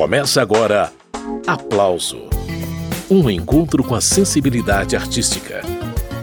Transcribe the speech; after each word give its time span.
Começa 0.00 0.40
agora 0.40 0.90
Aplauso 1.46 2.30
Um 3.10 3.28
encontro 3.28 3.84
com 3.84 3.94
a 3.94 4.00
sensibilidade 4.00 4.96
artística. 4.96 5.60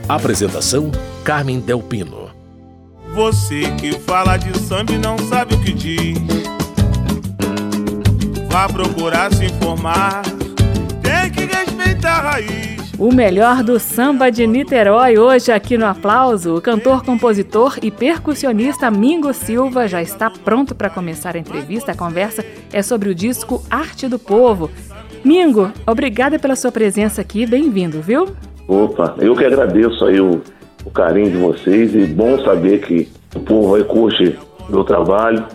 Apresentação: 0.09 0.91
Carmen 1.23 1.59
Delpino. 1.59 2.31
Você 3.13 3.69
que 3.79 3.91
fala 3.99 4.35
de 4.35 4.57
samba 4.57 4.93
e 4.93 4.97
não 4.97 5.15
sabe 5.29 5.53
o 5.53 5.61
que 5.61 5.73
diz. 5.73 6.17
Vá 8.49 8.67
procurar 8.67 9.31
se 9.31 9.45
informar. 9.45 10.23
Tem 11.03 11.29
que 11.29 11.45
respeitar 11.45 12.17
a 12.17 12.31
raiz. 12.31 12.76
O 12.99 13.13
melhor 13.13 13.61
do 13.61 13.79
samba 13.79 14.31
de 14.31 14.47
Niterói 14.47 15.19
hoje 15.19 15.51
aqui 15.51 15.77
no 15.77 15.85
Aplauso. 15.85 16.55
O 16.55 16.61
cantor, 16.61 17.05
compositor 17.05 17.77
e 17.83 17.91
percussionista 17.91 18.89
Mingo 18.89 19.31
Silva 19.35 19.87
já 19.87 20.01
está 20.01 20.31
pronto 20.31 20.73
para 20.73 20.89
começar 20.89 21.35
a 21.35 21.39
entrevista. 21.39 21.91
A 21.91 21.95
conversa 21.95 22.43
é 22.73 22.81
sobre 22.81 23.09
o 23.09 23.13
disco 23.13 23.61
Arte 23.69 24.07
do 24.07 24.17
Povo. 24.17 24.71
Mingo, 25.23 25.71
obrigada 25.85 26.39
pela 26.39 26.55
sua 26.55 26.71
presença 26.71 27.21
aqui. 27.21 27.45
Bem-vindo, 27.45 28.01
viu? 28.01 28.29
Opa, 28.67 29.13
eu 29.19 29.35
que 29.35 29.45
agradeço 29.45 30.03
aí 30.03 30.19
o, 30.19 30.41
o 30.83 30.89
carinho 30.89 31.29
de 31.29 31.37
vocês 31.37 31.93
e 31.93 32.03
bom 32.03 32.43
saber 32.43 32.79
que 32.81 33.07
o 33.35 33.39
povo 33.41 33.75
aí 33.75 33.83
curte 33.83 34.35
meu 34.67 34.83
trabalho 34.83 35.45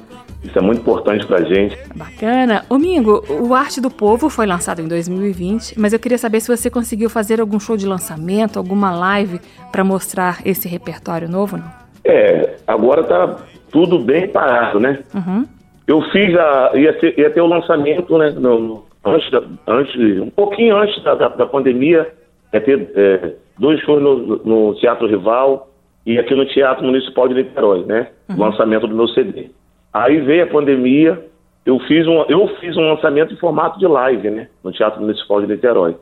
isso 0.44 0.58
é 0.58 0.62
muito 0.62 0.80
importante 0.80 1.26
pra 1.26 1.42
gente. 1.42 1.78
Bacana. 1.94 2.64
Ô 2.68 2.76
Mingo, 2.76 3.24
o 3.28 3.54
Arte 3.54 3.80
do 3.80 3.90
Povo 3.90 4.28
foi 4.28 4.46
lançado 4.46 4.80
em 4.80 4.88
2020, 4.88 5.78
mas 5.78 5.92
eu 5.92 5.98
queria 5.98 6.18
saber 6.18 6.40
se 6.40 6.54
você 6.54 6.68
conseguiu 6.68 7.08
fazer 7.08 7.40
algum 7.40 7.60
show 7.60 7.76
de 7.76 7.86
lançamento, 7.86 8.58
alguma 8.58 8.90
live 8.90 9.40
para 9.70 9.84
mostrar 9.84 10.40
esse 10.44 10.68
repertório 10.68 11.28
novo, 11.28 11.56
não? 11.56 11.82
É, 12.04 12.56
agora 12.66 13.04
tá 13.04 13.36
tudo 13.70 13.98
bem 14.00 14.28
parado, 14.28 14.80
né? 14.80 14.98
Uhum. 15.14 15.46
Eu 15.86 16.02
fiz 16.10 16.36
a. 16.36 16.72
ia 16.74 16.92
ter, 16.94 17.18
ia 17.18 17.30
ter 17.30 17.40
o 17.40 17.46
lançamento, 17.46 18.16
né? 18.18 18.30
No, 18.30 18.84
antes, 19.04 19.30
da, 19.30 19.42
antes, 19.66 20.20
um 20.20 20.30
pouquinho 20.30 20.76
antes 20.76 21.02
da, 21.04 21.14
da, 21.14 21.28
da 21.28 21.46
pandemia, 21.46 22.12
ia 22.52 22.60
ter 22.60 22.90
é, 22.94 23.32
dois 23.58 23.80
shows 23.80 24.02
no, 24.02 24.36
no, 24.44 24.74
Teatro 24.74 25.06
Rival 25.06 25.68
e 26.04 26.18
aqui 26.18 26.34
no 26.34 26.46
Teatro 26.46 26.84
Municipal 26.84 27.28
de 27.28 27.34
Niterói, 27.34 27.84
né? 27.84 28.08
Uhum. 28.28 28.38
Lançamento 28.38 28.86
do 28.86 28.94
meu 28.94 29.08
CD. 29.08 29.50
Aí 29.92 30.20
veio 30.20 30.44
a 30.44 30.46
pandemia, 30.46 31.22
eu 31.66 31.78
fiz 31.80 32.06
um, 32.06 32.24
eu 32.28 32.48
fiz 32.60 32.76
um 32.76 32.88
lançamento 32.88 33.34
em 33.34 33.36
formato 33.36 33.78
de 33.78 33.86
live, 33.86 34.30
né? 34.30 34.48
No 34.64 34.72
Teatro 34.72 35.00
Municipal 35.00 35.40
de 35.40 35.46
Niterói. 35.46 35.96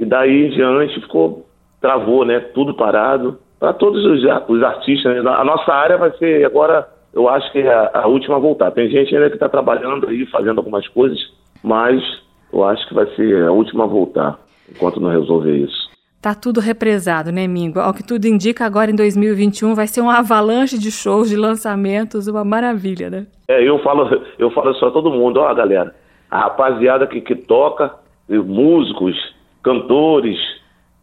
E 0.00 0.04
daí 0.04 0.46
em 0.46 0.50
diante 0.50 1.00
ficou, 1.00 1.46
travou, 1.80 2.24
né? 2.24 2.40
Tudo 2.40 2.74
parado. 2.74 3.38
Para 3.60 3.72
todos 3.72 4.04
os, 4.04 4.22
os 4.48 4.62
artistas, 4.62 5.22
né? 5.22 5.30
a 5.30 5.44
nossa 5.44 5.72
área 5.72 5.96
vai 5.96 6.10
ser 6.18 6.44
agora, 6.44 6.86
eu 7.14 7.28
acho 7.28 7.50
que 7.52 7.60
é 7.60 7.72
a, 7.72 7.90
a 7.94 8.06
última 8.06 8.36
a 8.36 8.40
voltar. 8.40 8.70
Tem 8.72 8.90
gente 8.90 9.14
ainda 9.14 9.28
que 9.28 9.36
está 9.36 9.48
trabalhando 9.48 10.08
aí, 10.08 10.26
fazendo 10.26 10.58
algumas 10.58 10.86
coisas, 10.88 11.18
mas 11.62 12.02
eu 12.52 12.64
acho 12.64 12.86
que 12.88 12.94
vai 12.94 13.06
ser 13.14 13.44
a 13.44 13.52
última 13.52 13.84
a 13.84 13.86
voltar, 13.86 14.38
enquanto 14.68 15.00
não 15.00 15.10
resolver 15.10 15.56
isso. 15.56 15.93
Tá 16.24 16.34
tudo 16.34 16.58
represado, 16.58 17.30
né, 17.30 17.46
Mingo? 17.46 17.78
Ao 17.78 17.92
que 17.92 18.02
tudo 18.02 18.24
indica, 18.24 18.64
agora 18.64 18.90
em 18.90 18.96
2021 18.96 19.74
vai 19.74 19.86
ser 19.86 20.00
uma 20.00 20.20
avalanche 20.20 20.78
de 20.78 20.90
shows, 20.90 21.28
de 21.28 21.36
lançamentos, 21.36 22.26
uma 22.26 22.42
maravilha, 22.42 23.10
né? 23.10 23.26
É, 23.46 23.62
eu 23.62 23.78
falo, 23.80 24.22
eu 24.38 24.50
falo 24.52 24.70
a 24.70 24.90
todo 24.90 25.10
mundo, 25.10 25.40
ó, 25.40 25.52
galera, 25.52 25.94
a 26.30 26.38
rapaziada 26.38 27.06
que, 27.06 27.20
que 27.20 27.34
toca, 27.34 27.92
músicos, 28.26 29.14
cantores, 29.62 30.38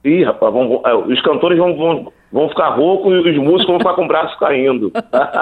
ih, 0.04 0.24
rapaz, 0.24 0.52
vão, 0.52 0.82
é, 0.84 0.96
os 0.96 1.22
cantores 1.22 1.60
vão, 1.60 1.78
vão, 1.78 2.14
vão 2.32 2.50
ficar 2.50 2.70
roucos 2.70 3.14
e 3.14 3.30
os 3.30 3.38
músicos 3.38 3.68
vão 3.68 3.78
ficar 3.78 3.94
com 3.94 4.06
o 4.06 4.08
braço 4.08 4.36
caindo. 4.40 4.92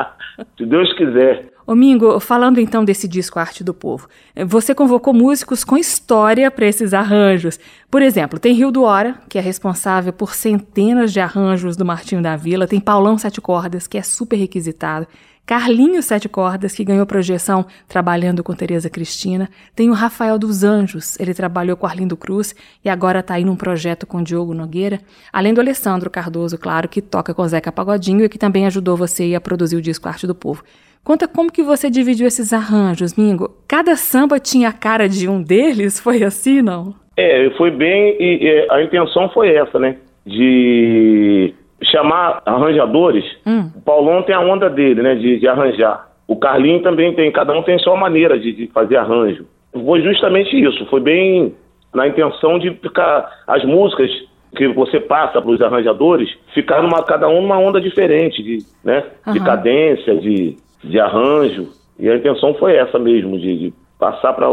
Se 0.60 0.66
Deus 0.66 0.92
quiser. 0.92 1.54
Mingo, 1.76 2.20
falando 2.20 2.60
então 2.60 2.84
desse 2.84 3.08
disco 3.08 3.40
Arte 3.40 3.64
do 3.64 3.74
Povo, 3.74 4.08
você 4.48 4.74
convocou 4.74 5.14
músicos 5.14 5.64
com 5.64 5.78
história 5.78 6.50
para 6.50 6.66
esses 6.66 6.94
arranjos. 6.94 7.60
Por 7.92 8.02
exemplo, 8.02 8.40
tem 8.40 8.54
Rio 8.54 8.72
do 8.72 8.84
Hora, 8.84 9.20
que 9.30 9.38
é 9.38 9.42
responsável 9.42 10.12
por 10.12 10.34
centenas 10.34 11.14
de 11.14 11.20
arranjos 11.20 11.76
do 11.76 11.86
Martinho 11.86 12.22
da 12.22 12.36
Vila, 12.36 12.68
tem 12.68 12.80
Paulão 12.80 13.18
Sete 13.18 13.40
Cordas, 13.40 13.88
que 13.88 13.98
é 13.98 14.02
super 14.02 14.38
requisitado, 14.38 15.08
Carlinhos 15.50 16.06
Sete 16.06 16.30
Cordas, 16.30 16.76
que 16.76 16.84
ganhou 16.84 17.08
projeção 17.08 17.66
trabalhando 17.88 18.44
com 18.44 18.54
Tereza 18.54 18.88
Cristina, 18.88 19.50
tem 19.76 19.90
o 19.90 19.94
Rafael 19.94 20.38
dos 20.38 20.64
Anjos, 20.64 21.20
ele 21.20 21.34
trabalhou 21.34 21.76
com 21.76 21.88
Arlindo 21.88 22.16
Cruz 22.16 22.54
e 22.86 22.88
agora 22.88 23.22
está 23.22 23.34
aí 23.34 23.44
num 23.44 23.56
projeto 23.56 24.06
com 24.06 24.22
Diogo 24.22 24.54
Nogueira, 24.54 25.02
além 25.34 25.52
do 25.52 25.60
Alessandro 25.60 26.08
Cardoso, 26.08 26.56
claro, 26.56 26.88
que 26.88 27.02
toca 27.02 27.34
com 27.34 27.48
Zeca 27.48 27.72
Pagodinho 27.72 28.24
e 28.24 28.30
que 28.30 28.38
também 28.38 28.68
ajudou 28.68 28.96
você 28.96 29.34
a 29.34 29.42
produzir 29.42 29.76
o 29.76 29.82
disco 29.82 30.08
Arte 30.08 30.28
do 30.28 30.36
Povo. 30.36 30.64
Conta 31.04 31.28
como 31.28 31.52
que 31.52 31.64
você 31.64 31.90
dividiu 31.90 32.28
esses 32.28 32.54
arranjos, 32.54 33.16
Mingo. 33.16 33.50
Cada 33.68 33.96
samba 33.96 34.40
tinha 34.40 34.70
a 34.70 34.74
cara 34.74 35.08
de 35.08 35.28
um 35.28 35.42
deles? 35.42 36.00
Foi 36.04 36.24
assim, 36.24 36.62
não? 36.62 36.94
É, 37.18 37.50
foi 37.58 37.70
bem. 37.70 38.16
E, 38.18 38.46
e, 38.46 38.68
a 38.72 38.82
intenção 38.82 39.28
foi 39.30 39.54
essa, 39.54 39.78
né? 39.78 39.98
De 40.26 41.54
chamar 41.84 42.42
arranjadores. 42.46 43.26
Hum. 43.46 43.70
O 43.76 43.82
Paulão 43.82 44.24
tem 44.24 44.34
a 44.34 44.40
onda 44.40 44.70
dele, 44.70 45.02
né? 45.02 45.16
De, 45.16 45.38
de, 45.38 45.46
arranjar. 45.46 46.08
O 46.26 46.38
Carlinho 46.38 46.82
também 46.82 47.14
tem. 47.14 47.30
Cada 47.30 47.52
um 47.52 47.62
tem 47.62 47.78
sua 47.80 47.98
maneira 47.98 48.40
de, 48.40 48.54
de 48.54 48.68
fazer 48.68 48.96
arranjo. 48.96 49.46
Foi 49.74 50.02
justamente 50.02 50.58
isso. 50.58 50.86
Foi 50.86 51.02
bem 51.02 51.54
na 51.94 52.08
intenção 52.08 52.58
de 52.58 52.72
ficar. 52.76 53.30
As 53.46 53.66
músicas 53.66 54.10
que 54.56 54.70
você 54.70 55.02
passa 55.02 55.42
para 55.42 55.52
os 55.52 55.62
arranjadores 55.62 56.30
ficar 56.54 56.82
numa, 56.82 57.04
cada 57.04 57.28
um 57.28 57.42
numa 57.42 57.58
onda 57.60 57.82
diferente, 57.82 58.42
de, 58.42 58.60
né? 58.82 59.04
Uhum. 59.28 59.34
de 59.34 59.40
cadência, 59.42 60.16
de 60.16 60.56
de 60.84 61.00
arranjo. 61.00 61.70
E 61.98 62.10
a 62.10 62.16
intenção 62.16 62.54
foi 62.56 62.76
essa 62.76 62.98
mesmo, 62.98 63.38
de, 63.38 63.58
de 63.58 63.74
passar 63.98 64.34
para 64.34 64.48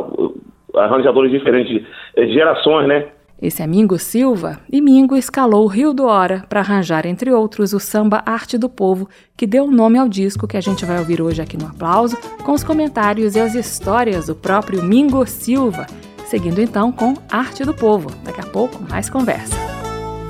arranjadores 0.75 1.31
diferentes, 1.31 1.85
gerações, 2.17 2.89
né? 2.89 3.07
Esse 3.41 3.63
é 3.63 3.67
Mingo 3.67 3.99
Silva, 3.99 4.59
e 4.73 4.81
Mingo 4.81 5.15
escalou 5.15 5.65
o 5.65 5.69
Rio 5.69 5.93
do 5.93 6.07
Hora 6.07 6.45
para 6.49 6.61
arranjar, 6.61 7.05
entre 7.05 7.31
outros, 7.31 7.75
o 7.75 7.79
samba 7.79 8.23
Arte 8.25 8.57
do 8.57 8.67
Povo, 8.67 9.09
que 9.37 9.47
deu 9.47 9.71
nome 9.71 9.99
ao 9.99 10.09
disco 10.09 10.49
que 10.49 10.57
a 10.57 10.61
gente 10.61 10.87
vai 10.87 10.99
ouvir 10.99 11.21
hoje 11.21 11.43
aqui 11.43 11.57
no 11.57 11.67
Aplauso, 11.67 12.17
com 12.43 12.53
os 12.53 12.65
comentários 12.65 13.37
e 13.37 13.41
as 13.41 13.55
histórias 13.55 14.29
do 14.29 14.35
próprio 14.35 14.83
Mingo 14.83 15.27
Silva. 15.27 15.87
Seguindo 16.25 16.61
então 16.61 16.91
com 16.91 17.15
Arte 17.31 17.63
do 17.63 17.75
Povo. 17.75 18.11
Daqui 18.25 18.41
a 18.41 18.47
pouco, 18.47 18.83
mais 18.91 19.11
conversa. 19.11 19.55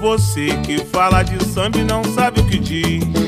Você 0.01 0.49
que 0.67 0.79
fala 0.87 1.23
de 1.23 1.43
samba 1.45 1.79
e 1.79 1.85
não 1.85 2.03
sabe 2.03 2.41
o 2.41 2.47
que 2.47 2.59
diz 2.59 3.26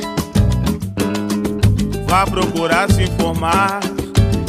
Vá 2.08 2.24
procurar 2.24 2.90
se 2.90 3.02
informar. 3.02 3.80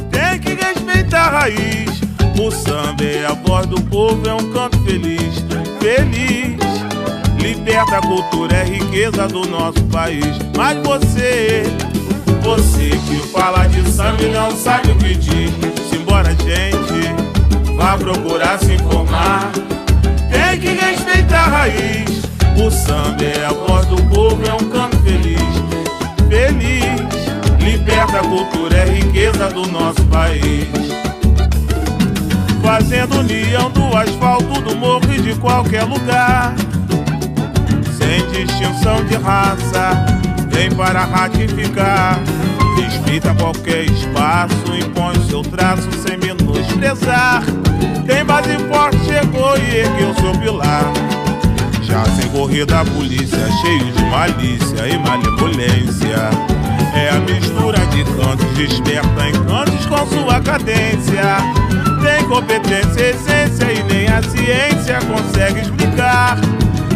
Tem 0.09 0.39
que 0.39 0.53
respeitar 0.53 1.27
a 1.27 1.39
raiz. 1.41 1.99
O 2.41 2.49
samba 2.49 3.03
é 3.03 3.25
a 3.25 3.33
voz 3.33 3.65
do 3.65 3.81
povo, 3.81 4.27
é 4.27 4.33
um 4.33 4.51
canto 4.53 4.81
feliz, 4.83 5.43
feliz. 5.81 6.57
Liberta 7.37 7.97
a 7.97 8.01
cultura, 8.01 8.55
é 8.55 8.63
riqueza 8.63 9.27
do 9.27 9.45
nosso 9.45 9.83
país. 9.91 10.25
Mas 10.55 10.77
você, 10.87 11.63
você 12.41 12.91
que 12.91 13.27
fala 13.27 13.67
de 13.67 13.91
samba 13.91 14.23
e 14.23 14.31
não 14.31 14.51
sabe 14.51 14.91
o 14.91 14.95
que 14.95 15.15
diz. 15.15 15.51
Simbora, 15.89 16.29
gente, 16.29 17.73
vá 17.75 17.97
procurar 17.97 18.57
se 18.59 18.71
informar. 18.71 19.51
Tem 20.31 20.59
que 20.61 20.69
respeitar 20.69 21.43
a 21.43 21.49
raiz. 21.49 22.21
O 22.55 22.71
samba 22.71 23.21
é 23.21 23.45
a 23.45 23.51
voz 23.51 23.85
do 23.87 24.01
povo, 24.03 24.41
é 24.47 24.53
um 24.53 24.69
canto 24.69 24.97
feliz, 24.99 25.41
feliz. 26.29 27.18
Liberta 27.69 28.17
a 28.17 28.23
cultura, 28.23 28.77
é 28.77 28.85
riqueza 28.85 29.47
do 29.49 29.67
nosso 29.67 30.03
país. 30.05 30.67
Fazendo 32.63 33.19
união 33.19 33.69
do 33.69 33.95
asfalto, 33.95 34.59
do 34.61 34.75
morro 34.75 35.13
e 35.13 35.21
de 35.21 35.35
qualquer 35.35 35.83
lugar. 35.83 36.55
Sem 37.95 38.25
distinção 38.31 39.05
de 39.05 39.15
raça, 39.17 40.03
vem 40.49 40.71
para 40.71 41.05
ratificar. 41.05 42.19
Respeita 42.75 43.35
qualquer 43.35 43.83
espaço, 43.83 44.73
impõe 44.75 45.13
seu 45.29 45.43
traço 45.43 45.87
sem 45.91 46.17
menosprezar. 46.17 47.43
Tem 48.07 48.25
base 48.25 48.57
forte, 48.67 48.97
chegou 49.05 49.55
e 49.59 49.75
ergueu 49.75 50.15
seu 50.15 50.31
pilar. 50.41 50.91
Já 51.83 52.03
sem 52.15 52.31
corrida 52.31 52.81
a 52.81 52.85
polícia, 52.85 53.47
cheio 53.61 53.91
de 53.91 54.03
malícia 54.05 54.87
e 54.87 54.97
malemolência. 54.97 56.58
É 56.93 57.09
a 57.09 57.19
mistura 57.19 57.77
de 57.87 58.03
cantos, 58.03 58.57
desperta 58.57 59.29
encantos 59.29 59.85
com 59.85 60.07
sua 60.07 60.39
cadência. 60.41 61.37
Tem 62.01 62.25
competência, 62.27 63.11
essência 63.11 63.71
e 63.71 63.83
nem 63.83 64.07
a 64.07 64.21
ciência 64.23 64.99
consegue 65.01 65.61
explicar. 65.61 66.37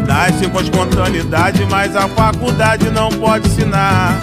Nasce 0.08 0.48
com 0.50 0.62
espontaneidade, 0.62 1.66
mas 1.70 1.96
a 1.96 2.08
faculdade 2.08 2.90
não 2.90 3.10
pode 3.10 3.48
ensinar. 3.48 4.20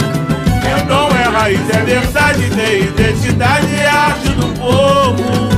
É 0.64 0.82
dom, 0.84 1.08
é 1.16 1.22
raiz, 1.22 1.70
é 1.70 1.82
verdade, 1.82 2.50
tem 2.50 2.82
identidade 2.84 3.66
e 3.74 3.86
arte 3.86 4.28
do 4.30 4.46
povo. 4.58 5.50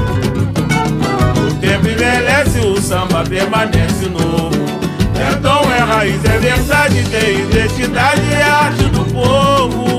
O 1.49 1.55
tempo 1.55 1.89
envelhece, 1.89 2.59
o 2.61 2.81
samba 2.81 3.25
permanece 3.25 4.09
novo. 4.09 4.53
É 5.19 5.35
dom, 5.37 5.71
é 5.71 5.79
raiz, 5.79 6.25
é 6.25 6.39
verdade, 6.39 7.03
tem 7.11 7.41
identidade 7.41 8.23
e 8.31 8.43
arte 8.43 8.85
do 8.85 9.05
povo 9.13 9.92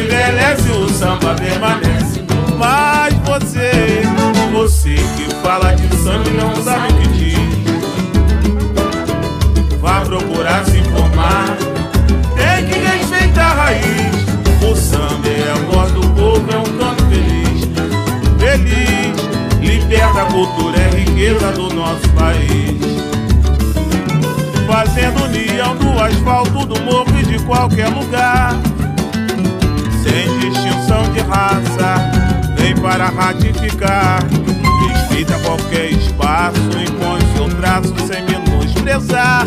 envelhece, 0.00 0.70
o 0.70 0.88
samba 0.88 1.34
permanece. 1.34 2.22
Mas 2.58 3.14
você, 3.24 4.02
você 4.52 4.94
que 5.16 5.34
fala 5.42 5.74
de 5.74 5.88
samba 5.96 6.30
não 6.30 6.54
sabe 6.62 6.92
o 6.92 6.96
que 6.96 7.08
diz. 7.08 7.62
Vá 9.80 10.00
procurar 10.02 10.64
se 10.64 10.78
informar, 10.78 11.56
tem 12.36 12.66
que 12.66 12.78
respeitar 12.78 13.50
a 13.50 13.54
raiz. 13.54 14.22
O 14.62 14.76
samba 14.76 15.28
é 15.28 15.52
a 15.52 15.56
voz 15.70 15.92
do 15.92 16.00
povo, 16.10 16.46
é 16.52 16.58
um 16.58 16.78
canto 16.78 17.04
feliz. 17.06 17.68
Feliz, 18.38 19.16
liberta 19.60 20.22
a 20.22 20.26
cultura, 20.26 20.78
é 20.78 20.86
a 20.86 20.90
riqueza 20.90 21.52
do 21.52 21.74
nosso 21.74 22.08
país 22.10 22.92
fazendo 24.72 25.24
união 25.24 25.76
do 25.76 26.00
asfalto, 26.00 26.64
do 26.64 26.80
morro 26.80 27.18
e 27.20 27.26
de 27.26 27.38
qualquer 27.44 27.88
lugar. 27.88 28.54
Sem 30.12 30.28
distinção 30.40 31.10
de 31.14 31.20
raça, 31.20 31.96
vem 32.58 32.76
para 32.76 33.06
ratificar. 33.06 34.22
Respeita 34.86 35.38
qualquer 35.38 35.90
espaço, 35.90 36.60
impõe 36.86 37.20
seu 37.34 37.48
traço 37.56 37.94
sem 38.06 38.22
menosprezar. 38.24 39.46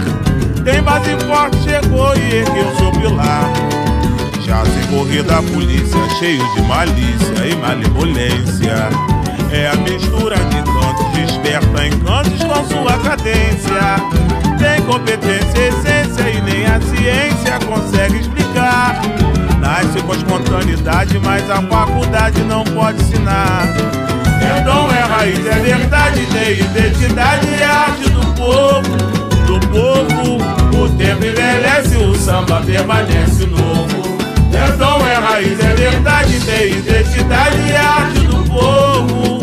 Tem 0.64 0.82
base 0.82 1.12
forte, 1.28 1.58
chegou 1.60 2.16
e 2.18 2.38
ergueu 2.38 2.76
seu 2.78 2.92
pilar. 2.94 3.48
Já 4.44 4.66
sem 4.66 4.88
corrida 4.88 5.38
a 5.38 5.44
polícia, 5.44 6.00
cheio 6.18 6.44
de 6.56 6.62
malícia 6.64 7.46
e 7.48 7.56
malemolência. 7.58 8.90
É 9.52 9.68
a 9.68 9.76
mistura 9.76 10.36
de 10.36 10.64
cantos, 10.64 11.12
desperta 11.14 11.86
encantos 11.86 12.44
com 12.44 12.66
sua 12.66 12.98
cadência. 13.04 13.98
Tem 14.58 14.82
competência, 14.88 15.68
essência 15.68 16.28
e 16.28 16.42
nem 16.42 16.66
a 16.66 16.82
ciência 16.82 17.60
consegue 17.68 18.18
explicar. 18.18 19.00
Nasce 19.60 20.02
com 20.02 20.14
espontaneidade, 20.14 21.20
mas 21.20 21.50
a 21.50 21.62
faculdade 21.62 22.42
não 22.44 22.64
pode 22.64 23.02
ensinar. 23.02 23.68
É 24.42 24.62
dom, 24.62 24.92
é 24.92 25.02
raiz, 25.02 25.46
é 25.46 25.60
verdade, 25.60 26.26
tem 26.28 26.60
identidade, 26.60 27.48
é 27.60 27.66
arte 27.66 28.10
do 28.10 28.26
povo, 28.34 28.98
do 29.48 29.60
povo. 29.68 30.84
O 30.84 30.90
tempo 30.98 31.26
envelhece, 31.26 31.98
o 31.98 32.14
samba 32.16 32.62
permanece 32.62 33.46
novo. 33.48 34.18
É 34.54 34.72
dom, 34.78 35.06
é 35.08 35.16
raiz, 35.16 35.60
é 35.60 35.74
verdade, 35.74 36.40
tem 36.42 36.72
identidade, 36.74 37.72
é 37.72 37.78
arte 37.78 38.20
do 38.28 38.38
povo. 38.50 39.40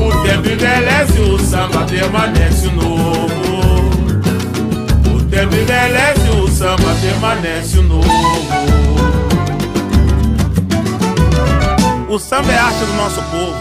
O 0.00 0.22
tempo 0.22 0.48
envelhece, 0.48 1.20
o 1.20 1.38
samba 1.38 1.84
permanece 1.84 2.68
novo. 2.68 3.28
O 5.14 5.22
tempo 5.24 5.54
envelhece, 5.54 6.29
samba 6.60 6.94
permanece 7.00 7.80
novo. 7.80 8.06
O 12.06 12.18
samba 12.18 12.52
é 12.52 12.58
arte 12.58 12.84
do 12.84 12.92
nosso 12.98 13.22
povo. 13.30 13.56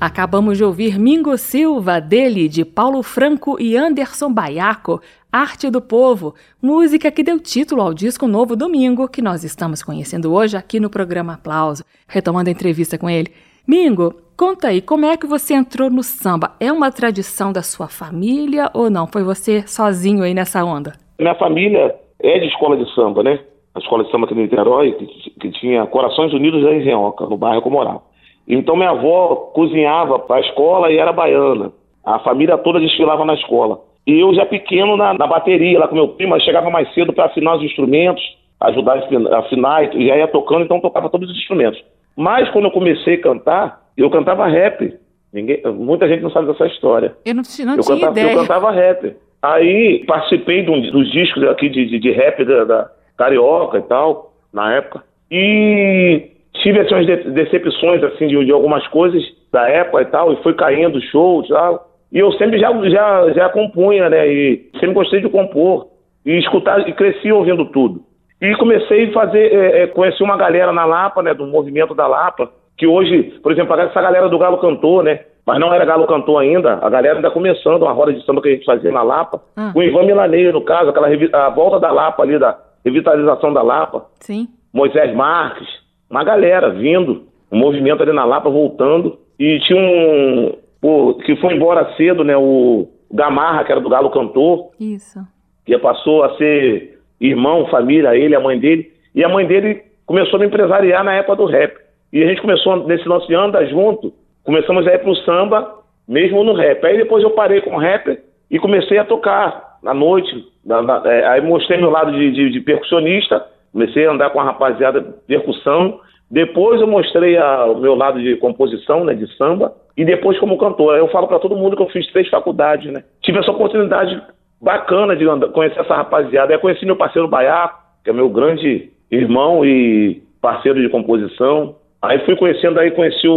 Acabamos 0.00 0.58
de 0.58 0.64
ouvir 0.64 0.98
Mingo 0.98 1.38
Silva, 1.38 2.00
dele, 2.00 2.48
de 2.48 2.64
Paulo 2.64 3.04
Franco 3.04 3.56
e 3.60 3.76
Anderson 3.76 4.32
Baiaco, 4.32 5.00
Arte 5.30 5.70
do 5.70 5.80
Povo, 5.80 6.34
música 6.60 7.08
que 7.12 7.22
deu 7.22 7.38
título 7.38 7.82
ao 7.82 7.94
disco 7.94 8.26
novo 8.26 8.56
Domingo, 8.56 9.06
que 9.06 9.22
nós 9.22 9.44
estamos 9.44 9.80
conhecendo 9.80 10.32
hoje 10.32 10.56
aqui 10.56 10.80
no 10.80 10.90
programa 10.90 11.34
Aplauso, 11.34 11.84
retomando 12.08 12.48
a 12.48 12.52
entrevista 12.52 12.98
com 12.98 13.08
ele. 13.08 13.32
Mingo, 13.64 14.12
conta 14.36 14.68
aí, 14.68 14.82
como 14.82 15.06
é 15.06 15.16
que 15.16 15.24
você 15.28 15.54
entrou 15.54 15.88
no 15.88 16.02
samba? 16.02 16.56
É 16.58 16.72
uma 16.72 16.90
tradição 16.90 17.52
da 17.52 17.62
sua 17.62 17.86
família 17.86 18.68
ou 18.74 18.90
não? 18.90 19.06
Foi 19.06 19.22
você 19.22 19.62
sozinho 19.68 20.24
aí 20.24 20.34
nessa 20.34 20.64
onda? 20.64 21.03
Minha 21.24 21.34
família 21.36 21.94
é 22.22 22.38
de 22.38 22.48
escola 22.48 22.76
de 22.76 22.94
samba, 22.94 23.22
né? 23.22 23.40
a 23.74 23.78
escola 23.78 24.04
de 24.04 24.10
samba 24.10 24.26
aqui 24.26 24.34
no 24.34 24.42
Niterói, 24.42 24.92
que, 24.92 25.30
que 25.30 25.50
tinha 25.52 25.86
Corações 25.86 26.34
Unidos 26.34 26.62
da 26.62 26.74
Engenhoca, 26.74 27.24
no 27.24 27.36
bairro 27.36 27.62
que 27.62 27.68
eu 27.68 27.72
morava. 27.72 28.02
Então 28.46 28.76
minha 28.76 28.90
avó 28.90 29.50
cozinhava 29.54 30.18
para 30.18 30.36
a 30.36 30.40
escola 30.40 30.92
e 30.92 30.98
era 30.98 31.12
baiana. 31.12 31.72
A 32.04 32.18
família 32.18 32.58
toda 32.58 32.78
desfilava 32.78 33.24
na 33.24 33.32
escola. 33.34 33.80
E 34.06 34.20
eu 34.20 34.34
já 34.34 34.44
pequeno 34.44 34.98
na, 34.98 35.14
na 35.14 35.26
bateria, 35.26 35.78
lá 35.78 35.88
com 35.88 35.94
meu 35.94 36.08
primo, 36.08 36.38
chegava 36.40 36.68
mais 36.68 36.92
cedo 36.92 37.10
para 37.12 37.24
afinar 37.24 37.56
os 37.56 37.62
instrumentos, 37.62 38.22
ajudar 38.60 38.98
a 39.32 39.38
afinar, 39.38 39.96
e 39.96 40.08
já 40.08 40.18
ia 40.18 40.28
tocando, 40.28 40.64
então 40.64 40.78
tocava 40.78 41.08
todos 41.08 41.30
os 41.30 41.36
instrumentos. 41.36 41.82
Mas 42.14 42.50
quando 42.50 42.66
eu 42.66 42.70
comecei 42.70 43.14
a 43.14 43.22
cantar, 43.22 43.80
eu 43.96 44.10
cantava 44.10 44.46
rap. 44.46 44.94
Ninguém, 45.32 45.62
muita 45.74 46.06
gente 46.06 46.22
não 46.22 46.30
sabe 46.30 46.46
dessa 46.48 46.66
história. 46.66 47.16
Eu 47.24 47.34
não, 47.34 47.42
não 47.64 47.76
eu 47.76 47.82
tinha 47.82 47.96
cantava, 47.96 48.12
ideia. 48.12 48.32
Eu 48.34 48.40
cantava 48.40 48.70
rap. 48.70 49.16
Aí 49.44 50.02
participei 50.06 50.62
de 50.62 50.70
um, 50.70 50.80
dos 50.80 51.12
discos 51.12 51.42
aqui 51.44 51.68
de, 51.68 51.84
de, 51.84 51.98
de 51.98 52.10
rap 52.12 52.42
da, 52.46 52.64
da 52.64 52.90
carioca 53.18 53.76
e 53.76 53.82
tal, 53.82 54.32
na 54.50 54.72
época. 54.72 55.04
E 55.30 56.30
tive 56.54 56.80
assim, 56.80 56.94
umas 56.94 57.06
decepções 57.34 58.02
assim, 58.04 58.26
de, 58.26 58.42
de, 58.42 58.50
algumas 58.50 58.86
coisas 58.88 59.22
da 59.52 59.68
época 59.68 60.00
e 60.00 60.06
tal, 60.06 60.32
e 60.32 60.42
foi 60.42 60.54
caindo 60.54 60.98
show 61.10 61.44
e 61.44 61.48
tal. 61.48 61.90
E 62.10 62.18
eu 62.20 62.32
sempre 62.32 62.58
já, 62.58 62.72
já, 62.88 63.32
já 63.32 63.48
compunha, 63.50 64.08
né? 64.08 64.26
E 64.26 64.70
sempre 64.80 64.94
gostei 64.94 65.20
de 65.20 65.28
compor. 65.28 65.88
E 66.24 66.38
escutar, 66.38 66.88
e 66.88 66.94
cresci 66.94 67.30
ouvindo 67.30 67.66
tudo. 67.66 68.00
E 68.40 68.54
comecei 68.56 69.10
a 69.10 69.12
fazer, 69.12 69.52
é, 69.52 69.82
é, 69.82 69.86
conheci 69.88 70.22
uma 70.22 70.38
galera 70.38 70.72
na 70.72 70.86
Lapa, 70.86 71.22
né? 71.22 71.34
Do 71.34 71.46
movimento 71.46 71.94
da 71.94 72.06
Lapa, 72.06 72.50
que 72.78 72.86
hoje, 72.86 73.34
por 73.42 73.52
exemplo, 73.52 73.78
essa 73.78 74.00
galera 74.00 74.26
do 74.30 74.38
Galo 74.38 74.56
Cantor, 74.56 75.04
né? 75.04 75.20
Mas 75.46 75.60
não 75.60 75.72
era 75.72 75.84
Galo 75.84 76.06
Cantor 76.06 76.40
ainda, 76.40 76.78
a 76.80 76.88
galera 76.88 77.16
ainda 77.16 77.30
começando, 77.30 77.82
uma 77.82 77.92
roda 77.92 78.12
de 78.12 78.24
samba 78.24 78.40
que 78.40 78.48
a 78.48 78.52
gente 78.52 78.64
fazia 78.64 78.90
na 78.90 79.02
Lapa. 79.02 79.42
Ah. 79.56 79.72
O 79.74 79.82
Ivan 79.82 80.04
Milaneiro, 80.04 80.54
no 80.54 80.64
caso, 80.64 80.88
aquela 80.88 81.08
a 81.08 81.50
volta 81.50 81.78
da 81.78 81.92
Lapa 81.92 82.22
ali, 82.22 82.38
da, 82.38 82.58
revitalização 82.84 83.52
da 83.52 83.62
Lapa. 83.62 84.06
Sim. 84.20 84.48
Moisés 84.72 85.14
Marques, 85.14 85.66
uma 86.10 86.22
galera 86.22 86.70
vindo, 86.70 87.24
um 87.50 87.58
movimento 87.58 88.02
ali 88.02 88.12
na 88.12 88.24
Lapa 88.24 88.50
voltando. 88.50 89.18
E 89.38 89.58
tinha 89.60 89.80
um. 89.80 90.56
O, 90.82 91.14
que 91.14 91.34
foi 91.36 91.54
embora 91.54 91.94
cedo, 91.96 92.22
né? 92.22 92.36
O 92.36 92.88
Gamarra, 93.10 93.64
que 93.64 93.72
era 93.72 93.80
do 93.80 93.88
Galo 93.88 94.10
Cantor. 94.10 94.70
Isso. 94.78 95.20
Que 95.64 95.78
passou 95.78 96.22
a 96.22 96.36
ser 96.36 96.98
irmão, 97.20 97.66
família, 97.68 98.14
ele, 98.14 98.36
a 98.36 98.40
mãe 98.40 98.58
dele. 98.58 98.92
E 99.14 99.24
a 99.24 99.28
mãe 99.28 99.46
dele 99.46 99.82
começou 100.04 100.36
a 100.36 100.40
me 100.40 100.46
empresariar 100.46 101.02
na 101.02 101.14
época 101.14 101.36
do 101.36 101.46
rap. 101.46 101.74
E 102.12 102.22
a 102.22 102.26
gente 102.26 102.42
começou, 102.42 102.86
nesse 102.86 103.06
nosso 103.08 103.32
ano, 103.32 103.48
andar 103.48 103.64
junto. 103.66 104.12
Começamos 104.44 104.86
a 104.86 104.94
ir 104.94 104.98
pro 104.98 105.16
samba, 105.16 105.78
mesmo 106.06 106.44
no 106.44 106.54
rap. 106.54 106.84
Aí 106.84 106.98
depois 106.98 107.22
eu 107.22 107.30
parei 107.30 107.60
com 107.62 107.76
o 107.76 107.78
rap 107.78 108.18
e 108.50 108.58
comecei 108.58 108.98
a 108.98 109.04
tocar 109.04 109.78
na 109.82 109.92
noite, 109.92 110.32
na, 110.64 110.82
na, 110.82 111.02
é, 111.04 111.26
aí 111.26 111.40
mostrei 111.40 111.78
meu 111.78 111.90
lado 111.90 112.12
de, 112.12 112.30
de, 112.30 112.50
de, 112.50 112.60
percussionista, 112.60 113.44
comecei 113.72 114.06
a 114.06 114.12
andar 114.12 114.30
com 114.30 114.40
a 114.40 114.44
rapaziada 114.44 115.00
de 115.00 115.12
percussão. 115.26 116.00
Depois 116.30 116.80
eu 116.80 116.86
mostrei 116.86 117.36
a, 117.36 117.66
o 117.66 117.78
meu 117.78 117.94
lado 117.94 118.20
de 118.20 118.36
composição, 118.36 119.04
né, 119.04 119.14
de 119.14 119.26
samba, 119.36 119.74
e 119.96 120.04
depois 120.04 120.38
como 120.38 120.58
cantor. 120.58 120.96
Eu 120.96 121.08
falo 121.08 121.28
para 121.28 121.38
todo 121.38 121.56
mundo 121.56 121.76
que 121.76 121.82
eu 121.82 121.88
fiz 121.90 122.06
três 122.12 122.28
faculdades, 122.28 122.92
né? 122.92 123.04
Tive 123.22 123.38
essa 123.38 123.50
oportunidade 123.50 124.20
bacana 124.60 125.14
de 125.14 125.28
andar, 125.28 125.48
conhecer 125.48 125.80
essa 125.80 125.94
rapaziada. 125.94 126.52
Aí 126.52 126.58
conheci 126.58 126.86
meu 126.86 126.96
parceiro 126.96 127.28
Baiaco, 127.28 127.78
que 128.02 128.10
é 128.10 128.12
meu 128.12 128.28
grande 128.28 128.90
irmão 129.10 129.64
e 129.64 130.22
parceiro 130.40 130.80
de 130.80 130.88
composição. 130.88 131.76
Aí 132.06 132.24
fui 132.24 132.36
conhecendo 132.36 132.78
aí, 132.78 132.90
conheci 132.90 133.26
o, 133.26 133.34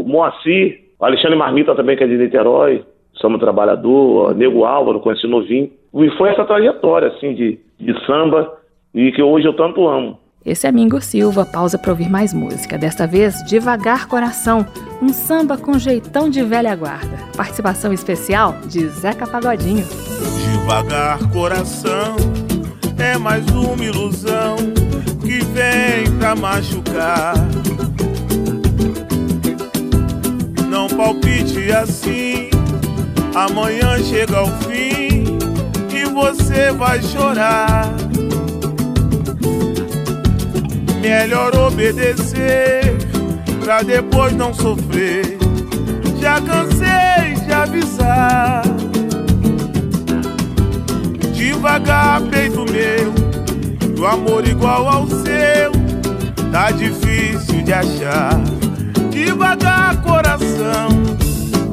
o 0.00 0.04
Moacir, 0.06 0.80
o 0.98 1.04
Alexandre 1.04 1.36
Marmita 1.36 1.74
também, 1.74 1.96
que 1.96 2.04
é 2.04 2.06
de 2.06 2.16
Niterói, 2.16 2.84
Samba 3.20 3.38
Trabalhador, 3.38 4.34
Nego 4.34 4.64
Álvaro, 4.64 5.00
conheci 5.00 5.26
novinho. 5.26 5.70
E 5.94 6.10
foi 6.16 6.30
essa 6.30 6.44
trajetória, 6.44 7.08
assim, 7.08 7.34
de, 7.34 7.58
de 7.78 8.06
samba 8.06 8.52
e 8.94 9.12
que 9.12 9.22
hoje 9.22 9.46
eu 9.46 9.52
tanto 9.54 9.86
amo. 9.86 10.18
Esse 10.44 10.66
é 10.66 10.72
Mingo 10.72 11.00
Silva, 11.02 11.44
pausa 11.44 11.78
para 11.78 11.90
ouvir 11.90 12.08
mais 12.08 12.32
música. 12.32 12.78
Desta 12.78 13.06
vez, 13.06 13.44
Devagar 13.46 14.08
Coração, 14.08 14.64
um 15.02 15.10
samba 15.10 15.58
com 15.58 15.78
jeitão 15.78 16.30
de 16.30 16.42
velha 16.42 16.74
guarda. 16.74 17.18
Participação 17.36 17.92
especial 17.92 18.54
de 18.66 18.86
Zeca 18.88 19.26
Pagodinho. 19.26 19.84
Devagar 20.54 21.18
Coração 21.30 22.16
é 23.00 23.18
mais 23.18 23.44
uma 23.48 23.84
ilusão 23.84 24.56
que 25.20 25.44
vem 25.44 26.10
pra 26.18 26.34
machucar. 26.34 27.34
Não 30.68 30.88
palpite 30.88 31.72
assim, 31.72 32.50
amanhã 33.34 33.98
chega 34.02 34.38
ao 34.38 34.46
fim 34.60 35.00
você 36.20 36.70
vai 36.72 37.00
chorar. 37.02 37.94
Melhor 41.00 41.56
obedecer 41.56 42.96
pra 43.64 43.82
depois 43.82 44.34
não 44.34 44.52
sofrer. 44.52 45.38
Já 46.20 46.40
cansei 46.40 47.34
de 47.46 47.52
avisar. 47.52 48.79
Devagar, 51.60 52.22
peito 52.22 52.64
meu, 52.72 53.12
do 53.94 54.06
amor 54.06 54.48
igual 54.48 54.88
ao 54.88 55.06
seu, 55.06 55.70
tá 56.50 56.70
difícil 56.70 57.62
de 57.62 57.70
achar. 57.70 58.40
Devagar, 59.10 60.00
coração. 60.00 60.88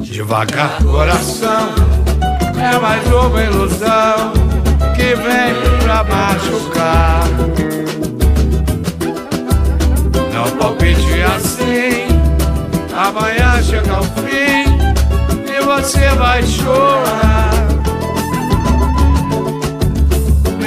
Devagar, 0.02 0.82
coração 0.84 1.70
é 2.54 2.78
mais 2.78 3.02
uma 3.06 3.42
ilusão 3.42 4.32
que 4.94 5.14
vem 5.14 5.54
pra 5.82 6.04
machucar. 6.04 7.24
Não 10.34 10.50
palpite 10.58 11.22
assim, 11.34 12.08
amanhã 12.94 13.62
chega 13.62 13.94
ao 13.94 14.04
fim 14.04 14.68
e 15.50 15.64
você 15.64 16.10
vai 16.10 16.42
chorar. 16.42 17.47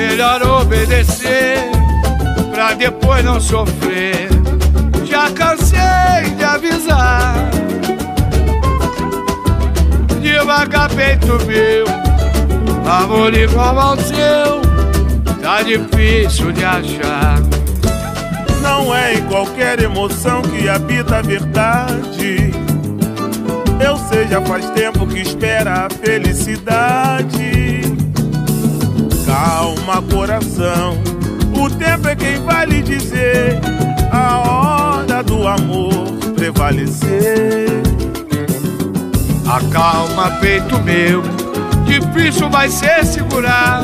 Melhor 0.01 0.41
obedecer 0.41 1.59
pra 2.51 2.73
depois 2.73 3.23
não 3.23 3.39
sofrer. 3.39 4.29
Já 5.05 5.29
cansei 5.29 6.31
de 6.35 6.43
avisar 6.43 7.35
devagar 10.21 10.89
peito 10.89 11.37
meu 11.45 11.85
Amor 12.85 13.33
igual 13.33 13.79
ao 13.79 13.97
seu 13.97 14.61
tá 15.41 15.61
difícil 15.61 16.51
de 16.51 16.63
achar. 16.63 17.39
Não 18.61 18.93
é 18.93 19.15
em 19.15 19.21
qualquer 19.23 19.81
emoção 19.81 20.41
que 20.41 20.67
habita 20.67 21.17
a 21.17 21.21
verdade. 21.21 22.51
Eu 23.83 23.97
sei, 24.09 24.27
já 24.27 24.41
faz 24.41 24.69
tempo 24.71 25.07
que 25.07 25.19
espera 25.19 25.85
a 25.85 25.89
felicidade. 25.89 27.90
Calma, 29.31 30.01
coração. 30.11 31.01
O 31.55 31.69
tempo 31.69 32.09
é 32.09 32.15
quem 32.17 32.43
vai 32.43 32.65
lhe 32.65 32.81
dizer 32.81 33.61
a 34.11 34.37
hora 34.39 35.23
do 35.23 35.47
amor 35.47 36.11
prevalecer. 36.35 37.81
Acalma, 39.47 40.31
peito 40.41 40.77
meu, 40.79 41.23
difícil 41.85 42.49
vai 42.49 42.67
ser 42.67 43.05
segurar. 43.05 43.83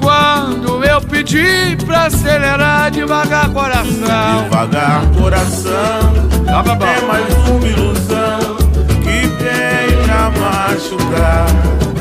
Quando 0.00 0.82
eu 0.82 1.02
pedir 1.02 1.76
pra 1.84 2.06
acelerar 2.06 2.90
devagar, 2.90 3.50
coração. 3.50 4.44
Devagar, 4.44 5.02
coração. 5.18 6.26
É 6.48 7.06
mais 7.06 7.34
uma 7.48 7.66
ilusão 7.68 8.56
que 9.02 9.26
vem 9.26 10.04
pra 10.06 10.30
machucar. 10.30 11.46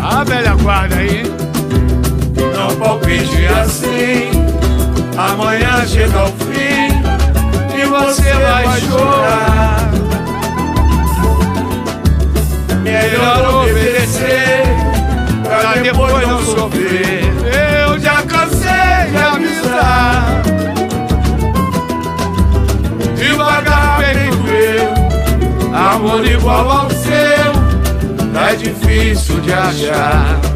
A 0.02 0.24
velha 0.24 0.56
guarda 0.56 0.96
aí. 0.96 1.24
Palpite 2.96 3.46
assim. 3.62 4.30
Amanhã 5.18 5.86
chega 5.86 6.18
ao 6.18 6.28
fim 6.28 6.88
e 7.78 7.86
você 7.86 8.34
vai 8.34 8.82
chorar. 8.82 9.92
Melhor 12.82 13.64
obedecer 13.64 14.64
pra 15.44 15.82
depois 15.82 16.28
não 16.28 16.42
sofrer. 16.46 17.24
Eu 17.84 18.00
já 18.00 18.22
cansei 18.22 19.12
de 19.12 19.18
avisar. 19.18 20.42
Devagar, 23.18 23.98
peito 23.98 24.38
meu, 24.44 25.78
amor 25.78 26.26
igual 26.26 26.72
ao 26.72 26.90
seu, 26.92 27.12
é 28.42 28.56
difícil 28.56 29.42
de 29.42 29.52
achar. 29.52 30.55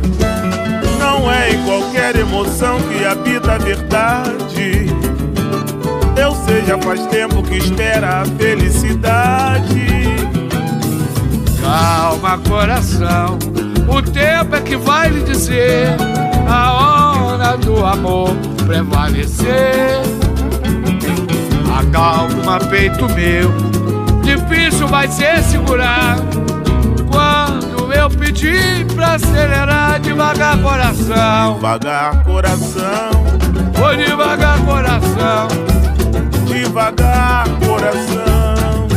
Não 1.19 1.29
é 1.29 1.51
em 1.51 1.65
qualquer 1.65 2.15
emoção 2.15 2.79
que 2.83 3.03
habita 3.03 3.55
a 3.55 3.57
verdade. 3.57 4.85
Eu 6.15 6.33
sei, 6.45 6.65
já 6.65 6.77
faz 6.77 7.05
tempo 7.07 7.43
que 7.43 7.57
espera 7.57 8.21
a 8.21 8.25
felicidade. 8.25 9.85
Calma, 11.61 12.37
coração. 12.47 13.37
O 13.85 14.01
tempo 14.01 14.55
é 14.55 14.61
que 14.61 14.77
vai 14.77 15.09
lhe 15.09 15.21
dizer 15.23 15.89
a 16.47 16.71
hora 16.71 17.57
do 17.57 17.85
amor 17.85 18.33
prevalecer. 18.65 19.99
Acalma, 21.77 22.59
peito 22.69 23.09
meu. 23.09 23.51
Difícil 24.23 24.87
vai 24.87 25.09
ser 25.09 25.43
segurar. 25.43 26.15
Pedir 28.29 28.85
pra 28.93 29.15
acelerar 29.15 29.99
devagar, 30.01 30.61
coração. 30.61 31.55
Devagar, 31.55 32.23
coração. 32.23 33.09
Vou 33.73 33.95
devagar, 33.95 34.65
coração. 34.65 35.47
Devagar, 36.47 37.45
coração. 37.59 38.87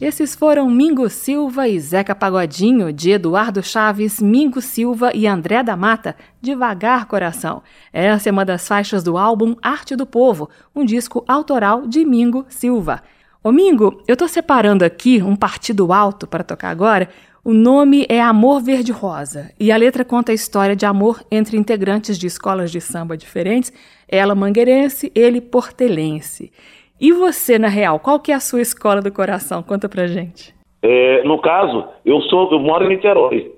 Esses 0.00 0.34
foram 0.34 0.70
Mingo 0.70 1.10
Silva 1.10 1.68
e 1.68 1.78
Zeca 1.78 2.14
Pagodinho, 2.14 2.90
de 2.90 3.10
Eduardo 3.10 3.62
Chaves, 3.62 4.18
Mingo 4.18 4.62
Silva 4.62 5.10
e 5.14 5.26
André 5.26 5.62
da 5.62 5.76
Mata, 5.76 6.16
Devagar 6.40 7.04
Coração. 7.04 7.62
Essa 7.92 8.30
é 8.30 8.32
uma 8.32 8.46
das 8.46 8.66
faixas 8.66 9.02
do 9.02 9.18
álbum 9.18 9.56
Arte 9.60 9.94
do 9.94 10.06
Povo, 10.06 10.48
um 10.74 10.86
disco 10.86 11.22
autoral 11.28 11.86
de 11.86 12.02
Mingo 12.02 12.46
Silva. 12.48 13.02
Ô 13.42 13.52
Mingo, 13.52 14.02
eu 14.08 14.16
tô 14.16 14.26
separando 14.26 14.84
aqui 14.84 15.22
um 15.22 15.36
partido 15.36 15.92
alto 15.92 16.26
para 16.26 16.42
tocar 16.42 16.70
agora. 16.70 17.08
O 17.44 17.52
nome 17.52 18.04
é 18.08 18.20
Amor 18.20 18.60
Verde 18.60 18.90
Rosa 18.90 19.52
e 19.60 19.70
a 19.70 19.76
letra 19.76 20.04
conta 20.04 20.32
a 20.32 20.34
história 20.34 20.74
de 20.74 20.84
amor 20.84 21.22
entre 21.30 21.56
integrantes 21.56 22.18
de 22.18 22.26
escolas 22.26 22.72
de 22.72 22.80
samba 22.80 23.16
diferentes, 23.16 23.72
ela 24.08 24.34
mangueirense, 24.34 25.12
ele 25.14 25.40
portelense. 25.40 26.50
E 27.00 27.12
você, 27.12 27.58
na 27.58 27.68
real, 27.68 28.00
qual 28.00 28.18
que 28.18 28.32
é 28.32 28.34
a 28.34 28.40
sua 28.40 28.62
escola 28.62 29.00
do 29.00 29.12
coração? 29.12 29.62
Conta 29.62 29.88
pra 29.88 30.08
gente. 30.08 30.52
É, 30.82 31.22
no 31.24 31.38
caso, 31.40 31.84
eu 32.04 32.20
sou, 32.22 32.50
eu 32.50 32.58
moro 32.58 32.84
em 32.84 32.88
Niterói. 32.88 33.52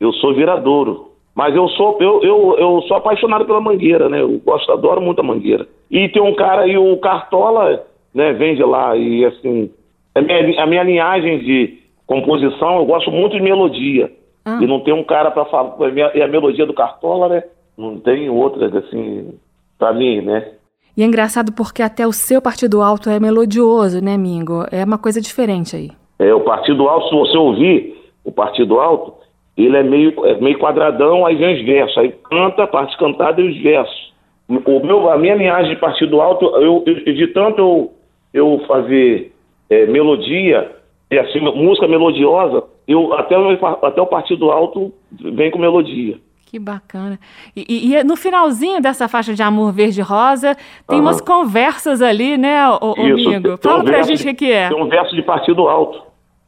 Eu 0.00 0.12
sou 0.14 0.34
viradouro. 0.34 1.10
Mas 1.34 1.54
eu 1.54 1.68
sou, 1.68 1.96
eu, 2.00 2.22
eu, 2.22 2.56
eu 2.58 2.82
sou 2.88 2.96
apaixonado 2.96 3.46
pela 3.46 3.60
mangueira, 3.60 4.08
né? 4.08 4.20
Eu 4.20 4.40
gosto, 4.44 4.72
adoro 4.72 5.00
muito 5.00 5.20
a 5.20 5.24
mangueira. 5.24 5.68
E 5.90 6.08
tem 6.08 6.20
um 6.20 6.34
cara 6.34 6.62
aí, 6.62 6.76
o 6.76 6.96
Cartola, 6.98 7.86
né, 8.14 8.32
vende 8.32 8.62
lá, 8.62 8.96
e 8.96 9.24
assim, 9.24 9.70
a 10.14 10.20
minha, 10.20 10.62
a 10.62 10.66
minha 10.66 10.82
linhagem 10.82 11.38
de 11.40 11.78
composição, 12.06 12.78
eu 12.78 12.84
gosto 12.86 13.10
muito 13.10 13.36
de 13.36 13.42
melodia. 13.42 14.10
Ah. 14.44 14.58
E 14.60 14.66
não 14.66 14.80
tem 14.80 14.92
um 14.94 15.04
cara 15.04 15.30
para 15.30 15.44
falar, 15.44 15.76
e 16.14 16.22
a 16.22 16.26
melodia 16.28 16.66
do 16.66 16.74
Cartola, 16.74 17.28
né? 17.28 17.44
Não 17.78 17.98
tem 18.00 18.28
outra, 18.28 18.66
assim, 18.78 19.34
pra 19.78 19.92
mim, 19.92 20.20
né? 20.20 20.48
E 20.96 21.02
é 21.02 21.06
engraçado 21.06 21.52
porque 21.52 21.82
até 21.82 22.06
o 22.06 22.12
seu 22.12 22.42
partido 22.42 22.82
alto 22.82 23.08
é 23.08 23.20
melodioso, 23.20 24.02
né, 24.04 24.16
Mingo? 24.18 24.64
É 24.72 24.84
uma 24.84 24.98
coisa 24.98 25.20
diferente 25.20 25.76
aí. 25.76 25.90
É, 26.18 26.34
o 26.34 26.40
Partido 26.40 26.86
Alto, 26.88 27.08
se 27.08 27.14
você 27.14 27.36
ouvir 27.38 27.96
o 28.24 28.30
Partido 28.32 28.78
Alto, 28.80 29.14
ele 29.56 29.76
é 29.76 29.82
meio, 29.82 30.12
é 30.26 30.38
meio 30.40 30.58
quadradão, 30.58 31.24
aí 31.24 31.36
vem 31.36 31.54
os 31.60 31.64
versos. 31.64 31.96
Aí 31.96 32.12
canta 32.28 32.64
a 32.64 32.66
parte 32.66 32.96
cantada 32.98 33.40
e 33.40 33.48
os 33.48 33.62
versos. 33.62 34.12
O 34.48 34.80
meu, 34.84 35.08
a 35.10 35.16
minha 35.16 35.36
linhagem 35.36 35.74
de 35.74 35.80
Partido 35.80 36.20
Alto, 36.20 36.44
eu, 36.56 36.82
eu- 36.84 37.14
de 37.14 37.26
tanto 37.28 37.60
eu, 37.60 37.92
eu 38.32 38.62
fazer 38.66 39.32
é, 39.68 39.86
melodia, 39.86 40.70
e 41.10 41.18
assim, 41.18 41.40
música 41.40 41.86
melodiosa, 41.88 42.64
eu, 42.86 43.12
até, 43.14 43.38
o- 43.38 43.50
até 43.86 44.00
o 44.02 44.06
Partido 44.06 44.50
Alto 44.50 44.92
vem 45.12 45.50
com 45.50 45.58
melodia. 45.58 46.18
Que 46.46 46.58
bacana. 46.58 47.18
E, 47.54 47.64
e- 47.68 47.94
e 47.94 48.02
no 48.04 48.16
finalzinho 48.16 48.80
dessa 48.82 49.06
faixa 49.08 49.32
de 49.34 49.42
Amor 49.42 49.72
Verde 49.72 50.00
Rosa, 50.00 50.56
tem 50.88 50.98
umas 51.00 51.20
conversas 51.20 52.02
ali, 52.02 52.36
né, 52.36 52.68
ô 52.68 52.94
Isso, 52.98 53.30
tem 53.40 53.56
Fala 53.58 53.80
um 53.82 53.84
pra 53.84 54.02
gente 54.02 54.28
o 54.28 54.34
que, 54.34 54.50
é. 54.50 54.68
Tem 54.68 54.82
um 54.82 54.88
verso 54.88 55.14
de 55.14 55.22
Partido 55.22 55.68
Alto. 55.68 56.02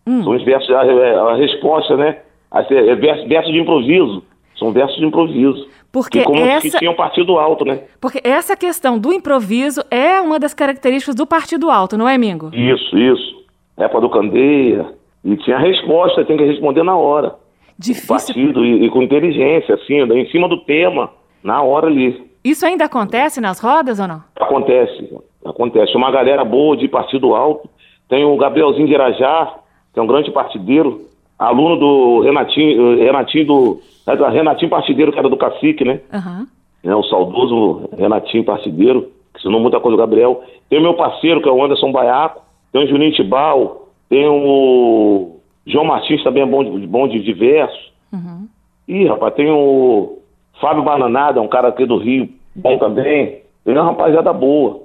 Hum. 0.05 0.25
São 0.25 0.33
os 0.35 0.43
versos, 0.45 0.69
a, 0.71 0.81
a 0.81 1.37
resposta, 1.37 1.97
né? 1.97 2.19
Assim, 2.51 2.75
É 2.75 2.95
verso, 2.97 3.29
verso 3.29 3.53
de 3.53 3.59
improviso. 3.61 4.25
São 4.59 4.73
versos 4.73 4.97
de 4.97 5.05
improviso. 5.07 5.69
Porque 5.93 6.21
que 6.21 6.25
como 6.25 6.39
essa- 6.41 6.71
que 6.71 6.79
tinha 6.79 6.91
um 6.91 6.95
partido 6.97 7.39
alto, 7.39 7.65
né? 7.67 7.81
Porque 8.01 8.21
essa 8.25 8.57
questão 8.57 8.99
do 8.99 9.13
improviso 9.13 9.85
é 9.91 10.21
uma 10.21 10.39
das 10.39 10.55
características 10.55 11.15
do 11.15 11.27
partido 11.27 11.71
alto, 11.71 11.99
não 11.99 12.09
é, 12.09 12.17
Mingo? 12.17 12.51
Isso, 12.55 12.97
isso. 12.99 13.45
Época 13.77 14.01
do 14.01 14.09
Candeia. 14.11 14.87
E 15.25 15.37
tinha 15.37 15.57
a 15.57 15.61
resposta, 15.61 16.25
tem 16.25 16.37
que 16.37 16.45
responder 16.45 16.83
na 16.83 16.97
hora. 16.97 17.35
Difícil. 17.79 18.09
Partido 18.09 18.65
e, 18.65 18.87
e 18.87 18.91
com 18.91 19.03
inteligência, 19.03 19.75
assim, 19.75 20.01
em 20.01 20.27
cima 20.31 20.49
do 20.49 20.61
tema, 20.65 21.11
na 21.45 21.63
hora 21.63 21.87
ali. 21.87 22.31
Isso 22.45 22.65
ainda 22.67 22.87
acontece 22.87 23.41
nas 23.41 23.61
rodas 23.61 24.01
ou 24.01 24.09
não? 24.09 24.23
Acontece, 24.41 25.17
acontece. 25.45 25.97
Uma 25.97 26.11
galera 26.11 26.45
boa 26.45 26.77
de 26.77 26.89
partido 26.89 27.35
alto. 27.35 27.69
Tem 28.09 28.25
o 28.25 28.37
Gabrielzinho 28.37 28.87
de 28.87 28.95
Irajá, 28.95 29.55
que 29.93 30.01
é 30.01 30.03
um 30.03 30.07
grande 30.07 30.31
partideiro, 30.31 31.03
aluno 31.47 31.77
do 31.77 32.21
Renatinho, 32.21 33.01
eh, 33.01 33.05
Renatinho 33.05 33.47
do. 33.47 33.81
é 34.07 34.17
do 34.17 34.25
Renatinho 34.25 34.71
Partideiro, 34.71 35.13
que 35.13 35.19
era 35.19 35.29
do 35.29 35.37
Cacique, 35.37 35.85
né? 35.85 36.01
Aham. 36.13 36.47
né, 36.83 36.95
o 36.95 37.03
saudoso 37.05 37.89
Renatinho 37.97 38.45
Partideiro, 38.45 39.11
que 39.33 39.41
ensinou 39.41 39.61
muita 39.61 39.81
coisa 39.81 39.97
do 39.97 40.01
Gabriel. 40.01 40.43
Tem 40.69 40.79
o 40.79 40.83
meu 40.83 40.95
parceiro, 40.95 41.41
que 41.43 41.49
é 41.49 41.53
o 41.53 41.63
Anderson 41.63 41.93
Baiaco, 41.93 42.43
tem 42.73 42.85
o 42.85 42.89
Juninho 42.89 43.13
Tibal, 43.13 43.89
tem 44.09 44.27
o 44.27 45.37
João 45.67 45.85
Martins, 45.85 46.23
também 46.23 46.43
é 46.43 46.47
bom 46.47 46.65
de, 46.65 46.87
bom 46.87 47.09
de 47.09 47.21
diversos. 47.21 47.93
Uhum. 48.13 48.49
Ih, 48.89 49.07
rapaz, 49.07 49.35
tem 49.35 49.51
o 49.51 50.19
Fábio 50.61 50.83
Bananada, 50.83 51.41
um 51.41 51.49
cara 51.49 51.69
aqui 51.69 51.87
do 51.87 51.97
Rio, 51.97 52.29
bom 52.55 52.79
também. 52.79 53.43
Tem 53.65 53.75
uma 53.75 53.85
rapaziada 53.85 54.33
boa. 54.33 54.83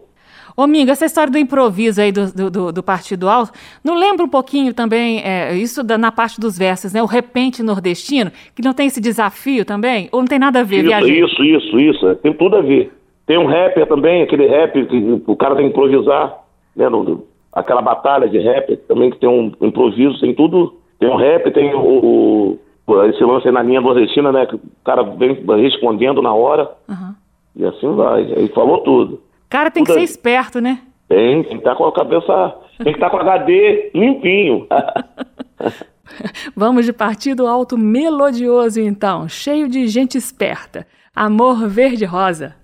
Ô, 0.59 0.65
Mingo, 0.65 0.89
essa 0.89 1.05
história 1.05 1.31
do 1.31 1.37
improviso 1.37 2.01
aí 2.01 2.11
do, 2.11 2.33
do, 2.33 2.49
do- 2.49 2.71
do 2.71 2.81
partido 2.83 3.29
alto, 3.29 3.51
não 3.83 3.93
lembra 3.93 4.25
um 4.25 4.27
pouquinho 4.27 4.73
também, 4.73 5.21
é, 5.23 5.55
isso 5.55 5.83
da- 5.83 5.99
na 5.99 6.11
parte 6.11 6.41
dos 6.41 6.57
versos, 6.57 6.91
né? 6.93 7.03
O 7.03 7.05
repente 7.05 7.61
nordestino, 7.61 8.31
que 8.55 8.63
não 8.63 8.73
tem 8.73 8.87
esse 8.87 8.99
desafio 8.99 9.63
também? 9.63 10.09
Ou 10.11 10.19
não 10.21 10.27
tem 10.27 10.39
nada 10.39 10.61
a 10.61 10.63
ver, 10.63 10.83
Isso, 10.83 11.05
isso, 11.07 11.43
isso, 11.43 11.79
isso, 11.79 12.07
é, 12.07 12.15
tem 12.15 12.33
tudo 12.33 12.55
a 12.55 12.61
ver. 12.61 12.91
Tem 13.27 13.37
um 13.37 13.45
rapper 13.45 13.85
também, 13.87 14.23
aquele 14.23 14.47
rap 14.47 14.83
que 14.87 15.21
o 15.27 15.35
cara 15.35 15.55
tem 15.55 15.65
que 15.65 15.69
improvisar, 15.71 16.35
né? 16.75 16.89
no- 16.89 17.23
aquela 17.53 17.81
batalha 17.83 18.27
de 18.27 18.39
rapper 18.39 18.77
também 18.87 19.11
que 19.11 19.17
tem 19.19 19.29
um 19.29 19.51
improviso, 19.61 20.19
tem 20.19 20.33
tudo. 20.33 20.73
Tem 20.99 21.07
um 21.07 21.17
rap, 21.17 21.51
tem 21.51 21.71
o, 21.75 22.57
o- 22.87 23.03
esse 23.05 23.23
lance 23.23 23.47
aí 23.47 23.53
na 23.53 23.61
linha 23.61 23.79
nordestina, 23.81 24.31
né? 24.31 24.47
Que 24.47 24.55
o 24.55 24.61
cara 24.83 25.03
vem 25.03 25.37
respondendo 25.61 26.19
na 26.19 26.33
hora 26.33 26.71
Aham. 26.89 27.15
e 27.55 27.63
assim 27.63 27.91
vai. 27.93 28.23
Aí 28.35 28.47
falou 28.55 28.79
tudo. 28.79 29.21
Cara, 29.49 29.71
tem 29.71 29.83
que 29.83 29.93
ser 29.93 30.01
esperto, 30.01 30.59
né? 30.59 30.79
Tem, 31.07 31.41
tem 31.43 31.51
que 31.51 31.57
estar 31.57 31.75
com 31.75 31.85
a 31.85 31.93
cabeça, 31.93 32.55
tem 32.77 32.91
que 32.91 32.97
estar 32.97 33.09
com 33.09 33.17
o 33.17 33.19
HD 33.21 33.91
limpinho. 33.93 34.67
Vamos 36.55 36.85
de 36.85 36.91
partido 36.91 37.47
alto 37.47 37.77
melodioso 37.77 38.79
então, 38.81 39.27
cheio 39.27 39.69
de 39.69 39.87
gente 39.87 40.17
esperta. 40.17 40.85
Amor 41.15 41.67
Verde 41.67 42.05
Rosa. 42.05 42.55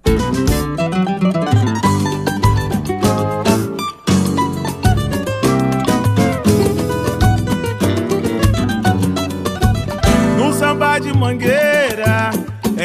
No 10.37 10.51
samba 10.53 10.99
de 10.99 11.13
mangueira, 11.17 12.31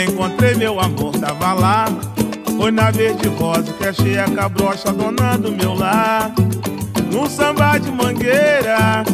encontrei 0.09 0.55
meu 0.55 0.79
amor, 0.81 1.13
tava 1.19 1.53
lá. 1.53 2.08
Foi 2.59 2.73
na 2.73 2.91
verde 2.91 3.29
rosa 3.29 3.73
que 3.73 3.87
achei 3.87 4.19
a 4.19 4.25
cabrocha 4.25 4.93
dona 4.93 5.39
do 5.39 5.53
meu 5.53 5.75
lar. 5.75 6.33
No 7.13 7.31
samba 7.31 7.79
de 7.79 7.89
mangueira, 7.89 9.05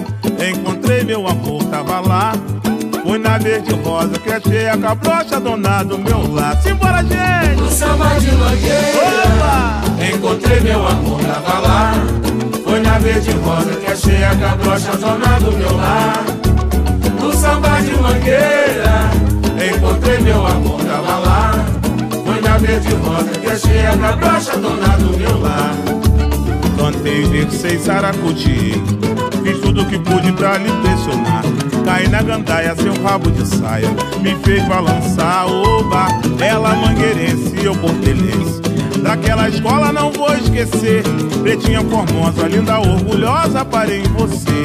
encontrei 0.49 1.05
meu 1.05 1.29
amor, 1.29 1.63
tava 1.65 2.01
lá. 2.01 2.33
Fui 3.05 3.19
na 3.19 3.37
verde 3.37 3.75
rosa 3.75 4.19
que 4.19 4.33
achei 4.33 4.67
a 4.67 4.79
cabrocha 4.79 5.39
dona 5.39 5.83
do 5.83 5.99
meu 5.99 6.33
lar. 6.33 6.57
Simbora, 6.63 7.03
gente! 7.03 7.61
No 7.61 7.71
samba 7.71 8.19
de 8.19 8.33
mangueira, 8.33 8.99
Opa! 9.37 10.05
encontrei 10.15 10.61
meu 10.61 10.89
amor, 10.89 11.21
tava 11.21 11.59
lá. 11.59 11.93
Foi 12.65 12.81
na 12.81 12.99
verde 12.99 13.31
rosa 13.33 13.75
que 13.77 13.93
achei 13.93 14.25
a 14.25 14.35
cabrocha 14.37 14.97
dona 14.97 15.39
do 15.41 15.53
meu 15.53 15.77
lar. 15.77 16.25
No 17.21 17.33
samba 17.35 17.79
de 17.83 17.95
mangueira, 18.01 19.11
encontrei 19.71 20.19
meu 20.21 20.47
amor. 20.47 20.84
Na 22.55 22.61
verde 22.61 22.95
rosa 22.95 23.31
que 23.33 23.49
achei 23.49 23.85
a 23.85 23.97
cabrocha 23.99 24.57
dona 24.57 24.97
do 24.99 25.19
meu 25.19 25.41
lar. 25.41 25.75
Cantei, 26.79 27.25
versei, 27.25 27.79
saracuti 27.81 28.81
Fiz 29.43 29.59
tudo 29.59 29.85
que 29.87 29.99
pude 29.99 30.31
pra 30.35 30.57
lhe 30.59 30.71
impressionar. 30.71 31.43
Caí 31.85 32.07
na 32.07 32.23
gandaia, 32.23 32.77
seu 32.77 32.95
rabo 33.03 33.29
de 33.33 33.45
saia 33.45 33.89
Me 34.23 34.37
fez 34.45 34.63
balançar, 34.69 35.49
oba. 35.49 36.07
Ela 36.39 36.77
mangueirense, 36.77 37.57
eu 37.61 37.75
portelense. 37.75 38.63
Daquela 39.03 39.49
escola 39.49 39.93
não 39.93 40.13
vou 40.13 40.33
esquecer 40.35 41.03
Pretinha 41.43 41.83
formosa, 41.83 42.47
linda, 42.47 42.79
orgulhosa 42.79 43.65
Parei 43.65 43.99
em 43.99 44.13
você. 44.13 44.63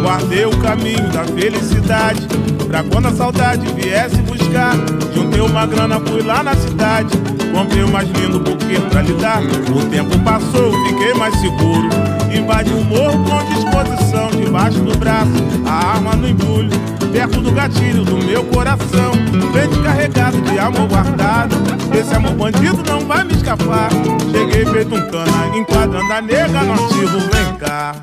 Guardei 0.00 0.46
o 0.46 0.56
caminho 0.58 1.10
da 1.10 1.24
felicidade 1.24 2.28
Pra 2.72 2.82
quando 2.84 3.08
a 3.08 3.12
saudade 3.12 3.70
viesse 3.74 4.16
buscar 4.22 4.74
Juntei 5.14 5.42
uma 5.42 5.66
grana, 5.66 6.00
fui 6.00 6.22
lá 6.22 6.42
na 6.42 6.54
cidade. 6.54 7.14
Comprei 7.52 7.82
o 7.82 7.88
mais 7.88 8.08
lindo 8.08 8.40
buquê 8.40 8.80
pra 8.90 9.02
lhe 9.02 9.12
dar 9.12 9.42
O 9.42 9.90
tempo 9.90 10.18
passou, 10.20 10.72
fiquei 10.86 11.12
mais 11.12 11.38
seguro. 11.38 11.90
Invadi 12.34 12.70
o 12.72 12.82
morro 12.82 13.22
com 13.24 13.44
disposição 13.54 14.30
Debaixo 14.30 14.80
do 14.80 14.96
braço, 14.96 15.30
a 15.66 15.92
arma 15.96 16.16
no 16.16 16.26
embrulho. 16.26 16.70
Perto 17.12 17.42
do 17.42 17.52
gatilho 17.52 18.06
do 18.06 18.16
meu 18.16 18.42
coração 18.44 19.12
Bem 19.52 19.68
carregado 19.82 20.40
de 20.40 20.58
amor 20.58 20.88
guardado. 20.88 21.54
Esse 21.94 22.14
amor 22.14 22.32
bandido 22.32 22.82
não 22.88 23.00
vai 23.06 23.22
me 23.22 23.34
escapar. 23.34 23.90
Cheguei 24.30 24.64
feito 24.64 24.94
um 24.94 25.10
cana, 25.10 25.58
enquadrando 25.58 26.10
a 26.10 26.22
nega 26.22 26.62
no 26.62 26.72
ativo, 26.72 27.18
vem 27.18 27.54
cá. 27.58 27.94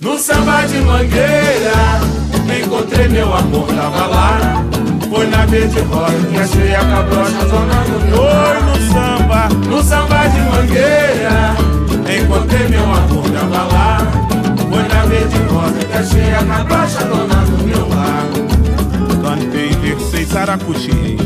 No 0.00 0.18
samba 0.18 0.66
de 0.66 0.78
mangueira, 0.78 2.21
encontrei 2.50 3.08
meu 3.08 3.34
amor, 3.34 3.66
tava 3.68 4.06
lá. 4.06 4.64
Foi 5.08 5.26
na 5.26 5.44
verde 5.46 5.80
rosa 5.80 6.26
que 6.26 6.38
achei 6.38 6.74
a 6.74 6.84
cabrocha 6.84 7.46
zona 7.46 7.74
do 7.84 8.00
meu 8.06 8.16
Foi 8.16 8.62
no 8.62 8.92
samba, 8.92 9.48
no 9.68 9.82
samba 9.82 10.26
de 10.28 10.40
mangueira, 10.40 11.54
encontrei 12.16 12.68
meu 12.68 12.84
amor, 12.84 13.30
tava 13.30 13.62
lá. 13.74 13.98
Foi 14.70 14.82
na 14.88 15.04
verde 15.04 15.36
rosa 15.50 15.78
que 15.84 15.92
achei 15.92 16.34
a 16.34 16.42
cabrocha 16.42 17.04
dona 17.04 17.44
do 17.44 17.64
meu 17.64 17.88
lar. 17.90 18.26
Cantei, 19.22 19.68
versei, 19.82 20.24
saracuti. 20.24 21.18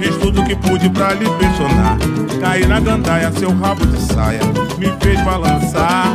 Fiz 0.00 0.16
tudo 0.16 0.42
que 0.44 0.56
pude 0.56 0.90
pra 0.90 1.14
lhe 1.14 1.24
impressionar. 1.24 1.96
Caí 2.40 2.66
na 2.66 2.80
gandaia, 2.80 3.30
seu 3.38 3.56
rabo 3.56 3.86
de 3.86 4.02
saia 4.02 4.40
me 4.78 4.92
fez 5.00 5.20
balançar. 5.22 6.08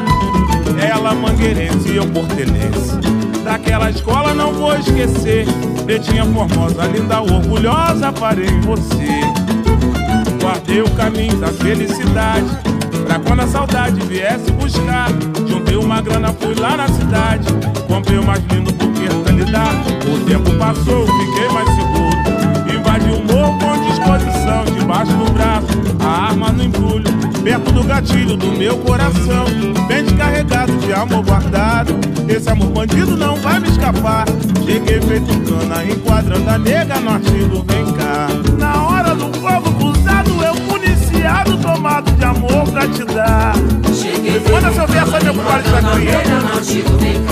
Ela 0.78 1.14
mangueirense 1.14 1.90
e 1.90 1.96
eu 1.96 2.06
portelense. 2.08 3.17
Daquela 3.48 3.90
escola 3.90 4.34
não 4.34 4.52
vou 4.52 4.76
esquecer. 4.76 5.46
Pretinha 5.86 6.26
formosa, 6.26 6.86
linda, 6.88 7.22
orgulhosa, 7.22 8.12
parei 8.12 8.46
em 8.46 8.60
você. 8.60 9.22
Guardei 10.42 10.82
o 10.82 10.90
caminho 10.92 11.38
da 11.38 11.48
felicidade. 11.48 12.46
Pra 13.08 13.20
quando 13.20 13.44
a 13.44 13.48
saudade 13.48 14.02
viesse 14.02 14.52
buscar. 14.52 15.08
Juntei 15.48 15.78
uma 15.78 16.02
grana, 16.02 16.34
fui 16.34 16.56
lá 16.56 16.76
na 16.76 16.90
cidade. 16.90 17.48
Comprei 17.88 18.20
o 18.20 18.26
mais 18.26 18.44
lindo 18.52 18.74
buquê 18.74 19.08
pra 19.24 19.32
lhe. 19.32 19.44
O 19.44 20.26
tempo 20.26 20.54
passou, 20.58 21.08
fiquei 21.08 21.48
mais 21.48 21.70
seguro. 21.70 22.07
Invadi 22.98 23.12
o 23.12 23.24
morro 23.32 23.60
com 23.60 23.78
disposição. 23.88 24.66
Debaixo 24.66 25.14
do 25.14 25.32
braço, 25.32 25.68
a 26.00 26.30
arma 26.30 26.52
no 26.52 26.64
embrulho. 26.64 27.06
Perto 27.44 27.72
do 27.72 27.84
gatilho 27.84 28.36
do 28.36 28.48
meu 28.58 28.78
coração. 28.80 29.46
Bem 29.88 30.04
descarregado 30.04 30.76
de 30.78 30.94
amor 30.94 31.24
guardado. 31.24 31.96
Esse 32.28 32.50
amor 32.50 32.70
bandido 32.70 33.16
não 33.16 33.36
vai 33.36 33.60
me 33.60 33.70
escapar. 33.70 34.26
Cheguei 34.66 35.00
feito 35.02 35.28
cana, 35.42 35.86
enquadrando 35.86 36.50
a 36.50 36.58
nega 36.58 37.00
no 37.00 37.12
artigo, 37.12 37.66
vem 37.68 37.86
cá. 37.94 38.28
Na 38.58 38.88
hora 38.88 39.16
do 39.16 39.32
fogo 39.40 39.72
cruzado, 39.74 40.32
eu 40.44 40.56
municiado, 40.56 41.58
tomado 41.58 42.12
de 42.12 42.26
amor 42.26 42.68
pra 42.72 42.88
te 42.88 43.06
dar. 43.06 43.54
Cheguei 43.94 44.42
Manda 44.52 44.74
seu 44.74 44.88
verso 44.88 45.16
aí, 45.16 45.24
meu 45.24 45.34
compadre 45.36 45.68
Ainda 45.76 47.27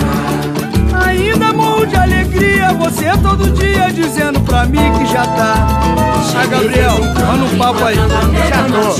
todo 3.37 3.51
dia 3.51 3.91
dizendo 3.91 4.39
pra 4.41 4.65
mim 4.65 4.91
que 4.97 5.05
já 5.11 5.25
tá. 5.25 5.67
Ah, 6.37 6.45
Gabriel, 6.47 6.99
manda 6.99 7.45
um 7.45 7.57
papo 7.57 7.83
aí. 7.83 7.95
Já 7.95 8.63
tô. 8.63 8.95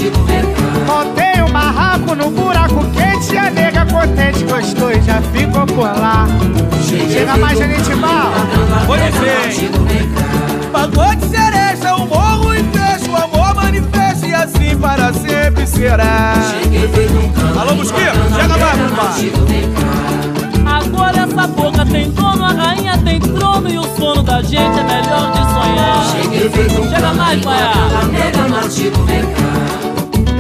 Montei 0.86 1.41
um 1.41 1.52
barraco 1.52 2.15
no 2.15 2.30
buraco 2.32 2.86
quente 2.91 3.34
e 3.34 3.38
a 3.38 3.50
nega 3.50 3.86
contente 3.86 4.43
gostou 4.43 4.91
e 4.91 5.02
já 5.02 5.21
ficou 5.21 5.65
por 5.65 5.84
lá. 5.84 6.28
Chega 7.12 7.38
mais, 7.38 7.58
gente 7.58 7.95
mal. 7.95 8.32
Pode 8.86 9.04
ser. 9.13 9.69
Pagou 10.71 11.15
de 11.15 11.26
cereja, 11.28 11.95
o 11.95 12.06
morro 12.06 12.54
e 12.54 12.63
fecha, 12.63 13.10
o 13.10 13.15
amor 13.15 13.56
manifesta 13.56 14.28
e 14.28 14.34
assim 14.34 14.78
para 14.78 15.13
sempre 15.13 15.65
será. 15.65 16.34
Alô, 17.60 17.76
Mosquito, 17.76 18.17
chega 18.36 18.58
mais, 18.58 18.80
compadre. 18.89 20.14
Essa 21.45 21.53
boca 21.53 21.86
tem 21.86 22.10
dono, 22.10 22.43
a 22.43 22.53
rainha 22.53 22.97
tem 22.97 23.19
trono 23.19 23.69
e 23.69 23.77
o 23.77 23.84
sono 23.95 24.23
da 24.23 24.41
gente 24.41 24.79
é 24.79 24.84
melhor 24.84 25.31
de 25.31 25.38
sonhar. 25.53 26.03
Chega 26.89 27.13
mais, 27.13 27.39
Baiá. 27.43 27.71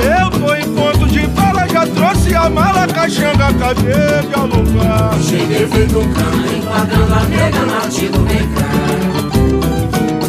Eu 0.01 0.31
tô 0.31 0.55
em 0.55 0.73
ponto 0.73 1.07
de 1.07 1.27
bala, 1.27 1.67
já 1.67 1.85
trouxe 1.85 2.33
a 2.33 2.49
mala, 2.49 2.87
caixanga, 2.87 3.53
cadê 3.53 4.23
de 4.27 4.33
alugar? 4.33 5.13
Cheguei 5.21 5.67
feito 5.67 5.99
um 5.99 6.11
cano, 6.11 6.57
enquadrando 6.57 7.13
a 7.13 7.23
nega 7.25 7.59
no 7.59 7.75
artigo, 7.75 8.25
vem 8.25 8.49
cá. 8.49 8.65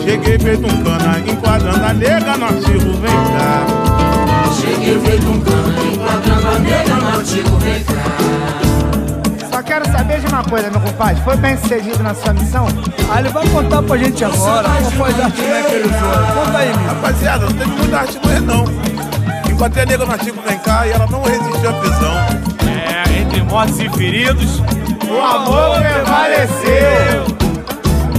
Cheguei 0.05 0.39
feito 0.39 0.67
um 0.67 0.83
cana, 0.83 1.19
enquadrando 1.27 1.87
a 1.87 1.95
nega 1.95 2.37
no 2.37 2.45
artigo, 2.45 2.93
vem 3.01 3.25
cá. 3.33 3.67
Cheguei 4.61 5.01
feito 5.01 5.27
um 5.27 5.41
cano, 5.41 5.87
enquadrando 5.91 6.49
a 6.49 6.59
nega 6.59 6.95
no 6.97 7.09
artigo, 7.09 7.57
vem 7.61 7.83
cá. 7.83 8.46
Quero 9.77 9.93
saber 9.93 10.21
de 10.21 10.27
uma 10.29 10.43
coisa, 10.43 10.71
meu 10.71 10.81
compadre. 10.81 11.23
Foi 11.23 11.37
bem 11.37 11.55
sucedido 11.59 12.03
na 12.03 12.15
sua 12.15 12.33
missão? 12.33 12.67
Ah, 13.12 13.21
ele 13.21 13.29
vai 13.29 13.47
contar 13.47 13.83
pra 13.83 13.99
gente 13.99 14.25
agora 14.25 14.67
qual 14.67 14.91
foi 14.93 15.12
que 15.12 15.73
ele 15.75 15.85
usou. 15.85 16.45
Conta 16.45 16.59
aí, 16.59 16.75
meu. 16.75 16.87
Rapaziada, 16.87 17.45
não 17.45 17.53
teve 17.53 17.71
muita 17.73 17.99
artimanha 17.99 18.41
não. 18.41 18.65
Enquanto 19.51 19.79
a 19.79 19.85
nega 19.85 20.07
no 20.07 20.12
artigo 20.12 20.41
vem 20.49 20.59
cá 20.61 20.87
e 20.87 20.93
ela 20.93 21.07
não 21.09 21.23
resistiu 21.23 21.69
à 21.69 21.73
prisão. 21.75 22.15
É, 22.67 23.21
entre 23.21 23.43
mortos 23.43 23.79
e 23.79 23.91
feridos, 23.91 24.61
O 25.11 25.23
amor 25.23 25.79
prevaleceu. 25.79 27.37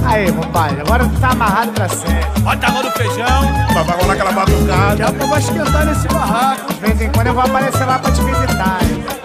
Aí, 0.06 0.32
compadre, 0.32 0.82
agora 0.82 1.06
tu 1.06 1.20
tá 1.20 1.30
amarrado 1.30 1.72
pra 1.72 1.90
sempre. 1.90 2.40
bota 2.42 2.68
a 2.68 2.72
mão 2.72 2.84
no 2.84 2.92
feijão. 2.92 3.42
Vai 3.74 3.98
rolar 4.00 4.14
aquela 4.14 4.32
batucada. 4.32 4.98
Já 4.98 5.12
que 5.12 5.24
eu 5.24 5.28
vou 5.28 5.38
esquentar 5.40 5.86
nesse 5.88 6.08
barraco. 6.08 6.72
De 6.72 6.80
vez 6.82 7.02
em 7.02 7.10
quando 7.10 7.28
eu 7.28 7.34
vou 7.34 7.44
aparecer 7.44 7.84
lá 7.84 7.98
pra 7.98 8.12
te 8.12 8.22
visitar. 8.22 8.78
hein? 8.84 9.17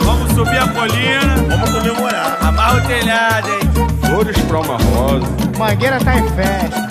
Subir 0.42 0.58
a 0.58 0.66
colina, 0.72 1.56
Vamos 1.56 1.70
comemorar. 1.70 2.44
amarra 2.44 2.78
o 2.78 2.86
telhado, 2.88 3.48
hein? 3.48 3.60
Flores 4.04 4.36
pra 4.40 4.58
uma 4.58 4.76
rosa. 4.76 5.24
Mangueira 5.56 6.00
tá 6.04 6.18
em 6.18 6.28
festa. 6.30 6.88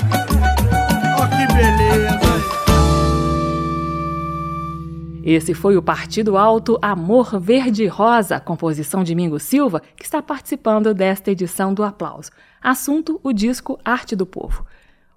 Ó, 1.20 1.28
que 1.28 1.54
beleza. 1.54 2.22
Esse 5.22 5.54
foi 5.54 5.76
o 5.76 5.82
Partido 5.82 6.38
Alto 6.38 6.80
Amor 6.82 7.42
Verde 7.42 7.86
Rosa, 7.88 8.40
composição 8.40 9.04
de 9.04 9.14
Mingo 9.14 9.38
Silva, 9.38 9.82
que 9.98 10.06
está 10.06 10.22
participando 10.22 10.94
desta 10.94 11.30
edição 11.30 11.74
do 11.74 11.84
Aplauso. 11.84 12.32
Assunto: 12.64 13.20
o 13.22 13.34
disco 13.34 13.78
Arte 13.84 14.16
do 14.16 14.26
Povo. 14.26 14.66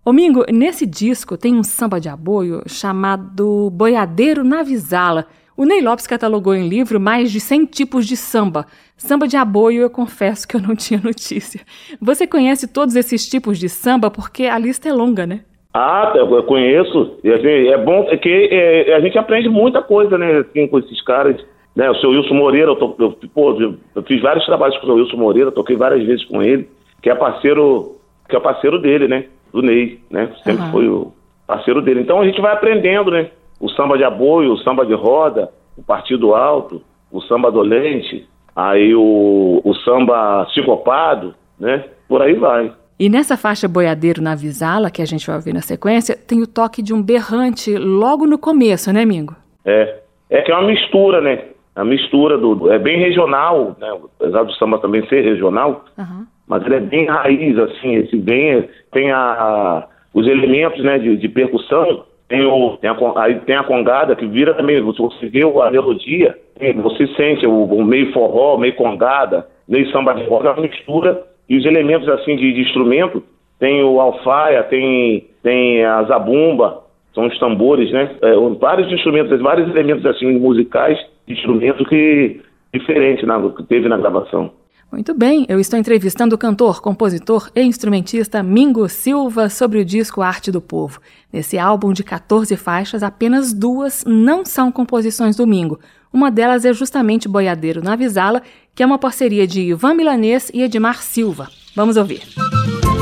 Ô 0.04 0.12
Mingo, 0.12 0.44
nesse 0.52 0.84
disco 0.86 1.36
tem 1.36 1.54
um 1.54 1.62
samba 1.62 2.00
de 2.00 2.08
aboio 2.08 2.64
chamado 2.66 3.70
Boiadeiro 3.70 4.42
na 4.42 4.64
Visala, 4.64 5.28
O 5.56 5.64
Ney 5.64 5.80
Lopes 5.80 6.06
catalogou 6.06 6.52
em 6.52 6.68
livro 6.68 6.98
mais 6.98 7.30
de 7.30 7.38
100 7.38 7.66
tipos 7.66 8.06
de 8.06 8.16
samba. 8.16 8.66
Samba 8.96 9.28
de 9.28 9.36
aboio, 9.36 9.82
eu 9.82 9.90
confesso 9.90 10.48
que 10.48 10.56
eu 10.56 10.60
não 10.60 10.74
tinha 10.76 11.00
notícia. 11.02 11.60
Você 12.00 12.26
conhece 12.26 12.72
todos 12.72 12.96
esses 12.96 13.28
tipos 13.28 13.58
de 13.58 13.68
samba 13.68 14.10
porque 14.10 14.46
a 14.46 14.58
lista 14.58 14.88
é 14.88 14.92
longa, 14.92 15.26
né? 15.26 15.40
Ah, 15.72 16.12
eu 16.16 16.42
conheço. 16.44 17.18
É 17.24 17.78
bom 17.78 18.06
é 18.08 18.16
que 18.16 18.48
é, 18.50 18.94
a 18.94 19.00
gente 19.00 19.16
aprende 19.18 19.48
muita 19.48 19.82
coisa, 19.82 20.16
né, 20.18 20.38
assim, 20.38 20.66
com 20.66 20.78
esses 20.78 21.00
caras. 21.02 21.36
Né, 21.74 21.90
o 21.90 21.94
seu 21.96 22.10
Wilson 22.10 22.34
Moreira, 22.34 22.70
eu, 22.70 22.76
tô, 22.76 22.94
eu, 23.00 23.18
pô, 23.34 23.60
eu 23.60 24.02
fiz 24.04 24.22
vários 24.22 24.46
trabalhos 24.46 24.76
com 24.78 24.84
o 24.84 24.86
seu 24.86 24.94
Wilson 24.94 25.16
Moreira, 25.16 25.50
toquei 25.50 25.74
várias 25.74 26.06
vezes 26.06 26.24
com 26.26 26.40
ele, 26.40 26.68
que 27.02 27.10
é 27.10 27.14
parceiro, 27.16 27.96
que 28.28 28.36
é 28.36 28.38
parceiro 28.38 28.78
dele, 28.78 29.08
né? 29.08 29.24
Do 29.52 29.60
Ney, 29.60 29.98
né? 30.08 30.30
Sempre 30.44 30.62
uhum. 30.66 30.70
foi 30.70 30.88
o 30.88 31.12
parceiro 31.44 31.82
dele. 31.82 32.00
Então 32.00 32.20
a 32.20 32.24
gente 32.24 32.40
vai 32.40 32.52
aprendendo, 32.52 33.10
né? 33.10 33.30
O 33.60 33.68
samba 33.70 33.96
de 33.96 34.04
aboio, 34.04 34.52
o 34.52 34.58
samba 34.58 34.84
de 34.84 34.94
roda, 34.94 35.50
o 35.76 35.82
partido 35.82 36.34
alto, 36.34 36.82
o 37.10 37.20
samba 37.22 37.50
dolente, 37.50 38.26
aí 38.54 38.94
o, 38.94 39.60
o 39.64 39.74
samba 39.76 40.44
psicopado, 40.46 41.34
né? 41.58 41.84
Por 42.08 42.22
aí 42.22 42.34
vai. 42.34 42.72
E 42.98 43.08
nessa 43.08 43.36
faixa 43.36 43.66
Boiadeiro 43.66 44.22
na 44.22 44.34
Visala, 44.34 44.90
que 44.90 45.02
a 45.02 45.06
gente 45.06 45.26
vai 45.26 45.36
ouvir 45.36 45.52
na 45.52 45.60
sequência, 45.60 46.16
tem 46.16 46.42
o 46.42 46.46
toque 46.46 46.82
de 46.82 46.94
um 46.94 47.02
berrante 47.02 47.76
logo 47.76 48.26
no 48.26 48.38
começo, 48.38 48.92
né, 48.92 49.04
Mingo? 49.04 49.34
É. 49.64 50.00
É 50.30 50.42
que 50.42 50.52
é 50.52 50.54
uma 50.54 50.66
mistura, 50.66 51.20
né? 51.20 51.44
A 51.74 51.84
mistura 51.84 52.38
do. 52.38 52.70
É 52.70 52.78
bem 52.78 52.98
regional, 53.00 53.76
né? 53.80 53.88
Apesar 54.20 54.44
do 54.44 54.52
samba 54.54 54.78
também 54.78 55.06
ser 55.08 55.22
regional, 55.22 55.84
uhum. 55.98 56.24
mas 56.46 56.64
ele 56.64 56.76
é 56.76 56.80
bem 56.80 57.06
raiz, 57.06 57.58
assim, 57.58 57.96
esse 57.96 58.16
bem. 58.16 58.68
Tem 58.92 59.10
a, 59.10 59.18
a 59.18 59.88
os 60.14 60.28
elementos 60.28 60.82
né, 60.84 60.96
de, 60.98 61.16
de 61.16 61.28
percussão, 61.28 62.04
tem, 62.34 62.46
o, 62.46 62.76
tem, 62.78 62.90
a, 62.90 62.96
aí 63.16 63.34
tem 63.40 63.56
a 63.56 63.64
congada, 63.64 64.16
que 64.16 64.26
vira 64.26 64.54
também, 64.54 64.80
você 64.80 65.28
vê 65.28 65.42
a 65.42 65.70
melodia, 65.70 66.36
você 66.82 67.06
sente 67.14 67.46
o, 67.46 67.64
o 67.64 67.84
meio 67.84 68.12
forró, 68.12 68.58
meio 68.58 68.74
congada, 68.74 69.46
meio 69.68 69.90
samba 69.90 70.14
de 70.14 70.24
roda, 70.24 70.50
é 70.50 70.60
mistura 70.60 71.22
e 71.48 71.56
os 71.56 71.64
elementos 71.64 72.08
assim 72.08 72.36
de, 72.36 72.52
de 72.52 72.60
instrumento, 72.62 73.22
tem 73.58 73.82
o 73.84 74.00
alfaia, 74.00 74.62
tem, 74.64 75.28
tem 75.42 75.84
a 75.84 76.02
zabumba, 76.04 76.82
são 77.14 77.26
os 77.26 77.38
tambores, 77.38 77.90
né? 77.92 78.10
É, 78.22 78.34
vários 78.58 78.90
instrumentos, 78.90 79.40
vários 79.40 79.68
elementos 79.68 80.04
assim 80.06 80.38
musicais, 80.38 80.98
instrumentos 81.28 81.86
que 81.88 82.40
diferente 82.72 83.24
na, 83.24 83.40
que 83.50 83.62
teve 83.64 83.88
na 83.88 83.96
gravação. 83.96 84.50
Muito 84.90 85.12
bem, 85.12 85.44
eu 85.48 85.58
estou 85.58 85.78
entrevistando 85.78 86.34
o 86.34 86.38
cantor, 86.38 86.80
compositor 86.80 87.50
e 87.54 87.62
instrumentista 87.62 88.42
Mingo 88.42 88.88
Silva 88.88 89.48
sobre 89.48 89.80
o 89.80 89.84
disco 89.84 90.22
Arte 90.22 90.52
do 90.52 90.60
Povo. 90.60 91.00
Nesse 91.32 91.58
álbum 91.58 91.92
de 91.92 92.04
14 92.04 92.56
faixas, 92.56 93.02
apenas 93.02 93.52
duas 93.52 94.04
não 94.06 94.44
são 94.44 94.70
composições 94.70 95.36
do 95.36 95.46
Mingo. 95.46 95.80
Uma 96.12 96.30
delas 96.30 96.64
é 96.64 96.72
justamente 96.72 97.28
Boiadeiro 97.28 97.82
na 97.82 97.96
Visala, 97.96 98.40
que 98.72 98.82
é 98.82 98.86
uma 98.86 98.98
parceria 98.98 99.46
de 99.46 99.62
Ivan 99.62 99.94
Milanês 99.94 100.50
e 100.54 100.62
Edmar 100.62 101.02
Silva. 101.02 101.48
Vamos 101.74 101.96
ouvir. 101.96 102.22
Olha, 102.38 102.93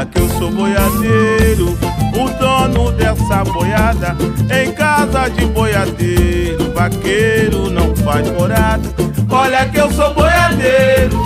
Olha 0.00 0.08
que 0.08 0.18
eu 0.18 0.28
sou 0.30 0.50
boiadeiro, 0.50 1.78
o 2.14 2.30
dono 2.40 2.90
dessa 2.92 3.44
boiada. 3.44 4.16
Em 4.50 4.72
casa 4.72 5.28
de 5.28 5.44
boiadeiro, 5.44 6.72
vaqueiro 6.72 7.68
não 7.68 7.94
faz 7.96 8.26
morada. 8.30 8.80
Olha 9.28 9.68
que 9.68 9.76
eu 9.76 9.92
sou 9.92 10.14
boiadeiro, 10.14 11.20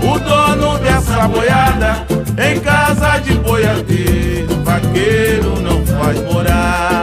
o 0.00 0.18
dono 0.20 0.78
dessa 0.78 1.26
boiada. 1.26 2.06
Em 2.38 2.60
casa 2.60 3.18
de 3.18 3.34
boiadeiro, 3.34 4.62
vaqueiro 4.62 5.60
não 5.60 5.84
faz 5.84 6.22
morada. 6.22 6.99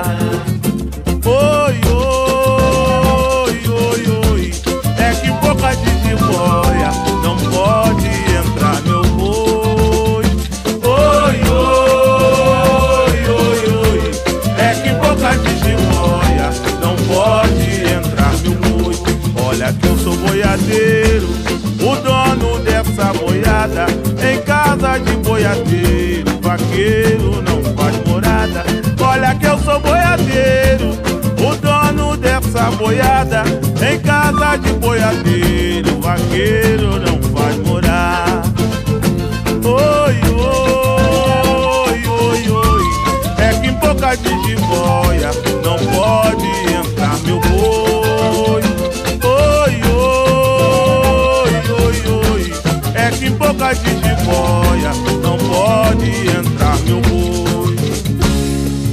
Boiadeiro, 20.58 21.28
o 21.82 21.96
dono 21.98 22.60
dessa 22.60 23.14
boiada. 23.14 23.86
Em 24.22 24.42
casa 24.42 24.98
de 24.98 25.12
boiadeiro, 25.18 26.40
vaqueiro 26.42 27.42
não 27.42 27.64
faz 27.76 27.96
morada. 28.08 28.64
Olha 29.00 29.36
que 29.36 29.46
eu 29.46 29.58
sou 29.60 29.80
boiadeiro, 29.80 30.98
o 31.40 31.56
dono 31.56 32.18
dessa 32.18 32.72
boiada. 32.72 33.44
Em 33.82 34.00
casa 34.00 34.58
de 34.58 34.74
boiadeiro, 34.74 36.02
vaqueiro 36.02 37.00
não 37.00 37.22
faz 37.32 37.58
morar. 37.58 38.42
Oi, 39.64 40.16
oi, 40.34 42.08
oi, 42.08 42.50
oi. 42.50 42.84
É 43.38 43.60
que 43.60 43.68
em 43.68 43.74
boca 43.74 44.16
de 44.16 44.30
jiboia 44.46 45.32
não 45.64 45.78
pode 45.94 46.57
de 53.76 53.90
jiboia 53.90 54.94
não 55.22 55.38
pode 55.38 56.10
entrar 56.30 56.78
meu 56.86 57.02
boi. 57.02 57.76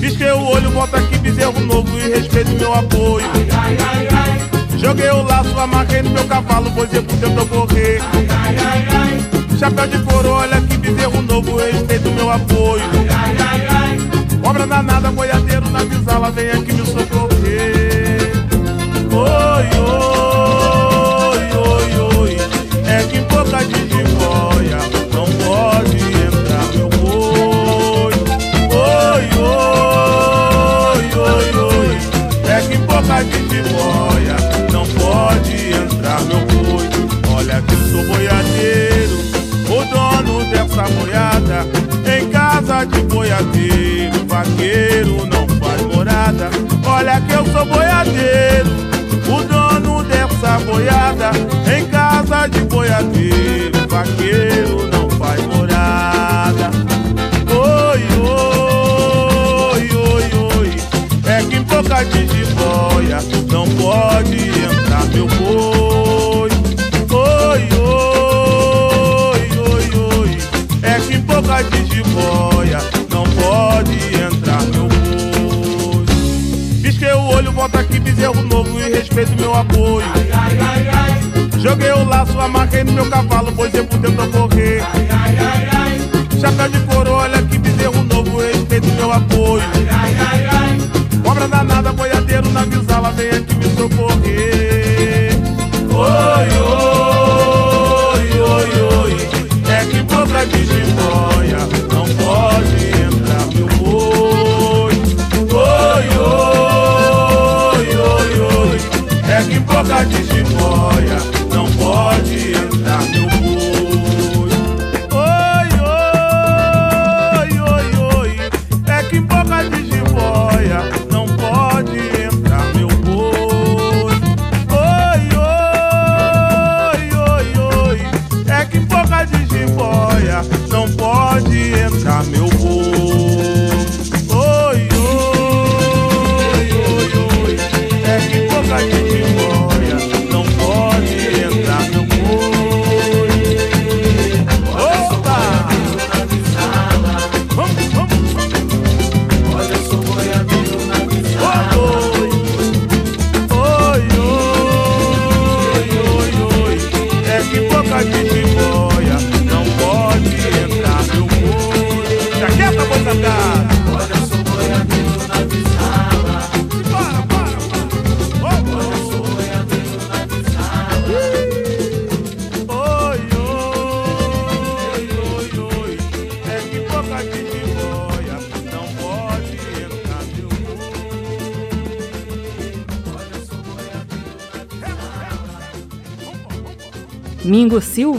Pisquei 0.00 0.32
o 0.32 0.44
olho, 0.46 0.70
volta 0.70 0.96
aqui, 0.96 1.16
bezerro 1.18 1.60
novo 1.60 1.96
e 1.96 2.08
respeito 2.10 2.50
meu 2.52 2.74
apoio. 2.74 3.24
Ai, 3.56 3.76
ai, 3.78 4.08
ai, 4.10 4.78
Joguei 4.78 5.10
o 5.10 5.22
laço, 5.22 5.56
amarrei 5.58 6.02
no 6.02 6.10
meu 6.10 6.24
cavalo, 6.24 6.72
pois 6.74 6.92
eu 6.92 7.04
tentou 7.04 7.46
correr. 7.46 8.00
Chapéu 9.58 9.86
de 9.86 9.98
couro, 10.00 10.30
olha 10.30 10.60
que 10.62 10.76
bezerro 10.76 11.22
novo, 11.22 11.56
respeito 11.56 12.10
meu 12.10 12.30
apoio. 12.30 12.82
Ai, 13.16 13.36
ai, 13.38 13.66
ai, 13.70 13.98
Obra 14.42 14.66
danada, 14.66 15.10
boiadeiro 15.12 15.70
na 15.70 15.84
visala, 15.84 16.32
vem 16.32 16.50
aqui 16.50 16.72
me 16.72 16.83
boiadeiro, 43.44 44.26
vaqueiro 44.26 45.26
não 45.26 45.46
faz 45.58 45.82
morada. 45.82 46.50
Olha 46.86 47.20
que 47.20 47.32
eu 47.32 47.44
sou 47.46 47.64
boiadeiro, 47.66 48.70
o 49.28 49.42
dono 49.44 50.04
dessa 50.04 50.58
boiada. 50.60 51.30
Em 51.76 51.84
casa 51.86 52.46
de 52.46 52.60
boiadeiro, 52.60 53.88
vaqueiro 53.88 54.88
não 54.88 55.10
faz 55.10 55.40
morada. 55.46 56.70
Oi, 57.50 58.02
oi, 58.20 59.90
oi, 59.96 60.24
oi, 60.58 60.70
é 61.26 61.42
que 61.42 61.56
em 61.56 61.62
boca 61.62 62.04
de 62.04 62.26
jiboia 62.26 63.18
não 63.50 63.68
pode 63.76 64.53
novo 79.14 79.20
e 79.20 79.24
respeito 79.24 79.40
meu 79.40 79.54
apoio. 79.54 80.06
Joguei 81.60 81.92
o 81.92 82.04
laço, 82.04 82.38
amarrei 82.38 82.84
no 82.84 82.92
meu 82.92 83.08
cavalo, 83.08 83.52
pois 83.54 83.72
eu 83.74 83.86
tentou 83.86 84.28
correr. 84.28 84.82
Ai. 84.92 86.00
Chapéu 86.40 86.68
de 86.68 86.80
couro, 86.80 87.12
olha 87.12 87.42
que 87.42 87.58
bezerro 87.58 88.02
novo, 88.04 88.40
respeito 88.40 88.86
meu 88.94 89.12
apoio. 89.12 89.62
Cobra 91.22 91.48
danada, 91.48 91.92
boiadeiro 91.92 92.50
na 92.50 92.64
visala, 92.64 93.10
vem 93.12 93.30
aqui 93.30 93.54
me 93.54 93.64
socorrer. 93.76 94.53
cidade 110.04 110.22
de 110.24 110.44
Moia. 110.54 111.33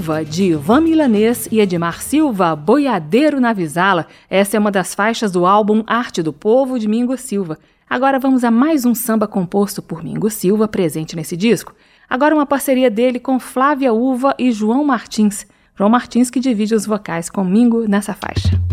De 0.05 0.43
Ivan 0.51 0.81
Milanês 0.81 1.47
e 1.51 1.59
Edmar 1.59 1.99
Silva, 1.99 2.55
Boiadeiro 2.55 3.39
na 3.39 3.53
Visala. 3.53 4.05
Essa 4.29 4.55
é 4.55 4.59
uma 4.59 4.69
das 4.69 4.93
faixas 4.93 5.31
do 5.31 5.47
álbum 5.47 5.83
Arte 5.87 6.21
do 6.21 6.31
Povo, 6.31 6.77
de 6.77 6.87
Mingo 6.87 7.17
Silva. 7.17 7.57
Agora 7.89 8.19
vamos 8.19 8.43
a 8.43 8.51
mais 8.51 8.85
um 8.85 8.93
samba 8.93 9.27
composto 9.27 9.81
por 9.81 10.03
Mingo 10.03 10.29
Silva, 10.29 10.67
presente 10.67 11.15
nesse 11.15 11.35
disco. 11.35 11.73
Agora 12.07 12.35
uma 12.35 12.45
parceria 12.45 12.91
dele 12.91 13.19
com 13.19 13.39
Flávia 13.39 13.93
Uva 13.93 14.35
e 14.37 14.51
João 14.51 14.83
Martins. 14.83 15.47
João 15.75 15.89
Martins 15.89 16.29
que 16.29 16.39
divide 16.39 16.75
os 16.75 16.85
vocais 16.85 17.27
com 17.27 17.43
Mingo 17.43 17.87
nessa 17.87 18.13
faixa. 18.13 18.64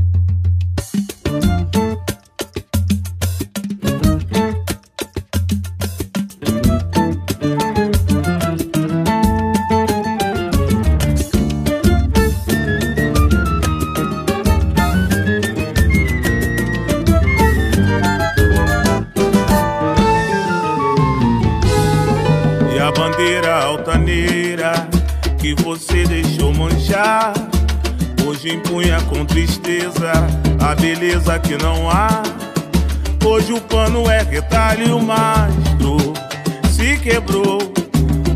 Hoje 28.27 28.57
empunha 28.57 29.01
com 29.03 29.25
tristeza 29.25 30.11
a 30.61 30.75
beleza 30.75 31.39
que 31.39 31.57
não 31.57 31.89
há. 31.89 32.23
Hoje 33.25 33.53
o 33.53 33.61
pano 33.61 34.11
é 34.11 34.21
retalho 34.23 34.89
e 34.89 34.93
o 34.93 35.01
mastro 35.01 36.13
se 36.73 36.97
quebrou. 36.99 37.61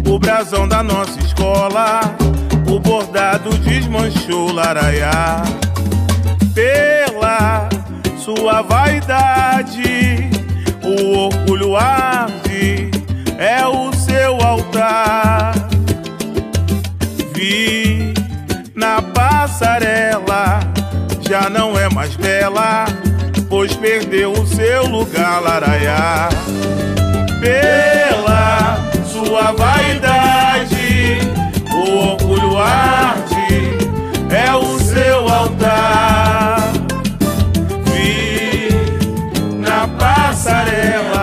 O 0.09 0.17
brasão 0.17 0.69
da 0.69 0.81
nossa 0.81 1.19
escola, 1.19 2.03
o 2.69 2.79
bordado 2.79 3.51
desmanchou 3.59 4.53
laraiá. 4.53 5.43
Pela 6.55 7.69
sua 8.17 8.63
vaidade, 8.63 10.31
o 10.85 11.19
orgulho 11.19 11.77
arde, 11.77 12.93
é 13.39 13.67
o 13.67 13.96
seu 14.17 14.41
altar. 14.41 15.53
Vi 17.35 18.15
na 18.75 19.03
passarela 19.03 20.61
já 21.21 21.51
não 21.51 21.79
é 21.79 21.87
mais 21.91 22.17
bela, 22.17 22.87
pois 23.51 23.75
perdeu 23.77 24.33
o 24.33 24.47
seu 24.47 24.87
lugar, 24.87 25.43
laraiá. 25.43 26.31
Pela 27.41 28.79
sua 29.13 29.53
vaidade, 29.53 31.19
o 31.75 32.13
orgulho 32.13 32.59
arde, 32.59 33.77
é 34.31 34.55
o 34.55 34.79
seu 34.79 35.29
altar. 35.29 36.73
Vi 37.85 38.71
na 39.59 39.87
passarela, 39.89 41.16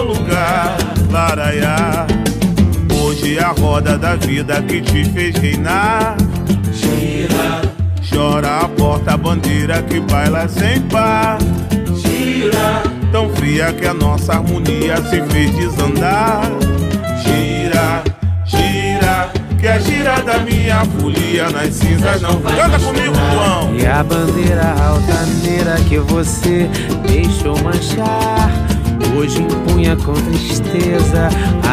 seu 0.00 0.04
lugar, 0.04 0.76
laraiá 1.10 2.06
a 3.38 3.60
roda 3.60 3.96
da 3.96 4.16
vida 4.16 4.60
que 4.62 4.80
te 4.80 5.04
fez 5.04 5.36
reinar. 5.36 6.16
Gira, 6.72 7.62
chora 8.02 8.60
a 8.60 8.68
porta 8.68 9.16
bandeira 9.16 9.82
que 9.82 10.00
baila 10.00 10.48
sem 10.48 10.80
par. 10.82 11.38
Gira, 11.96 12.82
tão 13.12 13.28
fria 13.36 13.72
que 13.72 13.86
a 13.86 13.94
nossa 13.94 14.34
harmonia 14.34 14.96
se 15.02 15.22
fez 15.22 15.54
desandar. 15.56 16.50
Gira, 17.22 18.02
gira, 18.44 19.30
que 19.58 19.68
a 19.68 19.78
gira 19.78 20.22
da 20.22 20.38
minha 20.38 20.84
folia 20.84 21.50
nas 21.50 21.74
cinzas 21.74 22.20
não 22.20 22.38
vai. 22.40 22.56
Canta 22.56 22.78
comigo, 22.78 23.14
João. 23.32 23.74
E 23.74 23.86
a 23.86 24.02
bandeira 24.02 24.74
altaneira 24.82 25.76
que 25.88 25.98
você 25.98 26.68
deixou 27.06 27.58
manchar 27.62 28.69
Hoje 29.20 29.42
empunha 29.42 29.94
com 29.96 30.14
tristeza 30.14 31.28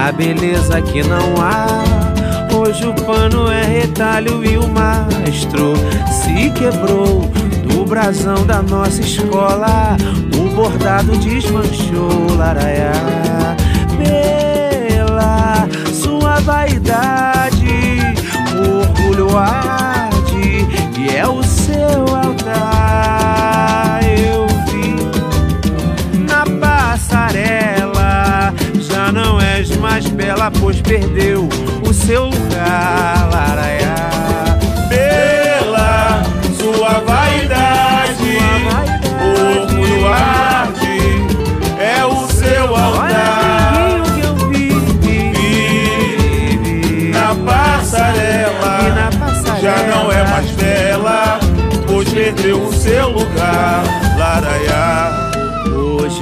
a 0.06 0.12
beleza 0.12 0.82
que 0.82 1.02
não 1.02 1.42
há. 1.42 1.66
Hoje 2.54 2.86
o 2.86 2.94
pano 2.94 3.50
é 3.50 3.64
retalho 3.64 4.44
e 4.44 4.58
o 4.58 4.68
mastro 4.68 5.74
se 6.12 6.52
quebrou 6.52 7.22
do 7.66 7.86
brasão 7.86 8.46
da 8.46 8.62
nossa 8.62 9.00
escola. 9.00 9.96
O 10.38 10.54
bordado 10.54 11.16
desmanchou, 11.20 12.36
laraiá, 12.36 12.92
pela 13.98 15.70
sua 15.94 16.42
vaidade. 16.42 17.07
Bela, 30.67 30.73
pois 30.73 30.82
perdeu 30.82 31.37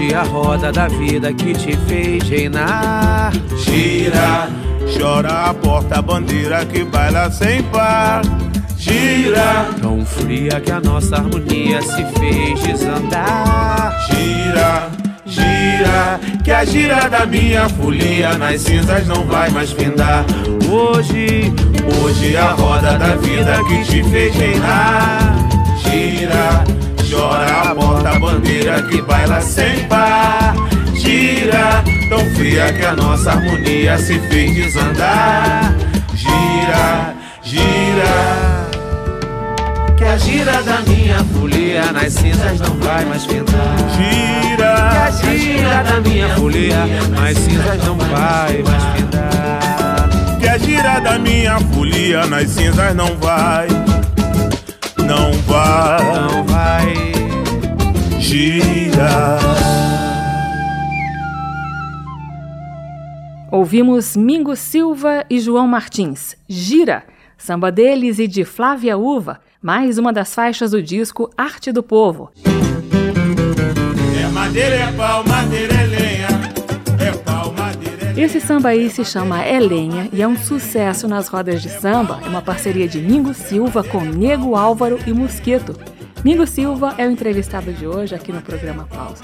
hoje 0.06 0.14
a 0.14 0.24
roda 0.24 0.72
da 0.72 0.88
vida 0.88 1.34
que 1.34 1.54
te 1.54 1.76
fez 1.88 2.24
reinar. 2.30 3.32
Gira, 3.58 4.50
chora 4.98 5.50
a 5.50 5.54
porta 5.54 6.02
bandeira 6.02 6.66
que 6.66 6.84
baila 6.84 7.32
sem 7.32 7.64
par. 7.64 8.22
Gira, 8.78 9.70
tão 9.82 10.06
fria 10.06 10.60
que 10.62 10.72
a 10.72 10.80
nossa 10.80 11.16
harmonia 11.16 11.82
se 11.82 12.06
fez 12.20 12.62
desandar. 12.62 13.96
Gira, 14.10 14.90
gira, 15.26 16.20
que 16.44 16.52
a 16.52 16.66
gira 16.66 17.10
da 17.10 17.26
minha 17.26 17.68
folia 17.70 18.38
nas 18.38 18.62
cinzas 18.62 19.08
não 19.08 19.26
vai 19.26 19.50
mais 19.50 19.72
findar. 19.72 20.26
Hoje, 20.70 21.52
hoje 22.04 22.38
a 22.38 22.52
roda 22.52 22.98
da 22.98 23.16
vida 23.16 23.58
que 23.68 23.84
te 23.86 24.04
fez 24.04 24.36
reinar. 24.36 25.36
Gira, 25.78 26.65
chora 27.16 27.72
a 27.72 27.76
porta-bandeira 27.76 28.82
que 28.84 29.02
baila 29.02 29.42
sem 29.42 29.88
par. 29.88 30.54
Gira, 30.94 31.84
tão 32.10 32.20
fria 32.36 32.72
que 32.74 32.86
a 32.86 32.96
nossa 32.96 33.32
harmonia 33.32 33.98
se 33.98 34.20
fez 34.28 34.54
desandar. 34.54 35.74
Gira, 36.14 37.16
gira. 37.42 38.66
Que 39.98 40.04
a 40.04 40.18
gira 40.18 40.62
da 40.64 40.82
minha 40.82 41.24
folia 41.34 41.92
nas 41.92 42.14
cinzas 42.14 42.60
não 42.60 42.76
vai 42.78 43.06
mais 43.06 43.26
pintar. 43.26 43.78
Gira, 43.96 44.92
que 44.92 45.28
a 45.28 45.38
gira 45.38 45.84
da 45.84 46.02
minha 46.02 46.30
folia 46.36 46.86
nas 47.10 47.38
cinzas 47.38 47.84
não 47.86 47.98
vai 47.98 48.64
mais 48.64 48.84
pintar. 48.96 50.10
Que 50.40 50.48
a 50.48 50.58
gira 50.58 51.00
da 51.00 51.18
minha 51.18 51.60
folia 51.60 52.26
nas 52.28 52.50
cinzas 52.50 52.96
não 52.96 53.16
vai 53.18 53.68
não 55.06 55.32
vai, 55.44 56.04
não 56.04 56.44
vai 56.44 57.05
girar. 58.36 59.40
Ouvimos 63.52 64.18
Mingo 64.18 64.56
Silva 64.56 65.26
e 65.30 65.40
João 65.40 65.68
Martins, 65.68 66.36
Gira, 66.48 67.04
samba 67.38 67.72
deles 67.72 68.20
e 68.20 68.28
de 68.28 68.44
Flávia 68.44 68.98
Uva, 68.98 69.40
mais 69.62 69.98
uma 69.98 70.12
das 70.12 70.36
faixas 70.36 70.72
do 70.72 70.82
disco 70.82 71.30
Arte 71.38 71.72
do 71.72 71.82
Povo. 71.82 72.30
É 74.22 74.28
madeira, 74.28 74.76
é 74.76 74.92
pau, 74.92 75.24
madeira, 75.26 75.74
é 75.74 75.86
lenha, 75.86 76.28
é 77.00 77.12
pau, 77.12 77.36
esse 78.18 78.40
samba 78.40 78.70
aí 78.70 78.90
se 78.90 79.04
chama 79.04 79.44
É 79.44 79.60
Lenha 79.60 80.08
e 80.14 80.22
é 80.22 80.28
um 80.28 80.38
sucesso 80.38 81.06
nas 81.06 81.28
rodas 81.28 81.62
de 81.62 81.68
samba. 81.68 82.22
É 82.24 82.30
uma 82.30 82.42
parceria 82.42 82.88
de 82.88 83.02
Mingo 83.02 83.34
Silva 83.34 83.84
com 83.84 84.00
Nego 84.00 84.56
Álvaro 84.56 84.98
e 85.06 85.12
Mosquito. 85.12 85.76
Mingo 86.26 86.48
Silva 86.48 86.96
é 86.98 87.06
o 87.06 87.12
entrevistado 87.12 87.72
de 87.72 87.86
hoje 87.86 88.16
aqui 88.16 88.34
no 88.34 88.42
programa 88.42 88.88
Pausa. 88.92 89.24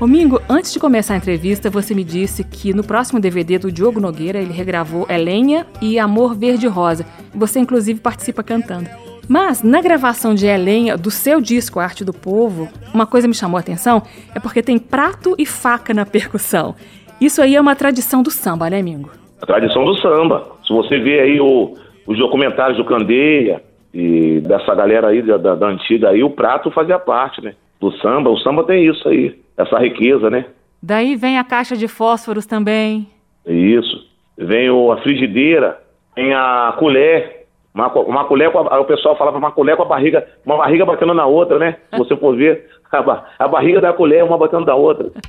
Ô 0.00 0.06
Mingo, 0.08 0.42
antes 0.48 0.72
de 0.72 0.80
começar 0.80 1.14
a 1.14 1.16
entrevista, 1.16 1.70
você 1.70 1.94
me 1.94 2.02
disse 2.02 2.42
que 2.42 2.74
no 2.74 2.82
próximo 2.82 3.20
DVD 3.20 3.56
do 3.56 3.70
Diogo 3.70 4.00
Nogueira 4.00 4.40
ele 4.40 4.52
regravou 4.52 5.06
É 5.08 5.16
Lenha 5.16 5.64
e 5.80 5.96
Amor 5.96 6.34
Verde 6.34 6.66
Rosa. 6.66 7.06
Você 7.32 7.60
inclusive 7.60 8.00
participa 8.00 8.42
cantando. 8.42 8.90
Mas 9.28 9.62
na 9.62 9.80
gravação 9.80 10.34
de 10.34 10.44
Elenha, 10.44 10.96
do 10.96 11.08
seu 11.08 11.40
disco 11.40 11.78
Arte 11.78 12.04
do 12.04 12.12
Povo, 12.12 12.68
uma 12.92 13.06
coisa 13.06 13.28
me 13.28 13.34
chamou 13.34 13.56
a 13.56 13.60
atenção 13.60 14.02
é 14.34 14.40
porque 14.40 14.60
tem 14.60 14.76
prato 14.76 15.36
e 15.38 15.46
faca 15.46 15.94
na 15.94 16.04
percussão. 16.04 16.74
Isso 17.20 17.40
aí 17.40 17.54
é 17.54 17.60
uma 17.60 17.76
tradição 17.76 18.24
do 18.24 18.30
samba, 18.32 18.68
né, 18.68 18.82
Mingo? 18.82 19.12
A 19.40 19.46
tradição 19.46 19.84
do 19.84 19.94
samba. 20.00 20.50
Se 20.66 20.72
você 20.72 20.98
vê 20.98 21.20
aí 21.20 21.40
o, 21.40 21.76
os 22.08 22.18
documentários 22.18 22.76
do 22.76 22.84
Candeia 22.84 23.69
e 23.92 24.40
dessa 24.40 24.74
galera 24.74 25.08
aí 25.08 25.22
da, 25.22 25.36
da, 25.36 25.66
antiga 25.66 26.10
aí, 26.10 26.22
o 26.22 26.30
prato 26.30 26.70
fazia 26.70 26.98
parte, 26.98 27.42
né? 27.42 27.54
Do 27.80 27.90
samba. 27.98 28.30
O 28.30 28.38
samba 28.38 28.64
tem 28.64 28.86
isso 28.86 29.08
aí, 29.08 29.36
essa 29.56 29.78
riqueza, 29.78 30.30
né? 30.30 30.46
Daí 30.82 31.16
vem 31.16 31.38
a 31.38 31.44
caixa 31.44 31.76
de 31.76 31.88
fósforos 31.88 32.46
também. 32.46 33.08
Isso. 33.46 34.08
Vem 34.38 34.70
o, 34.70 34.92
a 34.92 34.98
frigideira, 34.98 35.78
tem 36.14 36.32
a 36.32 36.74
colher. 36.78 37.46
Uma, 37.74 37.92
uma 38.00 38.24
colher, 38.24 38.50
com 38.50 38.58
a, 38.58 38.80
o 38.80 38.84
pessoal 38.84 39.16
falava 39.16 39.38
uma 39.38 39.52
colher 39.52 39.76
com 39.76 39.82
a 39.82 39.86
barriga, 39.86 40.26
uma 40.44 40.56
barriga 40.56 40.84
batendo 40.84 41.14
na 41.14 41.26
outra, 41.26 41.58
né? 41.58 41.76
Se 41.90 41.98
você 41.98 42.16
for 42.16 42.36
ver, 42.36 42.68
a, 42.90 43.24
a 43.38 43.48
barriga 43.48 43.80
da 43.80 43.92
colher, 43.92 44.24
uma 44.24 44.38
batendo 44.38 44.64
da 44.64 44.74
outra. 44.74 45.10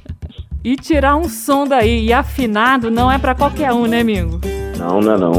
E 0.63 0.75
tirar 0.75 1.15
um 1.15 1.23
som 1.23 1.65
daí 1.65 2.05
e 2.05 2.13
afinado 2.13 2.91
não 2.91 3.11
é 3.11 3.17
para 3.17 3.33
qualquer 3.33 3.73
um, 3.73 3.87
né, 3.87 4.01
amigo? 4.01 4.39
Não, 4.77 5.01
não 5.01 5.13
é 5.13 5.17
não. 5.17 5.31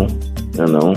Não 0.57 0.65
é 0.65 0.69
não. 0.69 0.95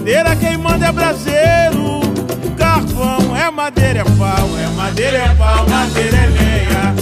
madeira 0.00 0.34
quem 0.36 0.56
manda 0.56 0.86
é 0.86 0.92
braseiro, 0.92 2.00
carvão 2.56 3.36
é 3.36 3.50
madeira, 3.50 4.00
é 4.00 4.04
pau, 4.04 4.48
é 4.58 4.66
madeira, 4.76 5.18
é 5.18 5.34
pau, 5.34 5.68
madeira 5.68 6.16
é 6.16 6.26
lenha. 6.26 6.99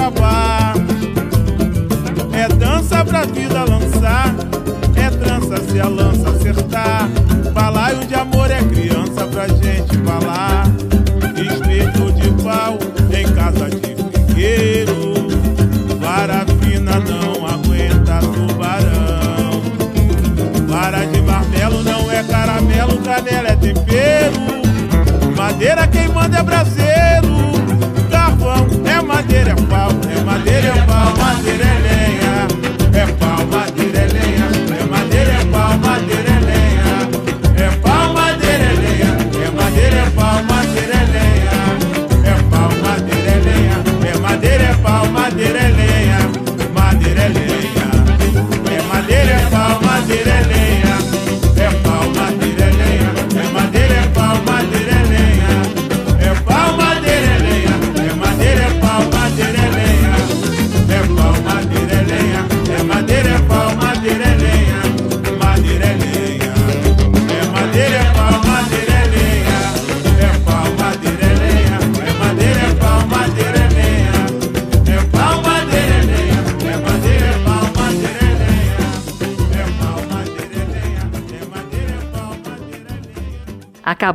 acabar. 0.00 0.74
É 2.32 2.48
dança 2.48 3.04
pra 3.04 3.24
vida 3.24 3.64
lançar, 3.64 4.34
é 4.96 5.10
trança 5.10 5.62
se 5.68 5.78
a 5.78 5.88
lança 5.88 6.30
acertar. 6.30 7.08
Balaio 7.52 8.06
de 8.06 8.14
amor 8.14 8.50
é 8.50 8.62
criança 8.62 9.26
pra 9.26 9.46
gente 9.46 9.98
falar. 9.98 10.66
Espeto 11.36 12.12
de 12.12 12.42
pau 12.42 12.78
em 13.12 13.32
casa 13.34 13.68
de 13.68 13.94
figueiro. 14.26 15.28
Vara 16.00 16.46
fina 16.62 16.98
não 17.00 17.46
aguenta 17.46 18.20
tubarão. 18.20 19.62
Vara 20.66 21.04
de 21.04 21.20
martelo 21.20 21.82
não 21.82 22.10
é 22.10 22.22
caramelo, 22.24 22.96
canela 22.98 23.48
é 23.48 23.56
tempero. 23.56 24.40
Madeira 25.36 25.86
quem 25.86 26.08
manda 26.08 26.38
é 26.38 26.42
braseiro. 26.42 27.49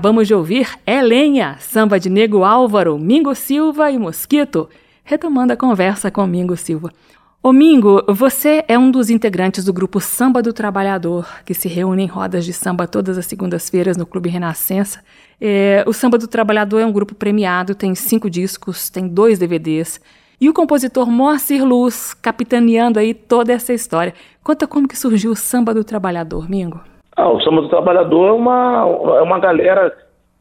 Acabamos 0.06 0.28
de 0.28 0.36
ouvir 0.36 0.70
É 0.86 1.02
Lenha, 1.02 1.58
samba 1.60 2.00
de 2.00 2.12
Nego 2.12 2.44
Álvaro, 2.44 3.00
Mingo 3.00 3.34
Silva 3.34 3.90
e 3.90 3.98
Mosquito, 3.98 4.70
retomando 5.04 5.52
a 5.54 5.58
conversa 5.58 6.12
com 6.12 6.28
Mingo 6.28 6.56
Silva. 6.56 6.94
Ô 7.42 7.52
Mingo, 7.52 8.04
você 8.10 8.64
é 8.68 8.78
um 8.78 8.92
dos 8.92 9.10
integrantes 9.10 9.66
do 9.66 9.74
grupo 9.74 10.00
Samba 10.00 10.44
do 10.44 10.54
Trabalhador, 10.54 11.28
que 11.44 11.56
se 11.56 11.68
reúne 11.68 12.04
em 12.04 12.06
rodas 12.06 12.46
de 12.46 12.54
samba 12.54 12.86
todas 12.86 13.18
as 13.18 13.26
segundas-feiras 13.26 13.98
no 13.98 14.06
Clube 14.06 14.30
Renascença. 14.30 15.00
É, 15.42 15.84
o 15.88 15.92
Samba 15.92 16.20
do 16.20 16.28
Trabalhador 16.28 16.78
é 16.82 16.86
um 16.86 16.94
grupo 16.94 17.16
premiado, 17.16 17.74
tem 17.74 17.96
cinco 17.96 18.30
discos, 18.30 18.92
tem 18.92 19.08
dois 19.08 19.40
DVDs. 19.40 20.00
E 20.40 20.48
o 20.48 20.54
compositor 20.54 21.10
Moacir 21.10 21.66
Luz, 21.66 22.14
capitaneando 22.14 23.00
aí 23.00 23.16
toda 23.16 23.52
essa 23.52 23.74
história. 23.74 24.14
Conta 24.44 24.68
como 24.68 24.88
que 24.88 25.00
surgiu 25.00 25.32
o 25.32 25.36
Samba 25.36 25.74
do 25.74 25.84
Trabalhador, 25.84 26.48
Mingo. 26.48 26.80
Ah, 27.16 27.30
o 27.30 27.42
Samba 27.42 27.62
do 27.62 27.70
Trabalhador 27.70 28.30
é 28.30 28.32
uma, 28.32 28.86
é 29.18 29.22
uma 29.22 29.40
galera, 29.40 29.96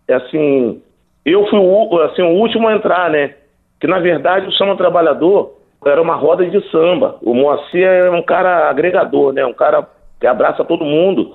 é 0.08 0.14
assim, 0.14 0.82
eu 1.24 1.46
fui 1.46 1.58
o, 1.58 1.98
assim, 2.02 2.22
o 2.22 2.34
último 2.34 2.68
a 2.68 2.74
entrar, 2.74 3.10
né? 3.10 3.34
Que 3.80 3.86
na 3.86 4.00
verdade 4.00 4.48
o 4.48 4.52
Samba 4.52 4.72
do 4.72 4.78
Trabalhador 4.78 5.54
era 5.86 6.00
uma 6.00 6.14
roda 6.14 6.44
de 6.46 6.60
samba. 6.70 7.16
O 7.22 7.34
Moacir 7.34 7.86
é 7.86 8.10
um 8.10 8.22
cara 8.22 8.70
agregador, 8.70 9.32
né? 9.32 9.44
Um 9.44 9.52
cara 9.52 9.86
que 10.20 10.26
abraça 10.26 10.64
todo 10.64 10.84
mundo. 10.84 11.34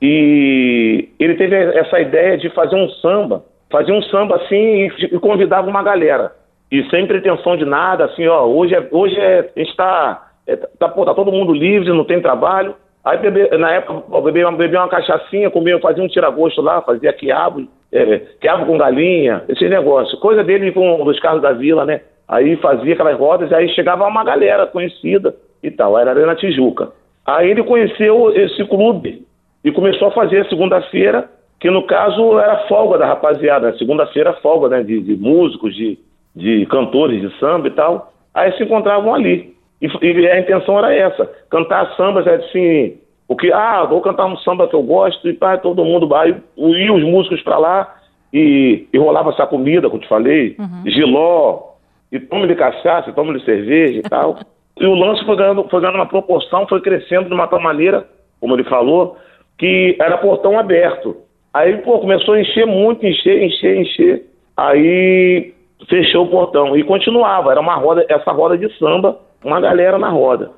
E 0.00 1.08
ele 1.18 1.34
teve 1.36 1.56
essa 1.56 1.98
ideia 2.00 2.36
de 2.36 2.50
fazer 2.50 2.76
um 2.76 2.88
samba, 3.00 3.42
fazer 3.70 3.92
um 3.92 4.02
samba 4.02 4.36
assim 4.36 4.90
e, 4.98 5.18
convidava 5.18 5.68
uma 5.68 5.82
galera. 5.82 6.32
E 6.70 6.84
sem 6.90 7.06
pretensão 7.06 7.56
de 7.56 7.64
nada, 7.64 8.04
assim, 8.04 8.26
ó, 8.26 8.44
hoje 8.44 8.74
é, 8.74 8.86
hoje 8.90 9.18
é, 9.18 9.50
a 9.56 9.58
gente 9.58 9.74
tá, 9.76 10.30
é, 10.46 10.56
tá, 10.56 10.88
pô, 10.88 11.04
tá 11.04 11.14
todo 11.14 11.32
mundo 11.32 11.52
livre, 11.52 11.88
não 11.90 12.04
tem 12.04 12.20
trabalho. 12.20 12.74
Aí 13.06 13.18
bebe, 13.18 13.56
na 13.56 13.70
época 13.70 14.20
bebia, 14.20 14.50
bebia 14.50 14.80
uma 14.80 14.88
cachaçinha, 14.88 15.48
comia, 15.48 15.78
fazia 15.78 16.02
um 16.02 16.08
tiragosto 16.08 16.60
lá, 16.60 16.82
fazia 16.82 17.12
quiabo, 17.12 17.68
é, 17.92 18.18
quiabo 18.40 18.66
com 18.66 18.76
galinha, 18.76 19.44
esse 19.48 19.68
negócio. 19.68 20.18
Coisa 20.18 20.42
dele 20.42 20.72
com 20.72 21.00
os 21.04 21.20
carros 21.20 21.40
da 21.40 21.52
vila, 21.52 21.84
né? 21.84 22.00
Aí 22.26 22.56
fazia 22.56 22.94
aquelas 22.94 23.16
rodas, 23.16 23.52
aí 23.52 23.68
chegava 23.68 24.08
uma 24.08 24.24
galera 24.24 24.66
conhecida 24.66 25.36
e 25.62 25.70
tal, 25.70 25.96
era 25.96 26.10
Arena 26.10 26.34
Tijuca. 26.34 26.90
Aí 27.24 27.48
ele 27.48 27.62
conheceu 27.62 28.32
esse 28.34 28.64
clube 28.64 29.24
e 29.62 29.70
começou 29.70 30.08
a 30.08 30.12
fazer 30.12 30.44
segunda-feira 30.48 31.30
que 31.60 31.70
no 31.70 31.86
caso 31.86 32.40
era 32.40 32.66
folga 32.66 32.98
da 32.98 33.06
rapaziada, 33.06 33.78
segunda-feira 33.78 34.32
folga, 34.42 34.68
né, 34.68 34.82
de, 34.82 35.00
de 35.00 35.16
músicos, 35.16 35.76
de, 35.76 35.96
de 36.34 36.66
cantores 36.66 37.20
de 37.20 37.38
samba 37.38 37.68
e 37.68 37.70
tal, 37.70 38.12
aí 38.34 38.50
se 38.56 38.64
encontravam 38.64 39.14
ali. 39.14 39.55
E, 39.80 39.86
e 39.86 40.26
a 40.28 40.40
intenção 40.40 40.78
era 40.78 40.94
essa, 40.94 41.30
cantar 41.50 41.94
sambas, 41.96 42.26
assim, 42.26 42.96
o 43.28 43.36
que, 43.36 43.52
ah, 43.52 43.84
vou 43.84 44.00
cantar 44.00 44.26
um 44.26 44.36
samba 44.38 44.68
que 44.68 44.74
eu 44.74 44.82
gosto, 44.82 45.28
e 45.28 45.34
pá, 45.34 45.58
todo 45.58 45.84
mundo 45.84 46.08
vai, 46.08 46.34
ia 46.56 46.92
os 46.92 47.02
músicos 47.02 47.42
para 47.42 47.58
lá, 47.58 47.94
e, 48.32 48.86
e, 48.92 48.98
rolava 48.98 49.30
essa 49.30 49.46
comida, 49.46 49.88
como 49.88 49.98
eu 49.98 50.02
te 50.02 50.08
falei, 50.08 50.56
uhum. 50.58 50.90
giló, 50.90 51.62
e 52.10 52.20
tome 52.20 52.46
de 52.46 52.54
cachaça, 52.54 53.12
tome 53.12 53.38
de 53.38 53.44
cerveja 53.44 53.98
e 53.98 54.02
tal. 54.02 54.38
e 54.78 54.86
o 54.86 54.94
lance 54.94 55.24
foi 55.24 55.36
ganhando, 55.36 55.66
foi 55.68 55.80
ganhando 55.80 55.96
uma 55.96 56.06
proporção, 56.06 56.66
foi 56.66 56.80
crescendo 56.80 57.28
de 57.28 57.34
uma 57.34 57.46
tal 57.46 57.60
maneira, 57.60 58.06
como 58.40 58.54
ele 58.54 58.64
falou, 58.64 59.16
que 59.58 59.96
era 60.00 60.18
portão 60.18 60.58
aberto. 60.58 61.16
Aí, 61.52 61.78
pô, 61.78 61.98
começou 61.98 62.34
a 62.34 62.40
encher 62.40 62.66
muito, 62.66 63.06
encher, 63.06 63.42
encher, 63.42 63.76
encher. 63.78 64.22
Aí 64.56 65.54
fechou 65.88 66.24
o 66.24 66.30
portão 66.30 66.76
e 66.76 66.84
continuava. 66.84 67.50
Era 67.50 67.60
uma 67.60 67.76
roda, 67.76 68.04
essa 68.08 68.30
roda 68.30 68.58
de 68.58 68.70
samba, 68.78 69.18
uma 69.46 69.60
galera 69.60 69.98
na 69.98 70.08
roda. 70.08 70.50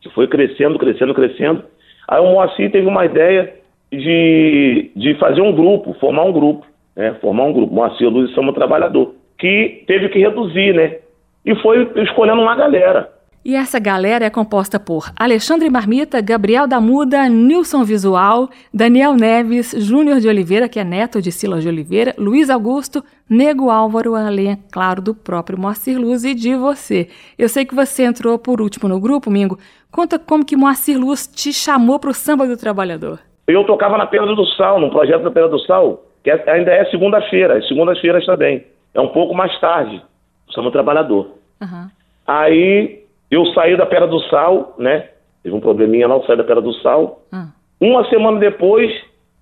Que 0.00 0.08
foi 0.10 0.28
crescendo, 0.28 0.78
crescendo, 0.78 1.12
crescendo. 1.12 1.64
Aí 2.06 2.20
o 2.20 2.32
Moacir 2.32 2.70
teve 2.70 2.86
uma 2.86 3.04
ideia 3.04 3.52
de, 3.90 4.90
de 4.94 5.14
fazer 5.14 5.40
um 5.40 5.52
grupo, 5.52 5.94
formar 5.94 6.24
um 6.24 6.32
grupo, 6.32 6.64
né? 6.96 7.14
Formar 7.20 7.44
um 7.44 7.52
grupo, 7.52 7.74
Moacir 7.74 8.08
Luz 8.08 8.30
e 8.30 8.34
Samba 8.34 8.52
Trabalhador, 8.52 9.14
que 9.38 9.84
teve 9.86 10.08
que 10.08 10.20
reduzir, 10.20 10.74
né? 10.74 10.98
E 11.44 11.54
foi 11.56 11.90
escolhendo 11.96 12.40
uma 12.40 12.54
galera. 12.54 13.10
E 13.48 13.54
essa 13.54 13.78
galera 13.78 14.26
é 14.26 14.28
composta 14.28 14.78
por 14.78 15.10
Alexandre 15.18 15.70
Marmita, 15.70 16.20
Gabriel 16.20 16.68
da 16.68 16.78
Muda, 16.78 17.30
Nilson 17.30 17.82
Visual, 17.82 18.50
Daniel 18.74 19.14
Neves, 19.14 19.74
Júnior 19.74 20.20
de 20.20 20.28
Oliveira, 20.28 20.68
que 20.68 20.78
é 20.78 20.84
neto 20.84 21.22
de 21.22 21.32
Silas 21.32 21.62
de 21.62 21.68
Oliveira, 21.70 22.14
Luiz 22.18 22.50
Augusto, 22.50 23.02
Nego 23.26 23.70
Álvaro, 23.70 24.14
além, 24.14 24.50
é 24.50 24.58
claro, 24.70 25.00
do 25.00 25.14
próprio 25.14 25.58
Moacir 25.58 25.98
Luz 25.98 26.24
e 26.24 26.34
de 26.34 26.54
você. 26.56 27.08
Eu 27.38 27.48
sei 27.48 27.64
que 27.64 27.74
você 27.74 28.02
entrou 28.02 28.38
por 28.38 28.60
último 28.60 28.86
no 28.86 29.00
grupo, 29.00 29.30
Mingo. 29.30 29.58
Conta 29.90 30.18
como 30.18 30.44
que 30.44 30.54
Moacir 30.54 31.00
Luz 31.00 31.26
te 31.26 31.50
chamou 31.50 31.98
para 31.98 32.10
o 32.10 32.14
Samba 32.14 32.46
do 32.46 32.54
Trabalhador. 32.54 33.18
Eu 33.46 33.64
tocava 33.64 33.96
na 33.96 34.04
Pedra 34.04 34.34
do 34.34 34.44
Sal, 34.44 34.78
no 34.78 34.90
projeto 34.90 35.22
da 35.22 35.30
Pedra 35.30 35.48
do 35.48 35.58
Sal, 35.60 36.04
que 36.22 36.30
é, 36.30 36.50
ainda 36.50 36.70
é 36.70 36.84
segunda-feira, 36.90 37.62
segundas-feiras 37.62 38.26
também. 38.26 38.66
É 38.92 39.00
um 39.00 39.08
pouco 39.08 39.34
mais 39.34 39.58
tarde, 39.58 40.02
o 40.46 40.52
Samba 40.52 40.68
do 40.68 40.72
Trabalhador. 40.72 41.30
Uhum. 41.62 41.88
Aí 42.26 43.07
eu 43.30 43.44
saí 43.46 43.76
da 43.76 43.86
Pedra 43.86 44.06
do 44.06 44.20
Sal, 44.28 44.74
né? 44.78 45.08
Teve 45.42 45.54
um 45.54 45.60
probleminha 45.60 46.08
lá, 46.08 46.16
eu 46.16 46.24
saí 46.24 46.36
da 46.36 46.44
Pedra 46.44 46.62
do 46.62 46.72
Sal. 46.74 47.22
Hum. 47.32 47.48
Uma 47.80 48.08
semana 48.08 48.38
depois, 48.38 48.90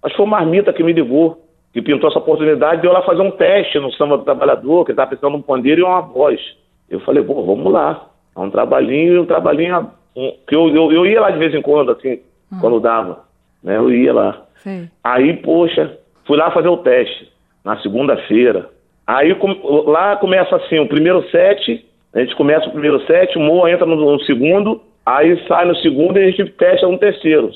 acho 0.03 0.15
que 0.15 0.17
foi 0.17 0.27
o 0.27 0.29
Marmita 0.29 0.73
que 0.73 0.83
me 0.83 0.93
ligou, 0.93 1.43
que 1.73 1.81
pintou 1.81 2.09
essa 2.11 2.19
oportunidade 2.19 2.81
de 2.81 2.87
eu 2.87 2.93
lá 2.93 3.03
fazer 3.03 3.23
um 3.23 3.31
teste 3.31 3.79
no 3.79 3.93
Samba 3.93 4.19
do 4.19 4.25
Trabalhador, 4.25 4.85
que 4.85 4.93
estava 4.93 5.09
precisando 5.09 5.33
de 5.33 5.39
um 5.39 5.43
pandeiro 5.43 5.81
e 5.81 5.85
uma 5.85 6.01
voz. 6.01 6.41
Eu 6.89 7.01
falei, 7.01 7.23
pô, 7.23 7.43
vamos 7.45 7.73
lá. 7.73 8.09
É 8.37 8.41
um 8.41 8.51
trabalhinho, 8.51 9.23
um 9.23 9.27
trabalhinho 9.27 9.91
um, 10.15 10.33
que 10.47 10.55
eu, 10.55 10.69
eu, 10.69 10.93
eu, 10.93 11.07
ia 11.07 11.21
lá 11.21 11.31
de 11.31 11.39
vez 11.39 11.55
em 11.55 11.63
quando, 11.63 11.93
assim, 11.93 12.21
hum. 12.53 12.59
quando 12.61 12.81
dava. 12.81 13.25
Né? 13.63 13.77
Eu 13.77 13.91
ia 13.91 14.13
lá. 14.13 14.43
Sim. 14.57 14.89
Aí, 15.03 15.37
poxa, 15.39 15.99
fui 16.25 16.37
lá 16.37 16.51
fazer 16.51 16.69
o 16.69 16.79
teste, 16.79 17.31
na 17.65 17.79
segunda-feira. 17.81 18.71
Aí 19.07 19.35
com, 19.37 19.49
lá 19.87 20.17
começa 20.17 20.57
assim, 20.57 20.79
o 20.79 20.89
primeiro 20.89 21.23
set, 21.31 21.86
a 22.17 22.21
gente 22.21 22.35
começa 22.35 22.67
o 22.67 22.73
primeiro 22.73 22.99
set, 23.07 23.37
o 23.37 23.41
Moa 23.41 23.71
entra 23.71 23.85
no, 23.85 23.95
no, 23.95 24.19
segundo, 24.21 24.81
aí 25.05 25.39
sai 25.47 25.67
no 25.67 25.77
segundo 25.77 26.19
e 26.19 26.25
a 26.25 26.31
gente 26.31 26.51
testa 26.53 26.89
no 26.89 26.99
terceiro. 26.99 27.51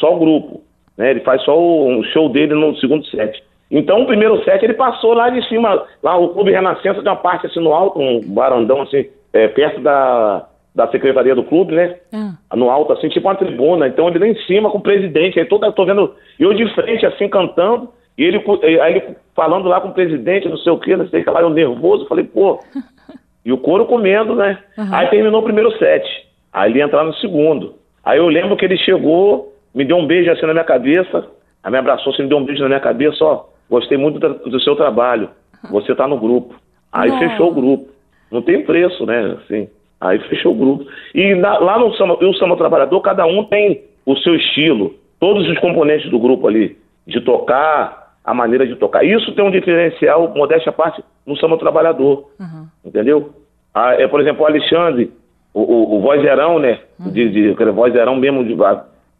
Só 0.00 0.16
o 0.16 0.18
grupo. 0.18 0.62
Né? 0.98 1.12
Ele 1.12 1.20
faz 1.20 1.40
só 1.44 1.56
o 1.56 1.88
um 1.88 2.02
show 2.04 2.28
dele 2.28 2.54
no 2.54 2.74
segundo 2.76 3.06
set. 3.06 3.40
Então, 3.70 4.02
o 4.02 4.06
primeiro 4.06 4.42
set 4.42 4.64
ele 4.64 4.74
passou 4.74 5.14
lá 5.14 5.30
de 5.30 5.46
cima, 5.48 5.84
lá 6.02 6.16
o 6.18 6.30
Clube 6.30 6.50
Renascença 6.50 7.00
tem 7.00 7.08
uma 7.08 7.14
parte 7.14 7.46
assim 7.46 7.60
no 7.60 7.72
alto, 7.72 8.00
um 8.00 8.20
barandão 8.20 8.82
assim, 8.82 9.06
é, 9.32 9.46
perto 9.46 9.80
da, 9.80 10.44
da 10.74 10.88
secretaria 10.88 11.36
do 11.36 11.44
clube, 11.44 11.76
né? 11.76 11.96
Ah. 12.12 12.56
No 12.56 12.68
alto, 12.68 12.92
assim, 12.92 13.08
tipo 13.08 13.28
uma 13.28 13.36
tribuna. 13.36 13.86
Então, 13.86 14.08
ele 14.08 14.18
lá 14.18 14.26
em 14.26 14.34
cima 14.42 14.70
com 14.70 14.78
o 14.78 14.82
presidente. 14.82 15.38
Aí 15.38 15.44
todo, 15.44 15.64
eu 15.64 15.72
tô 15.72 15.84
vendo 15.86 16.16
eu 16.36 16.52
de 16.52 16.68
frente, 16.74 17.06
assim, 17.06 17.28
cantando, 17.28 17.90
e 18.18 18.24
ele, 18.24 18.42
aí 18.82 18.96
ele 18.96 19.16
falando 19.36 19.68
lá 19.68 19.80
com 19.80 19.90
o 19.90 19.94
presidente, 19.94 20.48
não 20.48 20.56
sei 20.56 20.72
o 20.72 20.78
quê, 20.78 20.96
não 20.96 21.08
sei 21.08 21.20
o 21.20 21.24
que 21.24 21.30
lá, 21.30 21.42
eu 21.42 21.50
nervoso. 21.50 22.06
Falei, 22.08 22.24
pô, 22.24 22.58
E 23.44 23.52
o 23.52 23.58
couro 23.58 23.86
comendo, 23.86 24.34
né? 24.34 24.58
Uhum. 24.76 24.88
Aí 24.92 25.08
terminou 25.08 25.40
o 25.40 25.44
primeiro 25.44 25.70
set. 25.78 26.04
Aí 26.52 26.70
ele 26.70 26.82
entrar 26.82 27.04
no 27.04 27.14
segundo. 27.14 27.74
Aí 28.04 28.18
eu 28.18 28.28
lembro 28.28 28.56
que 28.56 28.64
ele 28.64 28.76
chegou, 28.78 29.54
me 29.74 29.84
deu 29.84 29.96
um 29.96 30.06
beijo 30.06 30.30
assim 30.30 30.46
na 30.46 30.52
minha 30.52 30.64
cabeça, 30.64 31.26
aí 31.62 31.70
me 31.70 31.78
abraçou, 31.78 32.12
assim, 32.12 32.22
me 32.22 32.28
deu 32.28 32.38
um 32.38 32.44
beijo 32.44 32.62
na 32.62 32.68
minha 32.68 32.80
cabeça, 32.80 33.24
ó, 33.24 33.44
gostei 33.68 33.96
muito 33.96 34.18
do, 34.18 34.60
seu 34.60 34.74
trabalho, 34.74 35.30
você 35.70 35.94
tá 35.94 36.08
no 36.08 36.18
grupo. 36.18 36.54
Aí 36.92 37.10
fechou 37.18 37.50
o 37.50 37.54
grupo. 37.54 37.88
Não 38.30 38.42
tem 38.42 38.64
preço, 38.64 39.06
né? 39.06 39.36
Assim, 39.38 39.68
aí 40.00 40.18
fechou 40.28 40.52
o 40.52 40.56
grupo. 40.56 40.86
E 41.14 41.34
na, 41.34 41.58
lá 41.58 41.78
no 41.78 41.94
Samba, 41.94 42.14
o 42.14 42.34
Samba 42.34 42.56
Trabalhador, 42.56 43.00
cada 43.00 43.24
um 43.26 43.44
tem 43.44 43.84
o 44.04 44.16
seu 44.16 44.34
estilo, 44.34 44.94
todos 45.20 45.48
os 45.48 45.58
componentes 45.58 46.10
do 46.10 46.18
grupo 46.18 46.48
ali, 46.48 46.76
de 47.06 47.20
tocar, 47.20 47.99
a 48.24 48.34
maneira 48.34 48.66
de 48.66 48.76
tocar. 48.76 49.04
Isso 49.04 49.34
tem 49.34 49.44
um 49.44 49.50
diferencial, 49.50 50.32
modéstia 50.34 50.70
à 50.70 50.72
parte, 50.72 51.02
no 51.26 51.36
Samba 51.36 51.58
Trabalhador. 51.58 52.30
Uhum 52.38 52.66
entendeu? 52.84 53.30
Ah, 53.72 53.94
é, 53.94 54.06
por 54.06 54.20
exemplo, 54.20 54.42
o 54.42 54.46
Alexandre, 54.46 55.12
o, 55.54 55.60
o, 55.60 55.96
o 55.96 56.00
vozeirão, 56.00 56.58
né? 56.58 56.80
Uhum. 56.98 57.10
De, 57.10 57.28
de, 57.28 57.54
de 57.54 57.64
vozeirão 57.70 58.16
mesmo 58.16 58.44
de, 58.44 58.56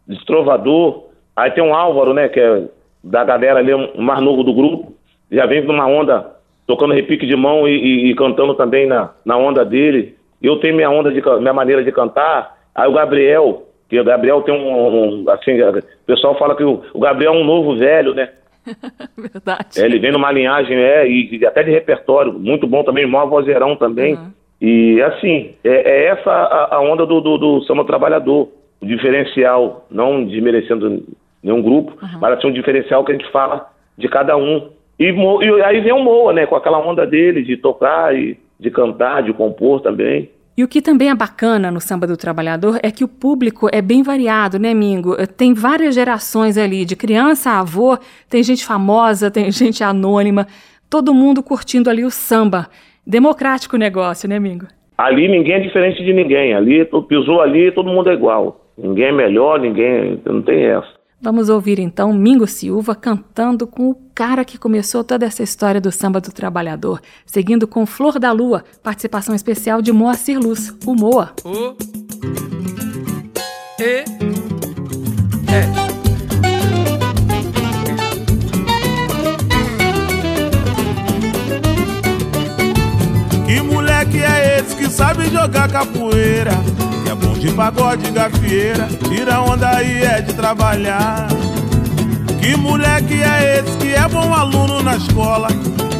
de 0.07 0.27
trovador. 0.27 1.05
Aí 1.35 1.51
tem 1.53 1.63
um 1.63 1.75
Álvaro, 1.75 2.13
né? 2.13 2.29
Que 2.29 2.41
é 2.41 2.65
da 3.03 3.25
galera 3.25 3.61
ali, 3.61 3.73
um 3.73 4.03
mais 4.03 4.21
novo 4.21 4.43
do 4.43 4.53
grupo. 4.53 4.93
Já 5.31 5.47
vem 5.47 5.65
numa 5.65 5.87
onda, 5.87 6.37
tocando 6.67 6.95
repique 6.95 7.27
de 7.27 7.37
mão 7.37 7.67
e, 7.67 7.73
e, 7.73 8.11
e, 8.11 8.15
cantando 8.15 8.55
também 8.55 8.87
na, 8.87 9.11
na 9.25 9.37
onda 9.37 9.65
dele. 9.65 10.17
Eu 10.43 10.57
tenho 10.57 10.75
minha 10.75 10.91
onda 10.91 11.11
de 11.13 11.23
minha 11.41 11.53
maneira 11.53 11.85
de 11.85 11.93
cantar. 11.93 12.59
Aí 12.75 12.89
o 12.89 12.93
Gabriel, 12.93 13.67
que 13.89 13.99
o 14.01 14.05
Gabriel 14.05 14.43
tem 14.43 14.55
um, 14.55 15.25
um 15.25 15.31
assim, 15.31 15.61
o 15.61 15.83
pessoal 16.07 16.37
fala 16.37 16.57
que 16.57 16.65
o, 16.65 16.83
o 16.93 17.01
Gabriel 17.01 17.35
é 17.35 17.37
um 17.37 17.45
novo 17.45 17.77
velho, 17.77 18.15
né? 18.15 18.31
Verdade. 19.17 19.81
É, 19.81 19.85
ele 19.85 19.99
vem 19.99 20.13
numa 20.13 20.31
linhagem, 20.31 20.77
é, 20.77 21.09
e, 21.09 21.39
e, 21.39 21.47
até 21.47 21.63
de 21.63 21.71
repertório, 21.71 22.33
muito 22.33 22.67
bom 22.67 22.83
também, 22.85 23.07
maior 23.07 23.27
vozeirão 23.27 23.77
também. 23.77 24.15
Uhum. 24.15 24.31
E 24.61 25.03
assim, 25.03 25.55
é, 25.65 25.91
é 25.91 26.07
essa 26.09 26.31
a, 26.31 26.77
a, 26.77 26.81
onda 26.81 27.07
do, 27.07 27.21
do, 27.21 27.39
do 27.39 27.63
Samba 27.63 27.85
Trabalhador, 27.85 28.49
o 28.81 28.87
diferencial, 28.87 29.87
não 29.91 30.25
desmerecendo 30.25 31.03
nenhum 31.43 31.63
grupo, 31.63 31.93
uhum. 32.03 32.21
mas 32.21 32.39
assim, 32.39 32.49
um 32.49 32.53
diferencial 32.53 33.05
que 33.05 33.13
a 33.13 33.15
gente 33.15 33.31
fala 33.31 33.71
de 33.97 34.09
cada 34.09 34.37
um. 34.37 34.71
E, 34.99 35.07
e 35.07 35.63
aí 35.63 35.81
vem 35.81 35.93
o 35.93 36.03
Moa, 36.03 36.33
né, 36.33 36.47
com 36.47 36.57
aquela 36.57 36.79
onda 36.79 37.07
dele 37.07 37.43
de 37.43 37.57
tocar 37.57 38.15
e 38.15 38.39
de 38.59 38.71
cantar, 38.71 39.23
de 39.23 39.33
compor 39.33 39.81
também. 39.81 40.31
E 40.61 40.63
o 40.63 40.69
que 40.69 40.83
também 40.83 41.09
é 41.09 41.15
bacana 41.15 41.71
no 41.71 41.81
Samba 41.81 42.07
do 42.07 42.19
Trabalhador 42.19 42.79
é 42.83 42.91
que 42.91 43.03
o 43.03 43.09
público 43.09 43.71
é 43.73 43.81
bem 43.81 44.03
variado, 44.03 44.59
né, 44.59 44.75
Mingo? 44.75 45.17
Tem 45.27 45.55
várias 45.55 45.95
gerações 45.95 46.59
ali, 46.59 46.85
de 46.85 46.95
criança 46.95 47.53
a 47.53 47.61
avô, 47.61 47.97
tem 48.29 48.43
gente 48.43 48.63
famosa, 48.67 49.31
tem 49.31 49.49
gente 49.51 49.83
anônima, 49.83 50.47
todo 50.91 51.15
mundo 51.15 51.43
curtindo 51.43 51.89
ali 51.89 52.05
o 52.05 52.11
samba. 52.11 52.67
Democrático 53.07 53.77
o 53.77 53.79
negócio, 53.79 54.29
né, 54.29 54.39
Mingo? 54.39 54.67
Ali 54.99 55.29
ninguém 55.29 55.55
é 55.55 55.61
diferente 55.61 56.05
de 56.05 56.13
ninguém. 56.13 56.53
Ali, 56.53 56.87
pisou 57.09 57.41
ali, 57.41 57.73
todo 57.73 57.89
mundo 57.89 58.11
é 58.11 58.13
igual. 58.13 58.61
Ninguém 58.77 59.07
é 59.07 59.13
melhor, 59.13 59.59
ninguém. 59.59 60.21
Não 60.27 60.43
tem 60.43 60.63
essa. 60.63 61.00
Vamos 61.23 61.51
ouvir 61.51 61.79
então 61.79 62.13
Mingo 62.15 62.47
Silva 62.47 62.95
cantando 62.95 63.67
com 63.67 63.91
o 63.91 63.97
cara 64.15 64.45
que 64.45 64.57
começou 64.57 65.05
toda 65.05 65.27
essa 65.27 65.43
história 65.43 65.81
do 65.81 65.93
samba 65.93 66.21
do 66.21 66.33
trabalhador, 66.33 67.01
seguindo 67.27 67.69
com 67.69 67.85
Flor 67.85 68.19
da 68.19 68.33
Lua, 68.33 68.65
participação 68.83 69.35
especial 69.35 69.83
de 69.83 69.93
Moacir 69.93 70.39
Luz, 70.39 70.75
o 70.87 70.95
Moa. 70.95 71.35
O, 71.45 71.77
e, 73.79 74.05
é. 75.53 75.90
Moleque 84.01 84.23
é 84.23 84.59
esse 84.59 84.75
que 84.77 84.89
sabe 84.89 85.29
jogar 85.29 85.69
capoeira? 85.69 86.53
é 87.07 87.15
bom 87.15 87.35
de 87.35 87.51
pagode, 87.53 88.11
gafieira, 88.11 88.89
tira 89.09 89.43
onda 89.43 89.69
aí 89.69 90.03
é 90.03 90.23
de 90.23 90.33
trabalhar. 90.33 91.29
Que 92.41 92.57
moleque 92.57 93.21
é 93.23 93.59
esse 93.59 93.77
que 93.77 93.93
é 93.93 94.09
bom 94.09 94.33
aluno 94.33 94.83
na 94.83 94.97
escola, 94.97 95.49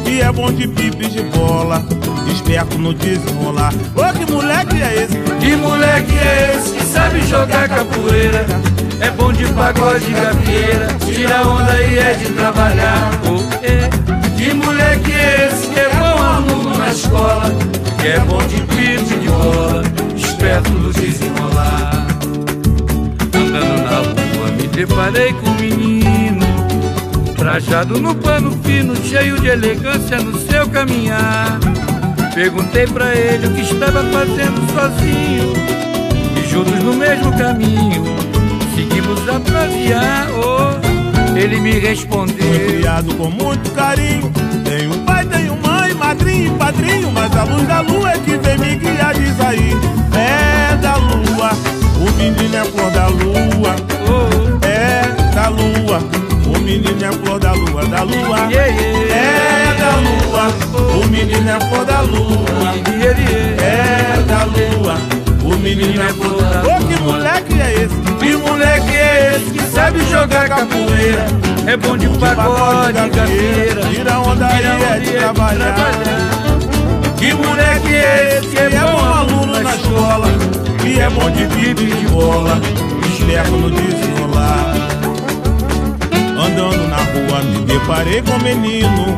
que 0.03 0.19
é 0.19 0.31
bom 0.31 0.51
de 0.51 0.67
pipes 0.67 1.13
de 1.13 1.21
bola, 1.21 1.85
esperto 2.27 2.79
no 2.79 2.91
desenrolar. 2.91 3.71
Ô, 3.95 4.17
que 4.17 4.31
moleque 4.31 4.81
é 4.81 5.03
esse? 5.03 5.17
Que 5.39 5.55
moleque 5.57 6.17
é 6.17 6.55
esse 6.57 6.71
que 6.71 6.83
sabe 6.83 7.21
jogar 7.27 7.69
capoeira? 7.69 8.47
É 8.99 9.11
bom 9.11 9.31
de 9.31 9.45
pagode, 9.53 10.11
gafieira, 10.11 10.87
tira 11.05 11.47
onda 11.47 11.71
aí 11.73 11.99
é 11.99 12.13
de 12.13 12.25
trabalhar. 12.33 13.11
Oh, 13.27 13.65
é. 13.65 14.10
Que 14.41 14.55
moleque 14.55 15.11
esse 15.11 15.67
que 15.67 15.79
é 15.79 15.89
bom 15.89 16.19
aluno 16.19 16.75
na 16.75 16.89
escola, 16.89 17.51
que 18.01 18.07
é 18.07 18.19
bom 18.21 18.39
de 18.47 18.59
pipe 18.61 19.19
de 19.19 19.27
bola? 19.29 19.83
perto 20.41 20.71
do 20.71 20.91
desenrolar. 20.91 22.07
Andando 23.35 23.83
na 23.83 23.97
rua, 23.97 24.51
me 24.57 24.67
deparei 24.69 25.33
com 25.33 25.47
um 25.47 25.53
menino. 25.53 26.45
Trajado 27.37 28.01
no 28.01 28.15
pano 28.15 28.57
fino, 28.63 28.95
cheio 28.95 29.39
de 29.39 29.49
elegância 29.49 30.17
no 30.17 30.35
seu 30.39 30.67
caminhar. 30.69 31.59
Perguntei 32.33 32.87
pra 32.87 33.13
ele 33.13 33.45
o 33.45 33.51
que 33.51 33.61
estava 33.61 34.03
fazendo 34.05 34.59
sozinho. 34.73 35.53
E 36.35 36.49
juntos 36.49 36.83
no 36.83 36.95
mesmo 36.95 37.31
caminho, 37.37 38.03
seguimos 38.75 39.29
a 39.29 39.39
prazear. 39.39 40.27
Oh, 40.33 40.80
ele 41.35 41.59
me 41.59 41.79
respondeu. 41.79 42.37
Fui 42.37 42.77
criado 42.77 43.13
com 43.15 43.29
muito 43.29 43.71
carinho. 43.71 44.31
Tenho 44.63 44.97
pai, 45.05 45.25
tenho 45.25 45.55
mãe, 45.61 45.93
madrinho 45.93 46.53
e 46.53 46.57
padrinho. 46.57 47.11
Mas 47.11 47.35
a 47.35 47.43
luz 47.43 47.67
da 47.67 47.81
lua 47.81 48.11
é 48.11 48.17
que 48.19 48.37
vem 48.37 48.57
me 48.57 48.75
guiar, 48.75 49.13
diz 49.13 49.39
aí. 49.39 49.71
É 50.13 50.75
da 50.77 50.95
lua, 50.95 51.51
o 51.97 52.11
menino 52.17 52.55
é 52.55 52.65
flor 52.65 52.91
da 52.91 53.07
lua. 53.07 53.75
Oh, 54.07 54.65
É 54.65 55.01
da 55.33 55.49
lua. 55.49 55.99
O 56.53 56.59
menino 56.59 57.05
é 57.05 57.11
flor 57.11 57.39
da 57.39 57.53
lua, 57.53 57.85
da 57.85 58.03
lua. 58.03 58.37
É 58.53 59.73
da 59.79 59.95
lua. 59.97 61.01
O 61.03 61.07
menino 61.07 61.49
é 61.49 61.59
flor 61.59 61.85
da 61.85 62.01
lua. 62.01 62.73
É 63.59 64.21
da 64.27 64.43
lua. 64.45 64.95
O 65.43 65.57
menino 65.57 66.01
é 66.01 66.09
flor 66.13 66.41
da 66.43 66.61
lua. 66.61 67.20
Que 68.21 68.35
moleque 68.37 68.95
é 68.95 69.35
esse? 69.35 69.49
Que 69.49 69.59
é 69.59 69.63
sabe 69.63 69.99
jogar 70.05 70.47
capoeira? 70.47 71.25
É 71.65 71.75
bom 71.75 71.97
de 71.97 72.07
pagode, 72.19 73.09
gafeira. 73.09 73.81
Tira 73.89 74.19
onda 74.19 74.45
aí, 74.45 74.63
é 74.63 74.99
de 74.99 75.11
trabalhar. 75.13 75.75
Que 77.17 77.33
moleque 77.33 77.95
é 77.95 78.37
esse 78.37 78.47
que 78.49 78.59
é 78.59 78.65
é 78.65 78.69
bom 78.69 78.91
bom 78.91 79.05
aluno 79.05 79.63
na 79.63 79.75
escola. 79.75 80.27
Que 80.79 80.99
é 80.99 81.09
bom 81.09 81.31
de 81.31 81.45
bibi 81.47 81.85
de 81.87 82.07
bola. 82.09 82.61
Esperto 83.11 83.51
no 83.53 83.71
desenrolar. 83.71 84.75
Andando 86.37 86.87
na 86.89 86.97
rua 86.97 87.41
me 87.43 87.65
deparei 87.65 88.21
com 88.21 88.33
um 88.33 88.39
menino 88.39 89.17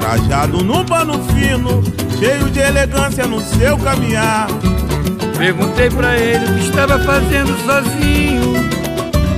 Trajado 0.00 0.64
num 0.64 0.84
pano 0.84 1.22
fino 1.24 1.82
Cheio 2.18 2.48
de 2.50 2.58
elegância 2.58 3.26
no 3.26 3.40
seu 3.40 3.76
caminhar 3.76 4.48
Perguntei 5.36 5.90
pra 5.90 6.16
ele 6.18 6.44
o 6.44 6.54
que 6.54 6.64
estava 6.68 6.98
fazendo 7.00 7.56
sozinho. 7.64 8.54